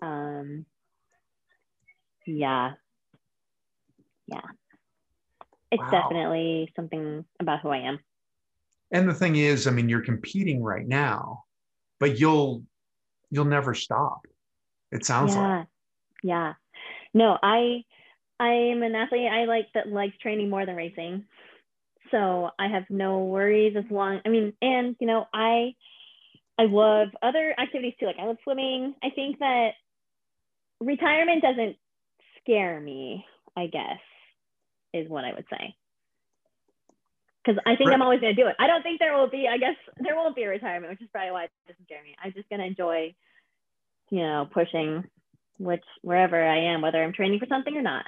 um, 0.00 0.64
yeah. 2.26 2.72
Yeah. 4.26 4.40
It's 5.70 5.82
wow. 5.82 5.90
definitely 5.90 6.72
something 6.74 7.24
about 7.40 7.60
who 7.60 7.68
I 7.68 7.78
am. 7.78 7.98
And 8.90 9.08
the 9.08 9.14
thing 9.14 9.36
is, 9.36 9.66
I 9.66 9.70
mean, 9.70 9.88
you're 9.88 10.00
competing 10.00 10.62
right 10.62 10.86
now, 10.86 11.44
but 12.00 12.18
you'll 12.18 12.62
you'll 13.36 13.44
never 13.44 13.74
stop. 13.74 14.26
It 14.90 15.04
sounds 15.04 15.34
yeah. 15.34 15.58
like 15.58 15.66
yeah 16.22 16.54
no 17.14 17.38
i 17.42 17.84
i 18.40 18.48
am 18.48 18.82
an 18.82 18.94
athlete 18.94 19.30
i 19.30 19.44
like 19.44 19.66
that 19.74 19.88
likes 19.88 20.16
training 20.18 20.50
more 20.50 20.66
than 20.66 20.76
racing 20.76 21.24
so 22.10 22.50
i 22.58 22.68
have 22.68 22.84
no 22.90 23.24
worries 23.24 23.76
as 23.76 23.84
long 23.90 24.20
i 24.24 24.28
mean 24.28 24.52
and 24.60 24.96
you 25.00 25.06
know 25.06 25.26
i 25.32 25.72
i 26.58 26.64
love 26.64 27.08
other 27.22 27.54
activities 27.58 27.94
too 27.98 28.06
like 28.06 28.18
i 28.20 28.26
love 28.26 28.36
swimming 28.42 28.94
i 29.02 29.10
think 29.10 29.38
that 29.38 29.70
retirement 30.80 31.42
doesn't 31.42 31.76
scare 32.40 32.80
me 32.80 33.24
i 33.56 33.66
guess 33.66 34.00
is 34.92 35.08
what 35.08 35.24
i 35.24 35.32
would 35.32 35.46
say 35.50 35.74
because 37.44 37.62
I 37.64 37.76
think 37.76 37.90
right. 37.90 37.94
I'm 37.94 38.02
always 38.02 38.18
going 38.18 38.34
to 38.34 38.42
do 38.42 38.48
it. 38.48 38.56
I 38.58 38.66
don't 38.66 38.82
think 38.82 38.98
there 38.98 39.16
will 39.16 39.30
be, 39.30 39.46
I 39.46 39.56
guess 39.56 39.76
there 39.98 40.16
won't 40.16 40.34
be 40.34 40.42
a 40.42 40.48
retirement, 40.48 40.90
which 40.90 41.00
is 41.00 41.06
probably 41.12 41.30
why 41.30 41.44
it 41.44 41.50
doesn't 41.68 41.84
scare 41.84 42.02
me. 42.02 42.16
I'm 42.20 42.32
just 42.32 42.48
going 42.48 42.58
to 42.58 42.66
enjoy, 42.66 43.14
you 44.10 44.20
know, 44.20 44.48
pushing 44.52 45.04
which 45.58 45.84
wherever 46.02 46.42
I 46.42 46.72
am, 46.72 46.82
whether 46.82 47.02
I'm 47.02 47.12
training 47.12 47.38
for 47.38 47.46
something 47.46 47.76
or 47.76 47.82
not. 47.82 48.04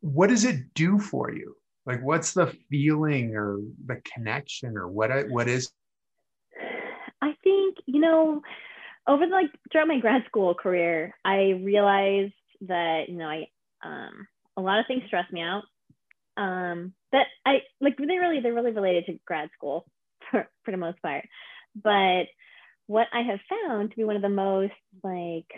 What 0.00 0.30
does 0.30 0.44
it 0.44 0.74
do 0.74 0.98
for 0.98 1.32
you? 1.32 1.56
Like, 1.86 2.02
what's 2.02 2.32
the 2.32 2.46
feeling 2.70 3.34
or 3.34 3.58
the 3.86 4.00
connection 4.14 4.76
or 4.76 4.88
what? 4.88 5.10
What 5.28 5.48
is? 5.48 5.70
I 7.20 7.34
think 7.42 7.76
you 7.86 8.00
know, 8.00 8.42
over 9.06 9.26
the, 9.26 9.32
like 9.32 9.50
throughout 9.70 9.88
my 9.88 9.98
grad 9.98 10.22
school 10.26 10.54
career, 10.54 11.14
I 11.24 11.60
realized 11.62 12.32
that 12.62 13.08
you 13.08 13.16
know 13.16 13.28
I 13.28 13.48
um, 13.84 14.26
a 14.56 14.62
lot 14.62 14.78
of 14.78 14.86
things 14.86 15.02
stress 15.06 15.30
me 15.30 15.42
out. 15.42 15.64
Um, 16.36 16.94
that 17.12 17.26
I 17.44 17.58
like 17.80 17.96
they 17.96 18.18
really 18.18 18.40
they're 18.40 18.54
really 18.54 18.72
related 18.72 19.06
to 19.06 19.18
grad 19.26 19.50
school 19.54 19.86
for, 20.30 20.48
for 20.64 20.70
the 20.70 20.76
most 20.76 21.00
part, 21.02 21.26
but 21.74 22.24
what 22.86 23.06
I 23.12 23.22
have 23.22 23.40
found 23.48 23.90
to 23.90 23.96
be 23.96 24.04
one 24.04 24.16
of 24.16 24.22
the 24.22 24.28
most 24.28 24.72
like 25.02 25.50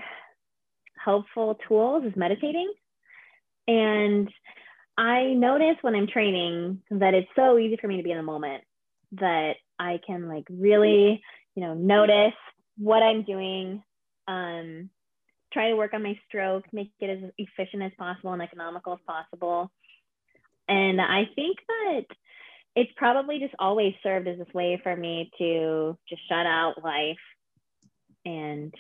helpful 1.03 1.59
tools 1.67 2.05
is 2.05 2.17
meditating. 2.17 2.73
And 3.69 4.29
I 4.97 5.35
notice 5.35 5.77
when 5.83 5.95
I'm 5.95 6.07
training 6.07 6.83
that 6.91 7.15
it's 7.15 7.29
so 7.37 7.59
easy 7.59 7.77
for 7.81 7.89
me 7.89 7.97
to 7.97 8.03
be 8.03 8.13
in 8.13 8.17
the 8.17 8.23
moment 8.23 8.65
that 9.13 9.55
I 9.79 10.01
can 10.07 10.29
like 10.29 10.47
really, 10.51 11.23
you 11.55 11.63
know, 11.63 11.75
notice 11.75 12.35
what 12.79 13.03
I'm 13.03 13.23
doing, 13.23 13.83
um, 14.29 14.91
try 15.53 15.71
to 15.71 15.77
work 15.77 15.95
on 15.95 16.03
my 16.03 16.19
stroke, 16.29 16.65
make 16.73 16.93
it 17.01 17.11
as 17.11 17.31
efficient 17.39 17.83
as 17.83 17.93
possible 17.99 18.33
and 18.33 18.43
economical 18.43 18.95
as 18.95 18.99
possible. 19.07 19.71
And 20.69 21.01
I 21.01 21.25
think 21.35 21.59
that 21.69 22.07
it's 22.77 22.93
probably 22.97 23.39
just 23.39 23.55
always 23.59 23.95
served 24.03 24.29
as 24.29 24.39
this 24.39 24.55
way 24.55 24.79
for 24.83 24.95
me 24.95 25.31
to 25.39 25.99
just 26.09 26.23
shut 26.29 26.47
out 26.47 26.85
life 26.85 27.17
and 28.25 28.73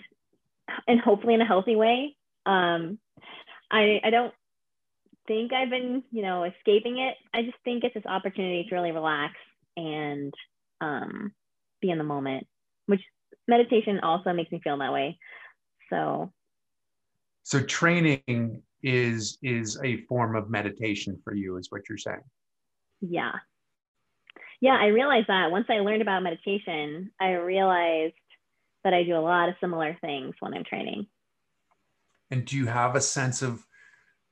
and 0.86 1.00
hopefully 1.00 1.34
in 1.34 1.40
a 1.40 1.46
healthy 1.46 1.76
way. 1.76 2.14
Um, 2.44 2.98
I 3.70 4.00
I 4.04 4.10
don't 4.10 4.34
think 5.26 5.52
I've 5.52 5.70
been 5.70 6.04
you 6.12 6.22
know 6.22 6.44
escaping 6.44 6.98
it. 6.98 7.16
I 7.32 7.42
just 7.42 7.56
think 7.64 7.82
it's 7.82 7.94
this 7.94 8.06
opportunity 8.06 8.66
to 8.68 8.74
really 8.74 8.92
relax 8.92 9.34
and 9.76 10.32
um, 10.80 11.32
be 11.80 11.90
in 11.90 11.98
the 11.98 12.04
moment, 12.04 12.46
which 12.84 13.02
meditation 13.48 14.00
also 14.00 14.32
makes 14.32 14.52
me 14.52 14.60
feel 14.62 14.78
that 14.78 14.92
way. 14.92 15.18
So 15.90 16.30
so 17.42 17.62
training 17.62 18.62
is 18.82 19.38
is 19.42 19.80
a 19.82 20.02
form 20.02 20.36
of 20.36 20.50
meditation 20.50 21.18
for 21.24 21.34
you 21.34 21.56
is 21.56 21.68
what 21.70 21.80
you're 21.88 21.96
saying 21.98 22.20
yeah 23.00 23.32
yeah 24.60 24.76
i 24.80 24.86
realized 24.86 25.28
that 25.28 25.50
once 25.50 25.66
i 25.68 25.80
learned 25.80 26.02
about 26.02 26.22
meditation 26.22 27.10
i 27.20 27.32
realized 27.32 28.14
that 28.84 28.94
i 28.94 29.02
do 29.02 29.16
a 29.16 29.18
lot 29.18 29.48
of 29.48 29.54
similar 29.60 29.96
things 30.00 30.34
when 30.40 30.54
i'm 30.54 30.64
training. 30.64 31.06
And 32.30 32.44
do 32.44 32.56
you 32.56 32.66
have 32.66 32.96
a 32.96 33.00
sense 33.00 33.40
of 33.40 33.64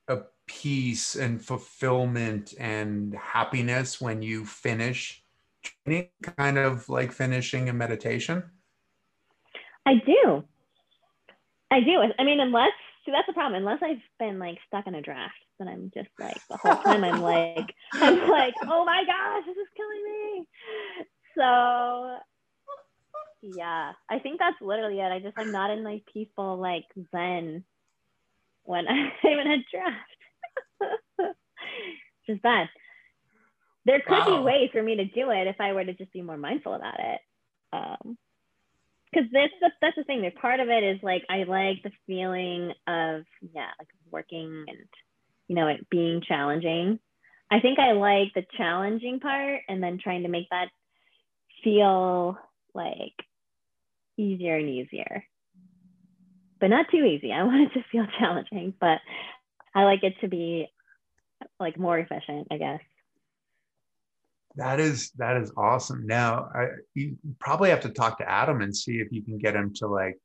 a 0.09 0.19
peace 0.47 1.15
and 1.15 1.41
fulfillment 1.41 2.53
and 2.59 3.15
happiness 3.15 4.01
when 4.01 4.21
you 4.21 4.45
finish 4.45 5.23
training 5.63 6.09
kind 6.37 6.57
of 6.57 6.89
like 6.89 7.13
finishing 7.13 7.69
a 7.69 7.73
meditation? 7.73 8.43
I 9.85 9.93
do. 10.05 10.43
I 11.71 11.79
do. 11.79 12.03
I 12.19 12.23
mean 12.23 12.41
unless 12.41 12.73
See, 13.05 13.11
that's 13.11 13.27
the 13.27 13.33
problem. 13.33 13.61
Unless 13.61 13.83
I've 13.83 14.01
been 14.17 14.39
like 14.39 14.57
stuck 14.67 14.87
in 14.87 14.95
a 14.95 15.01
draft, 15.01 15.35
then 15.59 15.67
I'm 15.67 15.91
just 15.93 16.09
like 16.19 16.39
the 16.49 16.57
whole 16.57 16.75
time 16.75 17.03
I'm 17.03 17.21
like, 17.21 17.73
I'm 17.93 18.29
like, 18.29 18.53
oh 18.63 18.85
my 18.85 19.03
gosh, 19.05 19.43
this 19.45 19.57
is 19.57 19.67
killing 19.75 20.03
me. 20.03 20.47
So 21.37 22.17
yeah, 23.41 23.93
I 24.09 24.19
think 24.19 24.39
that's 24.39 24.57
literally 24.61 24.99
it. 24.99 25.11
I 25.11 25.19
just 25.19 25.37
I'm 25.37 25.51
not 25.51 25.71
in 25.71 25.83
like 25.83 26.03
peaceful 26.11 26.57
like 26.57 26.85
zen 27.11 27.63
when 28.63 28.87
I'm 28.87 29.11
in 29.23 29.47
a 29.47 29.65
draft. 29.71 31.35
just 32.27 32.41
bad. 32.41 32.69
There 33.85 34.01
could 34.01 34.17
wow. 34.17 34.37
be 34.37 34.43
ways 34.43 34.69
for 34.71 34.81
me 34.81 34.95
to 34.95 35.05
do 35.05 35.29
it 35.29 35.47
if 35.47 35.61
I 35.61 35.73
were 35.73 35.85
to 35.85 35.93
just 35.93 36.11
be 36.11 36.23
more 36.23 36.37
mindful 36.37 36.73
about 36.73 36.99
it. 36.99 37.19
Um, 37.71 38.17
because 39.11 39.29
that's 39.31 39.53
the, 39.61 39.71
that's 39.81 39.95
the 39.95 40.03
thing. 40.03 40.21
There, 40.21 40.31
part 40.31 40.59
of 40.59 40.69
it 40.69 40.83
is 40.83 40.99
like 41.01 41.23
I 41.29 41.43
like 41.43 41.83
the 41.83 41.91
feeling 42.07 42.73
of 42.87 43.23
yeah, 43.53 43.69
like 43.79 43.87
working 44.11 44.65
and 44.67 44.79
you 45.47 45.55
know 45.55 45.67
it 45.67 45.89
being 45.89 46.21
challenging. 46.21 46.99
I 47.51 47.59
think 47.59 47.77
I 47.79 47.91
like 47.91 48.33
the 48.33 48.45
challenging 48.57 49.19
part, 49.19 49.61
and 49.67 49.81
then 49.81 49.99
trying 50.01 50.23
to 50.23 50.29
make 50.29 50.47
that 50.49 50.69
feel 51.63 52.37
like 52.73 53.13
easier 54.17 54.57
and 54.57 54.69
easier, 54.69 55.23
but 56.59 56.69
not 56.69 56.87
too 56.89 57.03
easy. 57.03 57.31
I 57.31 57.43
want 57.45 57.71
it 57.71 57.73
to 57.73 57.85
feel 57.91 58.05
challenging, 58.19 58.73
but 58.79 58.99
I 59.73 59.83
like 59.83 60.03
it 60.03 60.15
to 60.21 60.27
be 60.27 60.67
like 61.59 61.77
more 61.77 61.97
efficient, 61.97 62.47
I 62.51 62.57
guess. 62.57 62.81
That 64.57 64.79
is 64.79 65.11
that 65.17 65.35
is 65.37 65.51
awesome. 65.57 66.07
Now, 66.07 66.49
I, 66.55 66.67
you 66.93 67.17
probably 67.39 67.69
have 67.71 67.81
to 67.81 67.89
talk 67.89 68.17
to 68.19 68.29
Adam 68.29 68.61
and 68.61 68.75
see 68.75 68.99
if 68.99 69.11
you 69.11 69.21
can 69.21 69.37
get 69.37 69.53
him 69.53 69.73
to 69.75 69.87
like 69.87 70.17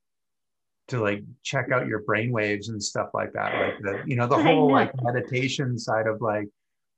to 0.91 1.01
like 1.01 1.23
check 1.43 1.71
out 1.73 1.87
your 1.87 2.01
brain 2.01 2.33
waves 2.33 2.69
and 2.69 2.83
stuff 2.83 3.11
like 3.15 3.33
that. 3.33 3.55
Like 3.55 3.79
the 3.83 4.03
you 4.07 4.17
know 4.17 4.27
the 4.27 4.43
whole 4.43 4.71
like 4.71 4.93
meditation 5.03 5.79
side 5.79 6.07
of 6.07 6.21
like 6.21 6.49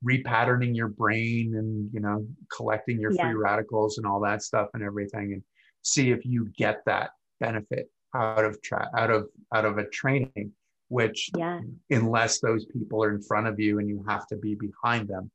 repatterning 0.05 0.75
your 0.75 0.89
brain 0.89 1.55
and 1.55 1.89
you 1.93 1.99
know 1.99 2.25
collecting 2.55 2.99
your 2.99 3.11
yeah. 3.13 3.23
free 3.23 3.35
radicals 3.35 3.97
and 3.97 4.05
all 4.05 4.19
that 4.21 4.43
stuff 4.43 4.69
and 4.73 4.83
everything 4.83 5.33
and 5.33 5.43
see 5.81 6.11
if 6.11 6.25
you 6.25 6.49
get 6.57 6.81
that 6.85 7.11
benefit 7.39 7.89
out 8.15 8.43
of 8.43 8.61
tra- 8.61 8.91
out 8.97 9.09
of 9.09 9.29
out 9.53 9.65
of 9.65 9.77
a 9.77 9.87
training 9.89 10.51
which 10.89 11.29
yeah. 11.37 11.59
unless 11.89 12.39
those 12.39 12.65
people 12.65 13.01
are 13.03 13.15
in 13.15 13.21
front 13.21 13.47
of 13.47 13.59
you 13.59 13.79
and 13.79 13.87
you 13.87 14.03
have 14.07 14.27
to 14.27 14.35
be 14.35 14.55
behind 14.55 15.07
them 15.07 15.31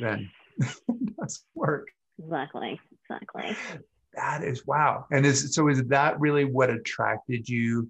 then 0.00 0.30
it 0.58 1.16
doesn't 1.16 1.44
work. 1.54 1.88
Exactly. 2.18 2.80
Exactly. 3.02 3.56
That 4.18 4.42
is 4.42 4.66
wow. 4.66 5.06
And 5.12 5.24
is 5.24 5.54
so 5.54 5.68
is 5.68 5.84
that 5.84 6.18
really 6.18 6.44
what 6.44 6.70
attracted 6.70 7.48
you 7.48 7.88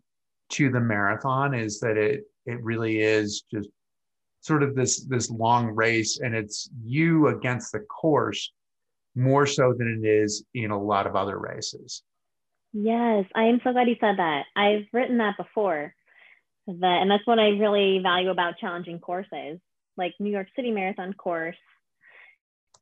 to 0.51 0.71
the 0.71 0.81
marathon? 0.81 1.55
Is 1.55 1.81
that 1.81 1.97
it 1.97 2.25
it 2.45 2.63
really 2.63 3.01
is 3.01 3.45
just 3.51 3.71
sort 4.43 4.63
of 4.63 4.75
this 4.75 5.05
this 5.05 5.31
long 5.31 5.69
race 5.69 6.21
and 6.21 6.35
it's 6.35 6.69
you 6.85 7.29
against 7.29 7.73
the 7.73 7.81
course 7.81 8.53
more 9.15 9.47
so 9.47 9.73
than 9.73 10.03
it 10.03 10.07
is 10.07 10.45
in 10.55 10.71
a 10.71 10.81
lot 10.81 11.07
of 11.07 11.17
other 11.17 11.39
races. 11.39 12.03
Yes, 12.75 13.25
I 13.35 13.45
am 13.45 13.61
so 13.65 13.73
glad 13.73 13.89
you 13.89 13.97
said 13.99 14.19
that. 14.19 14.45
I've 14.55 14.85
written 14.93 15.19
that 15.19 15.39
before. 15.39 15.95
That 16.67 16.99
and 17.01 17.11
that's 17.11 17.27
what 17.27 17.39
I 17.39 17.49
really 17.49 18.01
value 18.03 18.29
about 18.29 18.59
challenging 18.59 18.99
courses. 18.99 19.59
Like 19.97 20.13
New 20.21 20.31
York 20.31 20.49
City 20.55 20.73
Marathon 20.73 21.15
course 21.15 21.57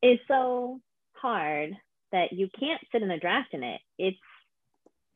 is 0.02 0.18
so 0.26 0.80
hard 1.12 1.76
that 2.12 2.32
you 2.32 2.48
can't 2.58 2.80
sit 2.92 3.02
in 3.02 3.10
a 3.10 3.18
draft 3.18 3.52
in 3.52 3.62
it. 3.62 3.80
It's 3.98 4.18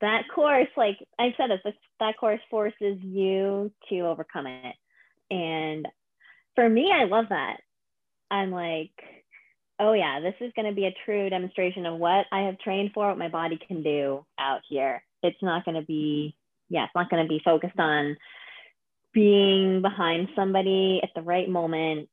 that 0.00 0.22
course, 0.34 0.68
like 0.76 0.96
I 1.18 1.34
said, 1.36 1.50
it's 1.50 1.76
that 1.98 2.16
course 2.18 2.40
forces 2.50 2.98
you 3.02 3.70
to 3.88 4.00
overcome 4.00 4.46
it. 4.46 4.74
And 5.30 5.86
for 6.54 6.68
me, 6.68 6.90
I 6.92 7.04
love 7.04 7.26
that. 7.28 7.58
I'm 8.30 8.50
like, 8.50 8.92
oh 9.78 9.92
yeah, 9.92 10.20
this 10.20 10.34
is 10.40 10.52
going 10.54 10.68
to 10.68 10.74
be 10.74 10.86
a 10.86 10.94
true 11.04 11.28
demonstration 11.30 11.86
of 11.86 11.98
what 11.98 12.26
I 12.32 12.42
have 12.42 12.58
trained 12.58 12.92
for, 12.92 13.08
what 13.08 13.18
my 13.18 13.28
body 13.28 13.58
can 13.66 13.82
do 13.82 14.24
out 14.38 14.60
here. 14.68 15.02
It's 15.22 15.42
not 15.42 15.64
going 15.64 15.76
to 15.76 15.86
be, 15.86 16.36
yeah, 16.68 16.84
it's 16.84 16.94
not 16.94 17.10
going 17.10 17.22
to 17.22 17.28
be 17.28 17.42
focused 17.44 17.78
on 17.78 18.16
being 19.12 19.82
behind 19.82 20.28
somebody 20.36 21.00
at 21.02 21.10
the 21.14 21.22
right 21.22 21.48
moment 21.48 22.08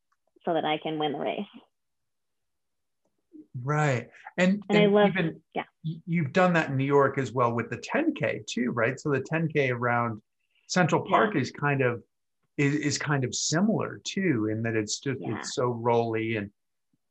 so 0.45 0.53
that 0.53 0.65
I 0.65 0.79
can 0.81 0.97
win 0.97 1.13
the 1.13 1.19
race. 1.19 1.45
Right. 3.63 4.09
And, 4.37 4.61
and, 4.69 4.77
and 4.77 4.77
I 4.77 4.85
love, 4.85 5.09
even 5.09 5.41
yeah. 5.53 5.63
you've 5.83 6.33
done 6.33 6.53
that 6.53 6.69
in 6.69 6.77
New 6.77 6.85
York 6.85 7.17
as 7.17 7.31
well 7.31 7.53
with 7.53 7.69
the 7.69 7.77
10K 7.77 8.45
too, 8.45 8.71
right? 8.71 8.99
So 8.99 9.09
the 9.09 9.21
10K 9.21 9.71
around 9.71 10.21
Central 10.67 11.01
Park 11.01 11.33
yeah. 11.33 11.41
is 11.41 11.51
kind 11.51 11.81
of 11.81 12.03
is, 12.57 12.75
is 12.75 12.97
kind 12.97 13.23
of 13.23 13.33
similar 13.33 14.01
too, 14.03 14.49
in 14.51 14.63
that 14.63 14.75
it's 14.75 14.99
just 14.99 15.19
yeah. 15.21 15.37
it's 15.37 15.55
so 15.55 15.67
rolly 15.67 16.37
and 16.37 16.49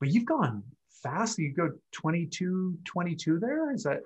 but 0.00 0.10
you've 0.10 0.26
gone 0.26 0.62
fast. 1.02 1.38
You 1.38 1.52
go 1.52 1.70
22, 1.92 2.78
22 2.84 3.38
there. 3.38 3.72
Is 3.72 3.84
that 3.84 4.00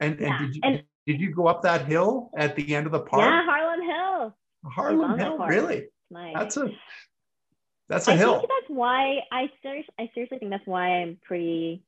and, 0.00 0.20
and 0.20 0.38
did 0.38 0.56
you 0.56 0.60
and, 0.64 0.82
did 1.06 1.20
you 1.20 1.34
go 1.34 1.46
up 1.46 1.62
that 1.62 1.86
hill 1.86 2.30
at 2.36 2.54
the 2.56 2.74
end 2.74 2.86
of 2.86 2.92
the 2.92 3.00
park? 3.00 3.22
Yeah, 3.22 3.44
Harlem 3.44 3.80
Hill. 3.82 4.36
Harlem 4.64 5.18
Hill, 5.18 5.38
really? 5.38 5.86
Nice. 6.10 6.34
That's 6.36 6.56
a 6.58 6.70
that's 7.88 8.08
a 8.08 8.12
I 8.12 8.16
hill. 8.16 8.38
think 8.38 8.48
that's 8.48 8.70
why 8.70 9.20
I 9.30 9.50
seriously, 9.62 9.94
I 9.98 10.10
seriously 10.14 10.38
think 10.38 10.50
that's 10.50 10.66
why 10.66 11.00
I'm 11.00 11.18
pretty 11.22 11.84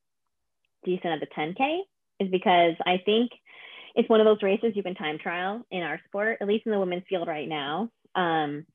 decent 0.84 1.06
at 1.12 1.20
the 1.20 1.26
10K 1.26 1.80
is 2.20 2.30
because 2.30 2.74
I 2.86 2.98
think 3.04 3.30
it's 3.94 4.08
one 4.08 4.20
of 4.20 4.26
those 4.26 4.42
races 4.42 4.72
you 4.74 4.82
can 4.82 4.94
time 4.94 5.18
trial 5.18 5.64
in 5.70 5.82
our 5.82 6.00
sport, 6.06 6.38
at 6.40 6.48
least 6.48 6.66
in 6.66 6.72
the 6.72 6.78
women's 6.78 7.04
field 7.08 7.28
right 7.28 7.48
now. 7.48 7.90
Um, 8.14 8.66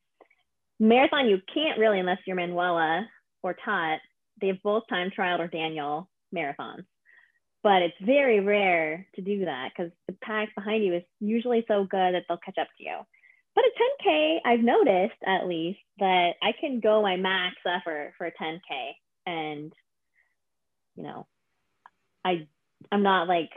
marathon, 0.79 1.27
you 1.27 1.41
can't 1.53 1.79
really 1.79 1.99
unless 1.99 2.19
you're 2.25 2.35
Manuela 2.35 3.07
or 3.43 3.55
Tot. 3.65 3.99
They've 4.41 4.61
both 4.63 4.83
time 4.89 5.11
trialed 5.17 5.39
or 5.39 5.47
Daniel 5.47 6.09
marathons, 6.33 6.85
but 7.63 7.81
it's 7.81 7.95
very 8.01 8.39
rare 8.39 9.07
to 9.15 9.21
do 9.21 9.45
that 9.45 9.71
because 9.75 9.91
the 10.07 10.15
pack 10.21 10.55
behind 10.55 10.83
you 10.83 10.95
is 10.95 11.03
usually 11.19 11.65
so 11.67 11.83
good 11.83 12.13
that 12.15 12.23
they'll 12.27 12.37
catch 12.37 12.57
up 12.57 12.67
to 12.77 12.83
you. 12.83 12.97
But 13.55 13.65
a 13.65 14.07
10K, 14.07 14.37
I've 14.45 14.59
noticed 14.59 15.21
at 15.25 15.47
least 15.47 15.79
that 15.99 16.33
I 16.41 16.51
can 16.59 16.79
go 16.79 17.01
my 17.01 17.17
max 17.17 17.55
effort 17.65 18.13
for 18.17 18.27
a 18.27 18.31
10K. 18.31 18.59
And, 19.25 19.73
you 20.95 21.03
know, 21.03 21.27
I 22.23 22.47
I'm 22.91 23.03
not 23.03 23.27
like 23.27 23.49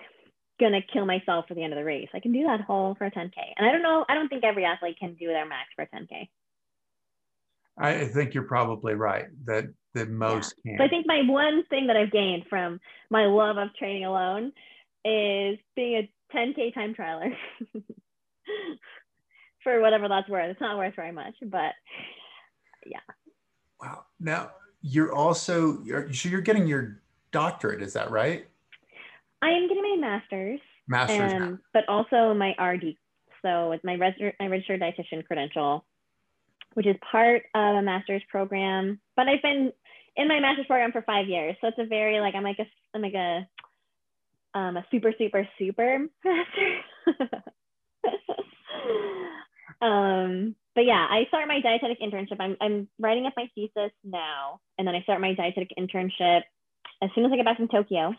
gonna 0.61 0.80
kill 0.93 1.07
myself 1.07 1.47
for 1.49 1.55
the 1.55 1.62
end 1.62 1.72
of 1.72 1.78
the 1.78 1.84
race. 1.84 2.09
I 2.14 2.20
can 2.20 2.32
do 2.32 2.45
that 2.45 2.61
whole 2.61 2.95
for 2.95 3.05
a 3.05 3.11
10K. 3.11 3.32
And 3.57 3.66
I 3.66 3.72
don't 3.72 3.82
know, 3.82 4.05
I 4.09 4.14
don't 4.14 4.28
think 4.28 4.45
every 4.45 4.64
athlete 4.64 4.97
can 4.99 5.14
do 5.14 5.26
their 5.26 5.47
max 5.47 5.68
for 5.74 5.82
a 5.82 5.86
10K. 5.88 6.28
I 7.78 8.07
think 8.07 8.34
you're 8.34 8.45
probably 8.45 8.95
right 8.95 9.26
that 9.47 9.64
that 9.95 10.11
most 10.11 10.55
yeah. 10.64 10.72
can. 10.72 10.78
So 10.78 10.84
I 10.84 10.88
think 10.88 11.07
my 11.07 11.22
one 11.26 11.64
thing 11.68 11.86
that 11.86 11.97
I've 11.97 12.12
gained 12.12 12.45
from 12.49 12.80
my 13.11 13.26
love 13.26 13.57
of 13.57 13.74
training 13.74 14.05
alone 14.05 14.53
is 15.05 15.59
being 15.74 15.97
a 15.97 16.36
10K 16.36 16.74
time 16.74 16.95
trialer. 16.95 17.34
for 19.62 19.80
whatever 19.80 20.08
that's 20.08 20.28
worth. 20.28 20.50
It's 20.50 20.60
not 20.60 20.78
worth 20.78 20.94
very 20.96 21.12
much, 21.12 21.34
but 21.42 21.72
yeah. 22.86 23.00
Wow. 23.80 24.04
Now 24.20 24.50
you're 24.80 25.12
also 25.12 25.82
you're, 25.82 26.12
so 26.12 26.28
you're 26.28 26.40
getting 26.40 26.66
your 26.66 27.00
doctorate, 27.30 27.82
is 27.82 27.92
that 27.94 28.10
right? 28.10 28.46
I 29.40 29.50
am 29.50 29.68
getting 29.68 29.82
my 29.82 29.96
master's. 30.08 30.60
Master's. 30.86 31.32
Um, 31.32 31.60
but 31.72 31.88
also 31.88 32.34
my 32.34 32.54
RD. 32.62 32.96
So 33.42 33.72
it's 33.72 33.84
my, 33.84 33.94
res- 33.94 34.32
my 34.38 34.46
registered 34.46 34.80
dietitian 34.80 35.24
credential, 35.26 35.84
which 36.74 36.86
is 36.86 36.96
part 37.10 37.42
of 37.54 37.76
a 37.76 37.82
master's 37.82 38.22
program. 38.30 39.00
But 39.16 39.28
I've 39.28 39.42
been 39.42 39.72
in 40.16 40.28
my 40.28 40.38
master's 40.38 40.66
program 40.66 40.92
for 40.92 41.02
five 41.02 41.26
years, 41.26 41.56
so 41.60 41.68
it's 41.68 41.78
a 41.78 41.86
very 41.86 42.20
like 42.20 42.34
I'm 42.34 42.44
like 42.44 42.58
a 42.60 42.66
I'm 42.94 43.02
like 43.02 43.14
a 43.14 43.48
um, 44.54 44.76
a 44.76 44.86
super 44.90 45.12
super 45.18 45.48
super 45.58 46.06
master. 46.24 46.78
Um, 49.82 50.54
but 50.74 50.86
yeah, 50.86 51.06
I 51.10 51.24
start 51.28 51.48
my 51.48 51.60
dietetic 51.60 52.00
internship. 52.00 52.36
I'm, 52.40 52.56
I'm 52.60 52.88
writing 52.98 53.26
up 53.26 53.34
my 53.36 53.48
thesis 53.54 53.92
now, 54.04 54.60
and 54.78 54.86
then 54.86 54.94
I 54.94 55.02
start 55.02 55.20
my 55.20 55.34
dietetic 55.34 55.70
internship 55.78 56.42
as 57.02 57.10
soon 57.14 57.26
as 57.26 57.32
I 57.32 57.36
get 57.36 57.44
back 57.44 57.56
from 57.58 57.68
Tokyo. 57.68 58.14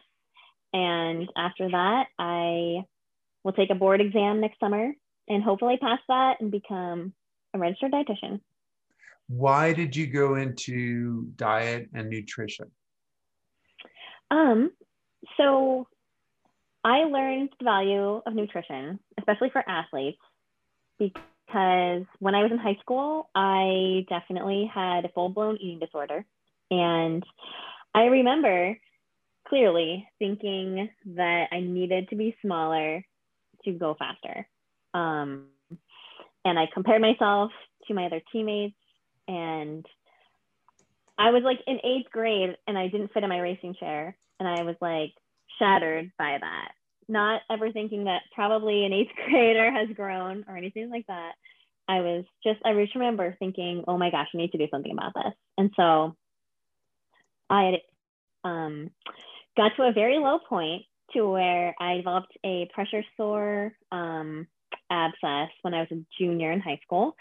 And 0.73 1.31
after 1.37 1.69
that, 1.69 2.07
I 2.19 2.83
will 3.43 3.53
take 3.53 3.69
a 3.69 3.75
board 3.75 4.01
exam 4.01 4.41
next 4.41 4.59
summer 4.59 4.91
and 5.27 5.43
hopefully 5.43 5.77
pass 5.81 5.99
that 6.09 6.41
and 6.41 6.51
become 6.51 7.13
a 7.53 7.59
registered 7.59 7.91
dietitian. 7.91 8.41
Why 9.27 9.73
did 9.73 9.95
you 9.95 10.07
go 10.07 10.35
into 10.35 11.27
diet 11.37 11.89
and 11.93 12.09
nutrition? 12.09 12.69
Um, 14.29 14.71
so 15.37 15.87
I 16.83 17.05
learned 17.05 17.49
the 17.59 17.63
value 17.63 18.21
of 18.25 18.33
nutrition, 18.33 18.99
especially 19.17 19.49
for 19.51 19.67
athletes, 19.67 20.19
because 21.53 22.05
when 22.19 22.33
I 22.33 22.41
was 22.41 22.51
in 22.51 22.57
high 22.57 22.77
school, 22.81 23.29
I 23.35 24.05
definitely 24.09 24.69
had 24.73 25.05
a 25.05 25.09
full 25.09 25.29
blown 25.29 25.57
eating 25.57 25.79
disorder. 25.79 26.25
And 26.71 27.23
I 27.93 28.05
remember 28.05 28.75
clearly 29.47 30.07
thinking 30.17 30.89
that 31.15 31.47
I 31.51 31.59
needed 31.59 32.09
to 32.09 32.15
be 32.15 32.35
smaller 32.41 33.05
to 33.65 33.71
go 33.71 33.95
faster. 33.97 34.47
Um, 34.95 35.49
and 36.43 36.57
I 36.57 36.65
compared 36.73 37.01
myself 37.01 37.51
to 37.87 37.93
my 37.93 38.05
other 38.05 38.21
teammates, 38.31 38.75
and 39.27 39.85
I 41.19 41.29
was 41.29 41.43
like 41.43 41.59
in 41.67 41.79
eighth 41.83 42.11
grade 42.11 42.57
and 42.67 42.77
I 42.77 42.87
didn't 42.87 43.13
fit 43.13 43.23
in 43.23 43.29
my 43.29 43.39
racing 43.39 43.75
chair. 43.79 44.17
And 44.39 44.49
I 44.49 44.63
was 44.63 44.75
like 44.81 45.13
shattered 45.59 46.11
by 46.17 46.37
that. 46.41 46.71
Not 47.07 47.41
ever 47.49 47.71
thinking 47.71 48.05
that 48.05 48.21
probably 48.33 48.85
an 48.85 48.93
eighth 48.93 49.11
grader 49.29 49.71
has 49.71 49.89
grown 49.95 50.45
or 50.47 50.57
anything 50.57 50.89
like 50.89 51.07
that. 51.07 51.33
I 51.87 51.99
was 51.99 52.23
just, 52.43 52.59
I 52.65 52.73
just 52.73 52.95
remember 52.95 53.35
thinking, 53.39 53.83
oh 53.87 53.97
my 53.97 54.09
gosh, 54.09 54.27
I 54.33 54.37
need 54.37 54.51
to 54.53 54.57
do 54.57 54.67
something 54.71 54.91
about 54.91 55.13
this. 55.13 55.33
And 55.57 55.69
so 55.75 56.15
I 57.49 57.73
um, 58.43 58.89
got 59.57 59.71
to 59.75 59.83
a 59.83 59.91
very 59.91 60.17
low 60.17 60.39
point 60.47 60.83
to 61.13 61.27
where 61.27 61.75
I 61.79 61.97
developed 61.97 62.35
a 62.45 62.69
pressure 62.73 63.03
sore 63.17 63.73
um, 63.91 64.47
abscess 64.89 65.49
when 65.61 65.73
I 65.73 65.81
was 65.81 65.91
a 65.91 66.05
junior 66.17 66.51
in 66.51 66.61
high 66.61 66.79
school. 66.83 67.15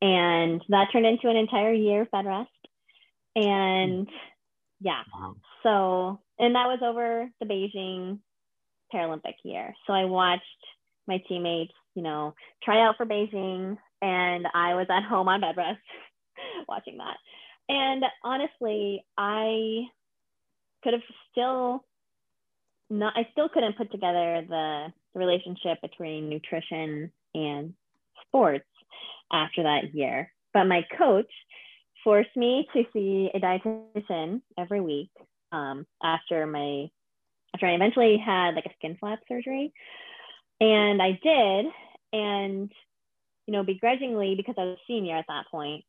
And 0.00 0.62
that 0.68 0.88
turned 0.92 1.06
into 1.06 1.28
an 1.28 1.36
entire 1.36 1.72
year 1.72 2.02
of 2.02 2.10
bed 2.10 2.26
rest. 2.26 2.50
And 3.34 4.08
yeah, 4.80 5.02
wow. 5.14 5.36
so, 5.62 6.20
and 6.38 6.54
that 6.54 6.66
was 6.66 6.80
over 6.82 7.28
the 7.40 7.46
Beijing 7.46 8.18
Paralympic 8.92 9.34
year. 9.44 9.74
So 9.86 9.92
I 9.92 10.04
watched 10.04 10.42
my 11.06 11.22
teammates, 11.28 11.72
you 11.94 12.02
know, 12.02 12.34
try 12.62 12.84
out 12.84 12.96
for 12.96 13.06
Beijing, 13.06 13.76
and 14.02 14.46
I 14.54 14.74
was 14.74 14.86
at 14.90 15.04
home 15.04 15.28
on 15.28 15.40
bed 15.40 15.56
rest 15.56 15.80
watching 16.68 16.98
that. 16.98 17.16
And 17.68 18.04
honestly, 18.22 19.04
I 19.18 19.82
could 20.82 20.92
have 20.92 21.02
still 21.30 21.84
not, 22.90 23.14
I 23.16 23.28
still 23.32 23.48
couldn't 23.48 23.76
put 23.76 23.90
together 23.90 24.44
the, 24.48 24.86
the 25.14 25.18
relationship 25.18 25.80
between 25.82 26.28
nutrition 26.28 27.10
and 27.34 27.74
sports 28.26 28.68
after 29.32 29.64
that 29.64 29.94
year. 29.94 30.32
But 30.54 30.64
my 30.64 30.82
coach 30.96 31.30
forced 32.04 32.36
me 32.36 32.68
to 32.72 32.84
see 32.92 33.30
a 33.34 33.40
dietitian 33.40 34.42
every 34.56 34.80
week 34.80 35.10
um, 35.50 35.86
after 36.02 36.46
my 36.46 36.86
after 37.56 37.66
I 37.66 37.74
eventually 37.74 38.18
had 38.18 38.54
like 38.54 38.66
a 38.66 38.74
skin 38.78 38.96
flap 39.00 39.20
surgery. 39.26 39.72
And 40.60 41.00
I 41.00 41.18
did, 41.22 41.66
and 42.12 42.70
you 43.46 43.52
know, 43.52 43.62
begrudgingly 43.62 44.34
because 44.36 44.56
I 44.58 44.64
was 44.64 44.78
a 44.78 44.86
senior 44.86 45.16
at 45.16 45.26
that 45.28 45.46
point, 45.50 45.84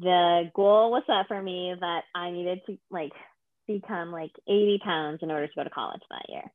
the 0.00 0.50
goal 0.54 0.90
was 0.90 1.02
set 1.06 1.28
for 1.28 1.42
me 1.42 1.74
that 1.78 2.04
I 2.14 2.30
needed 2.30 2.60
to 2.66 2.78
like 2.90 3.12
become 3.66 4.12
like 4.12 4.30
80 4.48 4.80
pounds 4.84 5.18
in 5.22 5.30
order 5.30 5.46
to 5.46 5.52
go 5.54 5.64
to 5.64 5.70
college 5.70 6.02
that 6.10 6.26
year. 6.28 6.52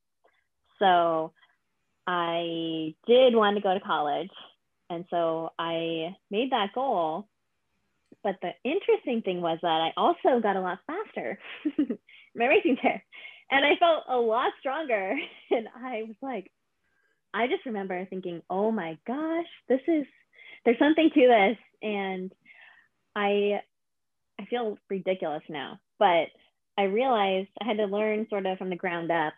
So 0.80 1.34
I 2.08 2.96
did 3.06 3.36
want 3.36 3.58
to 3.58 3.62
go 3.62 3.74
to 3.74 3.80
college. 3.80 4.32
And 4.90 5.06
so 5.10 5.52
I 5.60 6.16
made 6.32 6.52
that 6.52 6.74
goal. 6.74 7.28
But 8.24 8.36
the 8.42 8.52
interesting 8.64 9.22
thing 9.22 9.42
was 9.42 9.60
that 9.62 9.68
I 9.68 9.92
also 9.98 10.40
got 10.42 10.56
a 10.56 10.62
lot 10.62 10.80
faster 10.88 11.38
my 12.36 12.46
racing 12.46 12.78
chair. 12.82 13.04
And 13.52 13.66
I 13.66 13.76
felt 13.80 14.04
a 14.10 14.18
lot 14.18 14.52
stronger. 14.60 15.16
And 15.52 15.68
I 15.76 16.04
was 16.04 16.16
like, 16.22 16.52
I 17.34 17.48
just 17.48 17.66
remember 17.66 18.06
thinking, 18.06 18.42
oh 18.50 18.72
my 18.72 18.98
gosh, 19.06 19.46
this 19.70 19.82
is, 19.88 20.06
there's 20.66 20.80
something 20.80 21.12
to 21.14 21.28
this. 21.28 21.58
And 21.84 22.32
I, 23.16 23.62
I 24.40 24.46
feel 24.46 24.78
ridiculous 24.90 25.44
now, 25.50 25.80
but 26.00 26.28
I 26.78 26.84
realized 26.84 27.50
I 27.62 27.66
had 27.66 27.78
to 27.78 27.86
learn 27.86 28.26
sort 28.30 28.48
of 28.48 28.58
from 28.58 28.70
the 28.72 28.76
ground 28.76 29.12
up 29.12 29.34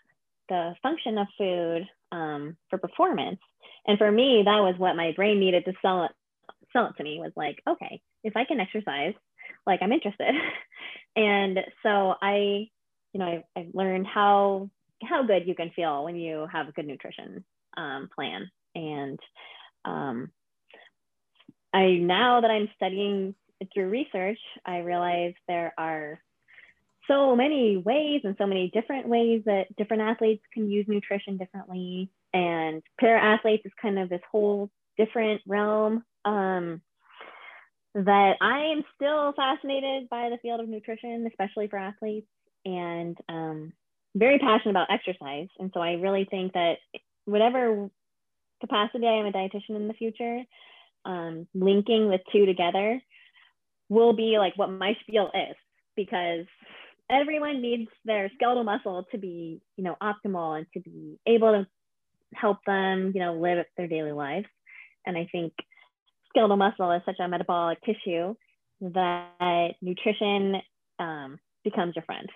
the 0.48 0.74
function 0.82 1.18
of 1.18 1.28
food 1.38 1.88
um, 2.12 2.56
for 2.70 2.78
performance. 2.78 3.40
And 3.88 3.98
for 3.98 4.12
me, 4.12 4.44
that 4.46 4.60
was 4.62 4.76
what 4.78 4.96
my 4.96 5.12
brain 5.16 5.40
needed 5.40 5.66
to 5.66 5.74
sell 5.82 6.06
it, 6.06 6.12
sell 6.72 6.88
it 6.88 6.98
to 6.98 7.04
me 7.04 7.20
was 7.20 7.32
like, 7.36 7.62
okay, 7.68 8.02
if 8.24 8.36
I 8.36 8.46
can 8.46 8.60
exercise, 8.60 9.14
like 9.68 9.82
I'm 9.82 9.92
interested. 9.92 10.34
and 11.16 11.60
so 11.84 12.16
I, 12.22 12.70
you 13.16 13.20
know, 13.20 13.28
I, 13.28 13.44
I 13.58 13.68
learned 13.74 14.08
how 14.08 14.70
how 15.02 15.24
good 15.24 15.48
you 15.48 15.56
can 15.56 15.72
feel 15.74 16.04
when 16.04 16.18
you 16.18 16.48
have 16.52 16.68
a 16.68 16.74
good 16.74 16.86
nutrition 16.86 17.46
um, 17.78 18.10
plan. 18.14 18.52
And 18.76 19.18
um, 19.86 20.32
I 21.74 21.92
now 21.94 22.42
that 22.42 22.52
I'm 22.52 22.68
studying 22.76 23.34
through 23.74 23.88
research, 23.88 24.40
I 24.66 24.80
realize 24.80 25.34
there 25.48 25.74
are 25.78 26.20
so 27.08 27.38
many 27.38 27.78
ways 27.78 28.22
and 28.26 28.36
so 28.38 28.48
many 28.48 28.70
different 28.74 29.08
ways 29.08 29.44
that 29.46 29.74
different 29.78 30.04
athletes 30.04 30.44
can 30.54 30.70
use 30.70 30.86
nutrition 30.90 31.38
differently. 31.38 32.10
And 32.34 32.84
para 33.00 33.22
athletes 33.22 33.66
is 33.66 33.72
kind 33.82 33.98
of 33.98 34.10
this 34.10 34.24
whole 34.30 34.70
different 34.98 35.42
realm 35.48 36.04
um, 36.26 36.82
that 37.94 38.34
I 38.42 38.74
am 38.74 38.84
still 38.96 39.32
fascinated 39.32 40.10
by 40.10 40.28
the 40.30 40.38
field 40.42 40.60
of 40.60 40.68
nutrition, 40.68 41.26
especially 41.28 41.70
for 41.70 41.80
athletes, 41.80 42.28
and 42.66 43.18
um, 43.30 43.74
very 44.16 44.40
passionate 44.40 44.72
about 44.72 44.92
exercise. 44.92 45.48
And 45.60 45.72
so 45.74 45.80
I 45.80 45.94
really 45.94 46.26
think 46.30 46.54
that 46.54 46.78
whatever 47.26 47.90
capacity 48.62 49.06
I 49.06 49.20
am 49.20 49.26
a 49.26 49.32
dietitian 49.32 49.76
in 49.76 49.88
the 49.88 49.94
future, 49.94 50.42
um, 51.06 51.48
linking 51.54 52.10
the 52.10 52.20
two 52.32 52.46
together 52.46 53.02
will 53.90 54.14
be 54.14 54.38
like 54.40 54.58
what 54.58 54.72
my 54.72 54.98
spiel 55.02 55.30
is 55.34 55.56
because 55.96 56.46
everyone 57.10 57.62
needs 57.62 57.90
their 58.04 58.32
skeletal 58.36 58.64
muscle 58.64 59.06
to 59.12 59.18
be, 59.18 59.62
you 59.78 59.84
know, 59.84 59.96
optimal 60.02 60.58
and 60.58 60.66
to 60.74 60.80
be 60.80 61.20
able 61.28 61.52
to 61.52 61.68
help 62.34 62.58
them, 62.66 63.12
you 63.14 63.22
know, 63.22 63.36
live 63.36 63.64
their 63.78 63.88
daily 63.88 64.12
lives. 64.12 64.48
And 65.06 65.18
I 65.18 65.28
think 65.32 65.54
skeletal 66.30 66.58
muscle 66.58 66.92
is 66.92 67.02
such 67.06 67.20
a 67.20 67.28
metabolic 67.28 67.80
tissue 67.84 68.36
that 68.82 69.72
nutrition 69.82 70.56
um, 71.00 71.40
becomes 71.64 71.96
your 71.96 72.04
friend. 72.04 72.28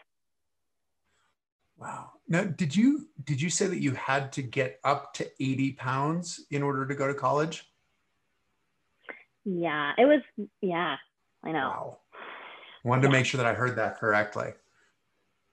Wow. 1.79 2.11
Now, 2.27 2.43
did 2.43 2.75
you 2.75 3.07
did 3.23 3.41
you 3.41 3.49
say 3.49 3.67
that 3.67 3.79
you 3.79 3.91
had 3.91 4.31
to 4.33 4.41
get 4.41 4.79
up 4.83 5.13
to 5.15 5.25
80 5.39 5.73
pounds 5.73 6.45
in 6.51 6.61
order 6.61 6.85
to 6.85 6.93
go 6.93 7.07
to 7.07 7.13
college? 7.13 7.65
Yeah, 9.45 9.93
it 9.97 10.05
was. 10.05 10.21
Yeah, 10.61 10.97
I 11.43 11.51
know. 11.51 11.59
Wow. 11.59 11.97
Wanted 12.83 13.03
to 13.03 13.09
make 13.09 13.25
sure 13.25 13.37
that 13.37 13.47
I 13.47 13.53
heard 13.53 13.77
that 13.77 13.97
correctly. 13.97 14.51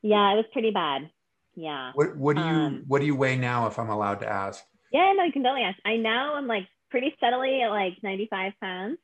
Yeah, 0.03 0.33
it 0.33 0.37
was 0.37 0.45
pretty 0.53 0.71
bad. 0.71 1.11
Yeah. 1.55 1.93
What 1.95 2.17
What 2.17 2.37
do 2.37 2.43
you 2.43 2.49
um, 2.49 2.85
What 2.87 3.01
do 3.01 3.07
you 3.07 3.17
weigh 3.17 3.37
now, 3.37 3.67
if 3.67 3.79
I'm 3.79 3.89
allowed 3.89 4.21
to 4.21 4.29
ask? 4.29 4.65
Yeah, 4.93 5.13
no, 5.17 5.25
you 5.25 5.33
can 5.33 5.43
totally 5.43 5.63
ask. 5.63 5.79
I 5.85 5.97
now 5.97 6.35
I'm 6.35 6.47
like 6.47 6.67
pretty 6.91 7.15
steadily 7.17 7.63
at 7.63 7.71
like 7.71 7.95
95 8.03 8.53
pounds, 8.61 8.99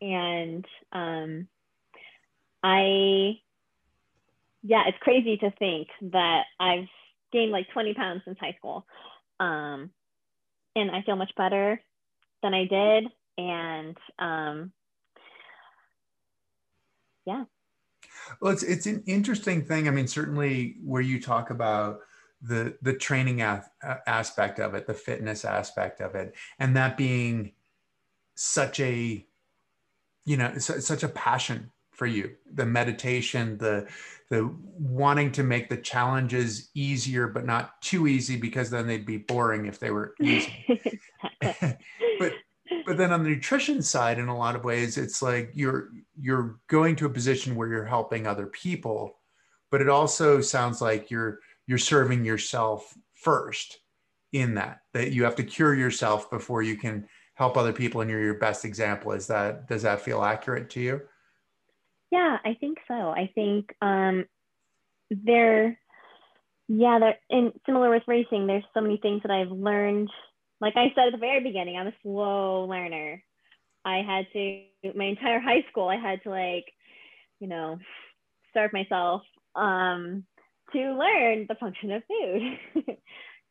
and 0.00 0.64
um, 0.92 1.48
I, 2.62 3.40
yeah, 4.68 4.82
it's 4.86 4.98
crazy 5.00 5.38
to 5.38 5.50
think 5.52 5.88
that 6.12 6.42
I've 6.60 6.88
gained 7.32 7.52
like 7.52 7.66
20 7.72 7.94
pounds 7.94 8.20
since 8.26 8.36
high 8.38 8.54
school, 8.58 8.86
um, 9.40 9.90
and 10.76 10.90
I 10.90 11.00
feel 11.06 11.16
much 11.16 11.32
better 11.38 11.80
than 12.42 12.52
I 12.52 12.66
did, 12.66 13.04
and 13.38 13.96
um, 14.18 14.72
yeah. 17.24 17.44
Well, 18.42 18.52
it's 18.52 18.62
it's 18.62 18.84
an 18.84 19.02
interesting 19.06 19.64
thing. 19.64 19.88
I 19.88 19.90
mean, 19.90 20.06
certainly 20.06 20.76
where 20.84 21.00
you 21.00 21.18
talk 21.18 21.48
about 21.48 22.00
the 22.42 22.76
the 22.82 22.92
training 22.92 23.40
aspect 23.40 24.60
of 24.60 24.74
it, 24.74 24.86
the 24.86 24.92
fitness 24.92 25.46
aspect 25.46 26.02
of 26.02 26.14
it, 26.14 26.34
and 26.58 26.76
that 26.76 26.98
being 26.98 27.52
such 28.34 28.80
a 28.80 29.26
you 30.26 30.36
know 30.36 30.58
such 30.58 31.02
a 31.02 31.08
passion 31.08 31.70
for 31.98 32.06
you 32.06 32.30
the 32.54 32.64
meditation 32.64 33.58
the 33.58 33.86
the 34.30 34.54
wanting 34.78 35.32
to 35.32 35.42
make 35.42 35.68
the 35.68 35.76
challenges 35.76 36.70
easier 36.74 37.26
but 37.26 37.44
not 37.44 37.82
too 37.82 38.06
easy 38.06 38.36
because 38.36 38.70
then 38.70 38.86
they'd 38.86 39.04
be 39.04 39.16
boring 39.16 39.66
if 39.66 39.80
they 39.80 39.90
were 39.90 40.14
easy 40.22 41.00
but 41.40 42.32
but 42.86 42.96
then 42.96 43.12
on 43.12 43.24
the 43.24 43.28
nutrition 43.28 43.82
side 43.82 44.18
in 44.20 44.28
a 44.28 44.36
lot 44.36 44.54
of 44.54 44.64
ways 44.64 44.96
it's 44.96 45.20
like 45.20 45.50
you're 45.54 45.88
you're 46.18 46.60
going 46.68 46.94
to 46.94 47.06
a 47.06 47.10
position 47.10 47.56
where 47.56 47.68
you're 47.68 47.84
helping 47.84 48.26
other 48.26 48.46
people 48.46 49.18
but 49.72 49.80
it 49.80 49.88
also 49.88 50.40
sounds 50.40 50.80
like 50.80 51.10
you're 51.10 51.40
you're 51.66 51.78
serving 51.78 52.24
yourself 52.24 52.94
first 53.14 53.80
in 54.32 54.54
that 54.54 54.82
that 54.94 55.10
you 55.10 55.24
have 55.24 55.34
to 55.34 55.42
cure 55.42 55.74
yourself 55.74 56.30
before 56.30 56.62
you 56.62 56.76
can 56.76 57.08
help 57.38 57.56
other 57.56 57.72
people 57.72 58.00
and 58.00 58.10
you're 58.10 58.20
your 58.20 58.34
best 58.34 58.64
example. 58.64 59.12
Is 59.12 59.28
that 59.28 59.68
does 59.68 59.82
that 59.82 60.00
feel 60.00 60.24
accurate 60.24 60.68
to 60.70 60.80
you? 60.80 61.00
Yeah, 62.10 62.38
I 62.44 62.54
think 62.60 62.78
so. 62.88 62.94
I 62.94 63.30
think 63.34 63.66
um, 63.82 64.24
there, 65.10 65.78
yeah, 66.68 66.98
there. 67.00 67.18
And 67.30 67.52
similar 67.66 67.90
with 67.90 68.02
racing, 68.06 68.46
there's 68.46 68.64
so 68.74 68.80
many 68.80 68.98
things 68.98 69.22
that 69.22 69.32
I've 69.32 69.50
learned. 69.50 70.10
Like 70.60 70.74
I 70.76 70.92
said 70.94 71.08
at 71.08 71.12
the 71.12 71.18
very 71.18 71.42
beginning, 71.42 71.76
I'm 71.76 71.88
a 71.88 71.94
slow 72.02 72.64
learner. 72.64 73.22
I 73.84 74.02
had 74.06 74.26
to 74.32 74.62
my 74.94 75.04
entire 75.06 75.40
high 75.40 75.64
school. 75.70 75.88
I 75.88 75.96
had 75.96 76.22
to 76.24 76.30
like, 76.30 76.66
you 77.40 77.48
know, 77.48 77.78
starve 78.50 78.72
myself 78.72 79.22
um, 79.54 80.24
to 80.72 80.78
learn 80.78 81.46
the 81.48 81.56
function 81.60 81.92
of 81.92 82.02
food. 82.08 82.86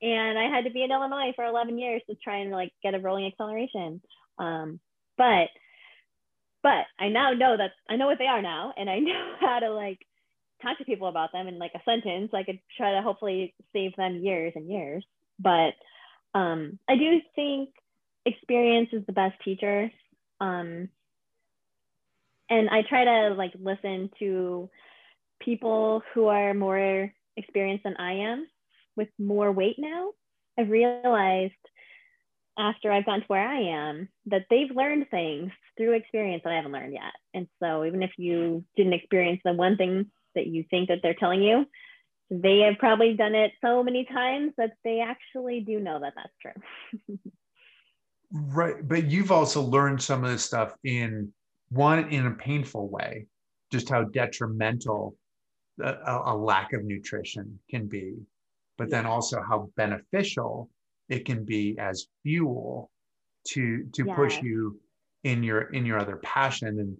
and 0.01 0.39
I 0.39 0.49
had 0.53 0.65
to 0.65 0.71
be 0.71 0.83
in 0.83 0.91
Illinois 0.91 1.33
for 1.35 1.45
11 1.45 1.79
years 1.79 2.01
to 2.09 2.15
try 2.23 2.37
and 2.37 2.51
like 2.51 2.71
get 2.83 2.95
a 2.95 2.99
rolling 2.99 3.25
acceleration. 3.27 4.01
Um, 4.39 4.79
but 5.17 5.49
but 6.67 6.85
I 6.99 7.07
now 7.07 7.31
know 7.31 7.55
that 7.55 7.71
I 7.89 7.95
know 7.95 8.07
what 8.07 8.17
they 8.19 8.27
are 8.27 8.41
now, 8.41 8.73
and 8.75 8.89
I 8.89 8.99
know 9.09 9.35
how 9.39 9.59
to 9.59 9.69
like 9.69 9.99
talk 10.61 10.77
to 10.79 10.83
people 10.83 11.07
about 11.07 11.31
them 11.31 11.47
in 11.47 11.57
like 11.57 11.71
a 11.73 11.81
sentence. 11.85 12.31
I 12.33 12.43
could 12.43 12.59
try 12.75 12.91
to 12.91 13.01
hopefully 13.01 13.53
save 13.71 13.95
them 13.95 14.17
years 14.17 14.51
and 14.53 14.69
years. 14.69 15.05
But 15.39 15.75
um, 16.33 16.77
I 16.89 16.97
do 16.97 17.21
think 17.35 17.69
experience 18.25 18.89
is 18.91 19.05
the 19.05 19.13
best 19.13 19.35
teacher. 19.45 19.89
Um, 20.41 20.89
and 22.49 22.69
I 22.69 22.81
try 22.81 23.05
to 23.05 23.35
like 23.35 23.53
listen 23.57 24.09
to 24.19 24.69
people 25.39 26.01
who 26.13 26.27
are 26.27 26.53
more 26.53 27.13
experienced 27.37 27.85
than 27.85 27.95
I 27.95 28.13
am 28.31 28.47
with 28.97 29.07
more 29.17 29.53
weight 29.53 29.77
now. 29.77 30.09
I've 30.59 30.69
realized 30.69 31.53
after 32.57 32.91
I've 32.91 33.05
gotten 33.05 33.21
to 33.21 33.27
where 33.27 33.47
I 33.47 33.59
am 33.59 34.09
that 34.25 34.45
they've 34.49 34.71
learned 34.71 35.07
things 35.09 35.51
through 35.77 35.93
experience 35.93 36.41
that 36.43 36.53
I 36.53 36.55
haven't 36.55 36.71
learned 36.71 36.93
yet. 36.93 37.13
And 37.33 37.47
so 37.61 37.85
even 37.85 38.01
if 38.01 38.11
you 38.17 38.65
didn't 38.75 38.93
experience 38.93 39.41
the 39.45 39.53
one 39.53 39.77
thing 39.77 40.07
that 40.35 40.47
you 40.47 40.65
think 40.69 40.89
that 40.89 40.99
they're 41.03 41.13
telling 41.13 41.43
you, 41.43 41.65
they 42.29 42.59
have 42.59 42.77
probably 42.77 43.13
done 43.13 43.35
it 43.35 43.51
so 43.63 43.83
many 43.83 44.05
times 44.05 44.53
that 44.57 44.71
they 44.83 44.99
actually 44.99 45.61
do 45.61 45.79
know 45.79 45.99
that 45.99 46.13
that's 46.15 46.33
true. 46.41 47.17
right. 48.31 48.85
But 48.85 49.05
you've 49.05 49.31
also 49.31 49.61
learned 49.61 50.01
some 50.01 50.23
of 50.23 50.31
this 50.31 50.43
stuff 50.43 50.73
in 50.83 51.31
one, 51.69 52.09
in 52.09 52.25
a 52.25 52.31
painful 52.31 52.89
way, 52.89 53.27
just 53.71 53.89
how 53.89 54.03
detrimental 54.03 55.15
a, 55.81 56.21
a 56.25 56.35
lack 56.35 56.73
of 56.73 56.83
nutrition 56.83 57.59
can 57.69 57.87
be, 57.87 58.15
but 58.77 58.89
then 58.89 59.05
also 59.05 59.41
how 59.47 59.69
beneficial 59.75 60.69
it 61.09 61.25
can 61.25 61.43
be 61.45 61.77
as 61.79 62.07
fuel 62.23 62.91
to 63.49 63.85
to 63.93 64.05
yes. 64.05 64.15
push 64.15 64.41
you 64.41 64.79
in 65.23 65.43
your 65.43 65.61
in 65.73 65.85
your 65.85 65.99
other 65.99 66.17
passion. 66.17 66.97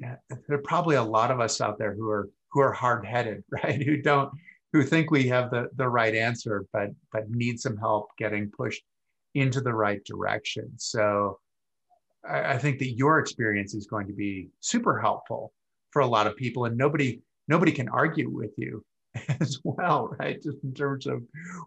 And 0.00 0.10
there 0.48 0.58
are 0.58 0.62
probably 0.62 0.96
a 0.96 1.02
lot 1.02 1.30
of 1.30 1.40
us 1.40 1.60
out 1.60 1.78
there 1.78 1.94
who 1.94 2.08
are 2.08 2.28
who 2.52 2.60
are 2.60 2.72
hard-headed 2.72 3.44
right? 3.50 3.82
Who 3.82 3.98
don't 4.02 4.32
who 4.72 4.82
think 4.82 5.10
we 5.10 5.28
have 5.28 5.50
the 5.50 5.68
the 5.76 5.88
right 5.88 6.14
answer 6.14 6.66
but 6.72 6.90
but 7.12 7.30
need 7.30 7.60
some 7.60 7.76
help 7.76 8.08
getting 8.18 8.50
pushed 8.50 8.82
into 9.34 9.60
the 9.60 9.72
right 9.72 10.04
direction. 10.04 10.72
So 10.76 11.38
I, 12.28 12.54
I 12.54 12.58
think 12.58 12.78
that 12.80 12.92
your 12.92 13.18
experience 13.18 13.74
is 13.74 13.86
going 13.86 14.06
to 14.08 14.12
be 14.12 14.48
super 14.60 15.00
helpful 15.00 15.52
for 15.90 16.02
a 16.02 16.06
lot 16.06 16.26
of 16.26 16.36
people 16.36 16.64
and 16.64 16.76
nobody 16.76 17.20
nobody 17.48 17.72
can 17.72 17.88
argue 17.88 18.30
with 18.30 18.52
you 18.56 18.84
as 19.40 19.60
well, 19.64 20.14
right? 20.18 20.42
Just 20.42 20.58
in 20.62 20.74
terms 20.74 21.06
of 21.06 21.22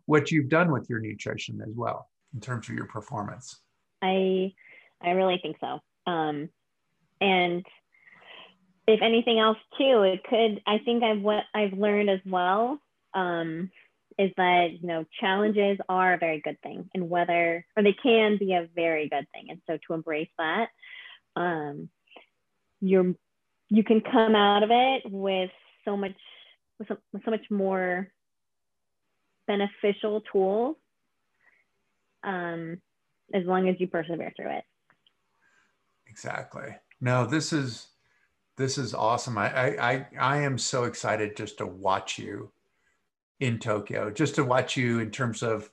what 0.05 0.31
you've 0.31 0.49
done 0.49 0.71
with 0.71 0.89
your 0.89 0.99
nutrition 0.99 1.61
as 1.61 1.73
well, 1.75 2.07
in 2.33 2.39
terms 2.39 2.69
of 2.69 2.75
your 2.75 2.87
performance. 2.87 3.61
I 4.01 4.53
I 5.01 5.11
really 5.11 5.39
think 5.41 5.57
so. 5.59 5.79
Um, 6.11 6.49
and 7.19 7.65
if 8.87 9.01
anything 9.01 9.39
else 9.39 9.57
too, 9.77 10.03
it 10.03 10.23
could. 10.23 10.61
I 10.67 10.79
think 10.79 11.03
I've 11.03 11.21
what 11.21 11.43
I've 11.53 11.73
learned 11.73 12.09
as 12.09 12.19
well 12.25 12.79
um, 13.13 13.71
is 14.17 14.31
that 14.37 14.67
you 14.79 14.87
know 14.87 15.05
challenges 15.19 15.77
are 15.89 16.13
a 16.13 16.17
very 16.17 16.41
good 16.41 16.59
thing, 16.61 16.89
and 16.93 17.09
whether 17.09 17.65
or 17.75 17.83
they 17.83 17.95
can 18.01 18.37
be 18.37 18.53
a 18.53 18.67
very 18.75 19.09
good 19.09 19.27
thing, 19.33 19.47
and 19.49 19.61
so 19.67 19.77
to 19.87 19.93
embrace 19.93 20.29
that, 20.37 20.69
um, 21.35 21.89
you're 22.81 23.13
you 23.69 23.83
can 23.83 24.01
come 24.01 24.35
out 24.35 24.63
of 24.63 24.69
it 24.71 25.03
with 25.05 25.51
so 25.85 25.97
much 25.97 26.15
with 26.79 26.87
so, 26.87 26.97
with 27.11 27.23
so 27.25 27.31
much 27.31 27.45
more 27.49 28.11
beneficial 29.47 30.21
tools 30.31 30.77
um, 32.23 32.81
as 33.33 33.43
long 33.45 33.69
as 33.69 33.75
you 33.79 33.87
persevere 33.87 34.33
through 34.35 34.57
it. 34.57 34.63
Exactly. 36.07 36.75
No, 37.01 37.25
this 37.25 37.51
is 37.51 37.87
this 38.55 38.77
is 38.77 38.93
awesome. 38.93 39.37
I 39.37 39.77
I 39.77 40.07
I 40.19 40.37
am 40.37 40.57
so 40.57 40.83
excited 40.83 41.35
just 41.35 41.57
to 41.57 41.65
watch 41.65 42.19
you 42.19 42.51
in 43.39 43.59
Tokyo, 43.59 44.11
just 44.11 44.35
to 44.35 44.43
watch 44.43 44.77
you 44.77 44.99
in 44.99 45.11
terms 45.11 45.41
of 45.43 45.69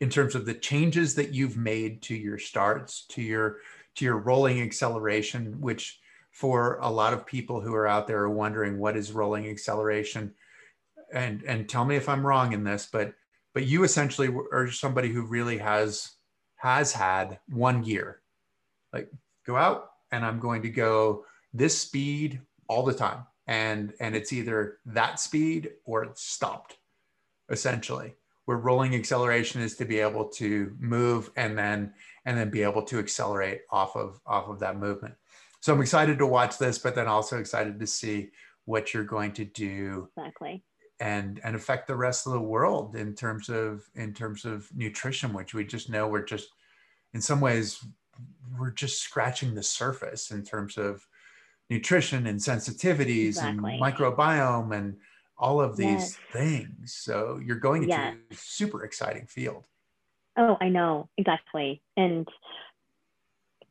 in 0.00 0.08
terms 0.10 0.34
of 0.34 0.46
the 0.46 0.54
changes 0.54 1.14
that 1.14 1.32
you've 1.32 1.56
made 1.56 2.02
to 2.02 2.14
your 2.14 2.38
starts, 2.38 3.06
to 3.08 3.22
your 3.22 3.58
to 3.96 4.04
your 4.04 4.18
rolling 4.18 4.60
acceleration, 4.60 5.60
which 5.60 6.00
for 6.34 6.78
a 6.82 6.90
lot 6.90 7.12
of 7.12 7.24
people 7.24 7.60
who 7.60 7.72
are 7.72 7.86
out 7.86 8.08
there 8.08 8.28
wondering 8.28 8.76
what 8.76 8.96
is 8.96 9.12
rolling 9.12 9.48
acceleration. 9.48 10.34
And 11.12 11.44
and 11.44 11.68
tell 11.68 11.84
me 11.84 11.94
if 11.94 12.08
i'm 12.08 12.26
wrong 12.26 12.52
in 12.52 12.64
this 12.64 12.88
but 12.90 13.14
but 13.54 13.66
you 13.66 13.84
essentially 13.84 14.34
are 14.52 14.68
somebody 14.68 15.10
who 15.10 15.22
really 15.22 15.58
has 15.58 16.10
has 16.56 16.92
had 16.92 17.38
one 17.48 17.82
gear. 17.82 18.20
Like 18.92 19.10
go 19.46 19.56
out 19.56 19.90
and 20.10 20.24
i'm 20.24 20.40
going 20.40 20.62
to 20.62 20.70
go 20.70 21.24
this 21.52 21.78
speed 21.78 22.40
all 22.68 22.82
the 22.82 22.94
time. 22.94 23.26
And 23.46 23.94
and 24.00 24.16
it's 24.16 24.32
either 24.32 24.78
that 24.86 25.20
speed 25.20 25.70
or 25.84 26.02
it's 26.02 26.22
stopped 26.22 26.78
essentially 27.48 28.14
where 28.46 28.56
rolling 28.56 28.94
acceleration 28.94 29.62
is 29.62 29.76
to 29.76 29.84
be 29.84 30.00
able 30.00 30.24
to 30.24 30.74
move 30.80 31.30
and 31.36 31.56
then 31.56 31.92
and 32.24 32.36
then 32.36 32.50
be 32.50 32.62
able 32.62 32.82
to 32.82 32.98
accelerate 32.98 33.60
off 33.70 33.94
of 33.94 34.20
off 34.26 34.48
of 34.48 34.58
that 34.58 34.78
movement 34.78 35.14
so 35.64 35.72
I'm 35.72 35.80
excited 35.80 36.18
to 36.18 36.26
watch 36.26 36.58
this, 36.58 36.76
but 36.76 36.94
then 36.94 37.08
also 37.08 37.38
excited 37.38 37.80
to 37.80 37.86
see 37.86 38.28
what 38.66 38.92
you're 38.92 39.02
going 39.02 39.32
to 39.32 39.46
do 39.46 40.10
exactly 40.14 40.62
and 41.00 41.40
and 41.42 41.56
affect 41.56 41.86
the 41.86 41.96
rest 41.96 42.26
of 42.26 42.34
the 42.34 42.40
world 42.40 42.96
in 42.96 43.14
terms 43.14 43.48
of 43.48 43.82
in 43.94 44.12
terms 44.12 44.44
of 44.44 44.68
nutrition, 44.76 45.32
which 45.32 45.54
we 45.54 45.64
just 45.64 45.88
know 45.88 46.06
we're 46.06 46.22
just 46.22 46.50
in 47.14 47.22
some 47.22 47.40
ways 47.40 47.82
we're 48.58 48.72
just 48.72 49.00
scratching 49.00 49.54
the 49.54 49.62
surface 49.62 50.32
in 50.32 50.42
terms 50.42 50.76
of 50.76 51.06
nutrition 51.70 52.26
and 52.26 52.38
sensitivities 52.38 53.28
exactly. 53.28 53.72
and 53.72 53.82
microbiome 53.82 54.76
and 54.76 54.98
all 55.38 55.62
of 55.62 55.78
these 55.78 55.88
yes. 55.88 56.18
things. 56.30 56.94
So 56.94 57.40
you're 57.42 57.56
going 57.56 57.84
into 57.84 57.94
yes. 57.94 58.16
a 58.30 58.34
super 58.34 58.84
exciting 58.84 59.24
field. 59.28 59.66
Oh, 60.36 60.58
I 60.60 60.68
know 60.68 61.08
exactly, 61.16 61.80
and 61.96 62.28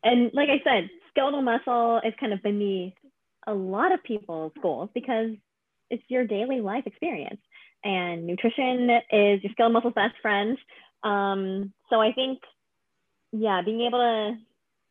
and 0.04 0.32
like 0.34 0.50
I 0.50 0.60
said, 0.64 0.90
skeletal 1.14 1.42
muscle 1.42 2.02
is 2.04 2.14
kind 2.20 2.34
of 2.34 2.42
beneath 2.42 2.94
a 3.48 3.54
lot 3.54 3.92
of 3.92 4.04
people's 4.04 4.52
goals 4.62 4.90
because 4.94 5.32
it's 5.90 6.04
your 6.08 6.26
daily 6.26 6.62
life 6.62 6.84
experience. 6.86 7.40
And 7.84 8.26
nutrition 8.26 8.90
is 9.12 9.44
your 9.44 9.52
skeletal 9.52 9.74
muscle's 9.74 9.94
best 9.94 10.16
friend. 10.22 10.58
Um, 11.04 11.74
so 11.90 12.02
I 12.02 12.14
think, 12.14 12.40
yeah, 13.32 13.62
being 13.62 13.82
able 13.82 14.00
to 14.00 14.38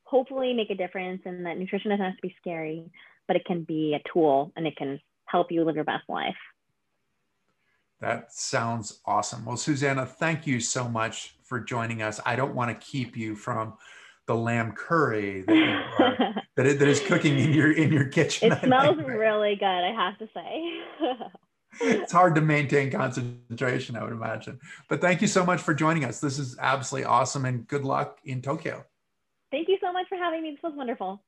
hopefully 0.05 0.53
make 0.53 0.71
a 0.71 0.75
difference 0.75 1.23
and 1.25 1.47
that 1.47 1.59
nutrition 1.59 1.91
doesn't 1.91 2.05
have 2.05 2.17
to 2.17 2.23
be 2.23 2.35
scary, 2.39 2.85
but 3.27 3.37
it 3.37 3.45
can 3.47 3.65
be 3.65 3.95
a 3.95 4.13
tool 4.13 4.53
and 4.57 4.67
it 4.67 4.77
can 4.77 5.01
help 5.25 5.51
you 5.51 5.65
live 5.65 5.75
your 5.75 5.85
best 5.85 6.05
life. 6.09 6.37
That 8.01 8.33
sounds 8.33 9.01
awesome. 9.07 9.45
Well, 9.45 9.57
Susannah, 9.57 10.07
thank 10.07 10.47
you 10.47 10.61
so 10.61 10.89
much 10.89 11.37
for 11.45 11.61
joining 11.61 12.03
us. 12.03 12.21
I 12.27 12.37
don't 12.37 12.55
want 12.55 12.69
to 12.79 12.87
keep 12.87 13.17
you 13.17 13.35
from 13.37 13.75
the 14.27 14.35
lamb 14.35 14.73
curry 14.73 15.43
that, 15.43 15.53
are, 15.99 16.43
that, 16.57 16.79
that 16.79 16.89
is 16.89 17.01
cooking 17.01 17.39
in 17.39 17.53
your 17.53 17.73
in 17.73 17.93
your 17.93 18.07
kitchen. 18.07 18.53
It 18.53 18.61
smells 18.63 18.99
really 18.99 19.57
good, 19.57 19.67
I 19.67 19.93
have 19.93 20.19
to 20.19 20.29
say. 20.35 21.29
it's 21.81 22.13
hard 22.13 22.35
to 22.35 22.41
maintain 22.41 22.91
concentration, 22.91 23.97
I 23.97 24.05
would 24.05 24.13
imagine. 24.13 24.61
But 24.89 25.01
thank 25.01 25.23
you 25.23 25.29
so 25.29 25.45
much 25.45 25.61
for 25.61 25.75
joining 25.75 26.05
us. 26.05 26.21
This 26.21 26.39
is 26.39 26.57
absolutely 26.59 27.07
awesome, 27.07 27.45
and 27.45 27.67
good 27.67 27.85
luck 27.85 28.19
in 28.25 28.43
Tokyo. 28.43 28.85
Thank 29.51 29.69
you 29.69 29.79
so 29.81 29.93
much 29.93 30.07
for 30.09 30.17
having 30.17 30.43
me. 30.43 30.53
This 30.53 30.63
was 30.63 30.73
wonderful. 30.77 31.23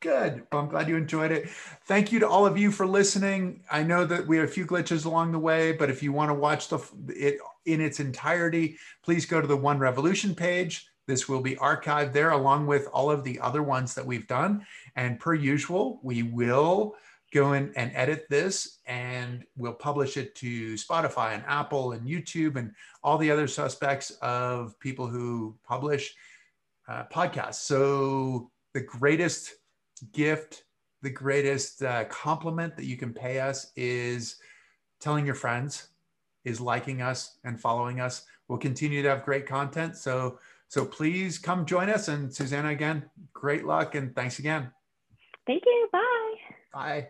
Good. 0.00 0.42
Well, 0.50 0.62
I'm 0.62 0.68
glad 0.68 0.88
you 0.88 0.96
enjoyed 0.96 1.30
it. 1.30 1.48
Thank 1.86 2.10
you 2.10 2.18
to 2.18 2.28
all 2.28 2.44
of 2.44 2.58
you 2.58 2.72
for 2.72 2.86
listening. 2.86 3.62
I 3.70 3.84
know 3.84 4.04
that 4.04 4.26
we 4.26 4.36
had 4.36 4.46
a 4.46 4.50
few 4.50 4.66
glitches 4.66 5.06
along 5.06 5.30
the 5.30 5.38
way, 5.38 5.70
but 5.72 5.90
if 5.90 6.02
you 6.02 6.12
want 6.12 6.28
to 6.28 6.34
watch 6.34 6.68
the 6.68 6.80
it 7.08 7.38
in 7.66 7.80
its 7.80 8.00
entirety, 8.00 8.78
please 9.04 9.26
go 9.26 9.40
to 9.40 9.46
the 9.46 9.56
One 9.56 9.78
Revolution 9.78 10.34
page. 10.34 10.88
This 11.06 11.28
will 11.28 11.40
be 11.40 11.56
archived 11.56 12.12
there 12.12 12.30
along 12.30 12.66
with 12.66 12.88
all 12.92 13.10
of 13.10 13.24
the 13.24 13.40
other 13.40 13.62
ones 13.62 13.94
that 13.94 14.06
we've 14.06 14.26
done. 14.26 14.64
And 14.96 15.18
per 15.18 15.34
usual, 15.34 16.00
we 16.02 16.22
will 16.22 16.94
go 17.32 17.54
in 17.54 17.72
and 17.76 17.90
edit 17.94 18.26
this 18.28 18.78
and 18.86 19.44
we'll 19.56 19.72
publish 19.72 20.16
it 20.16 20.34
to 20.36 20.74
Spotify 20.74 21.34
and 21.34 21.42
Apple 21.46 21.92
and 21.92 22.06
YouTube 22.06 22.56
and 22.56 22.72
all 23.02 23.16
the 23.18 23.30
other 23.30 23.48
suspects 23.48 24.10
of 24.20 24.78
people 24.78 25.06
who 25.06 25.56
publish 25.64 26.14
uh, 26.88 27.04
podcast. 27.12 27.54
So 27.54 28.50
the 28.74 28.82
greatest 28.82 29.54
gift, 30.12 30.64
the 31.00 31.10
greatest 31.10 31.82
uh, 31.82 32.04
compliment 32.04 32.76
that 32.76 32.84
you 32.84 32.96
can 32.96 33.12
pay 33.14 33.40
us 33.40 33.72
is 33.76 34.36
telling 35.00 35.24
your 35.24 35.34
friends, 35.34 35.88
is 36.44 36.60
liking 36.60 37.00
us 37.00 37.38
and 37.44 37.60
following 37.60 38.00
us. 38.00 38.26
We'll 38.48 38.58
continue 38.58 39.02
to 39.02 39.08
have 39.08 39.24
great 39.24 39.46
content. 39.46 39.96
So 39.96 40.38
so 40.72 40.86
please 40.86 41.36
come 41.36 41.66
join 41.66 41.90
us. 41.90 42.08
And 42.08 42.34
Susannah, 42.34 42.70
again, 42.70 43.04
great 43.34 43.66
luck 43.66 43.94
and 43.94 44.16
thanks 44.16 44.38
again. 44.38 44.70
Thank 45.46 45.64
you. 45.66 45.88
Bye. 45.92 46.34
Bye. 46.72 47.08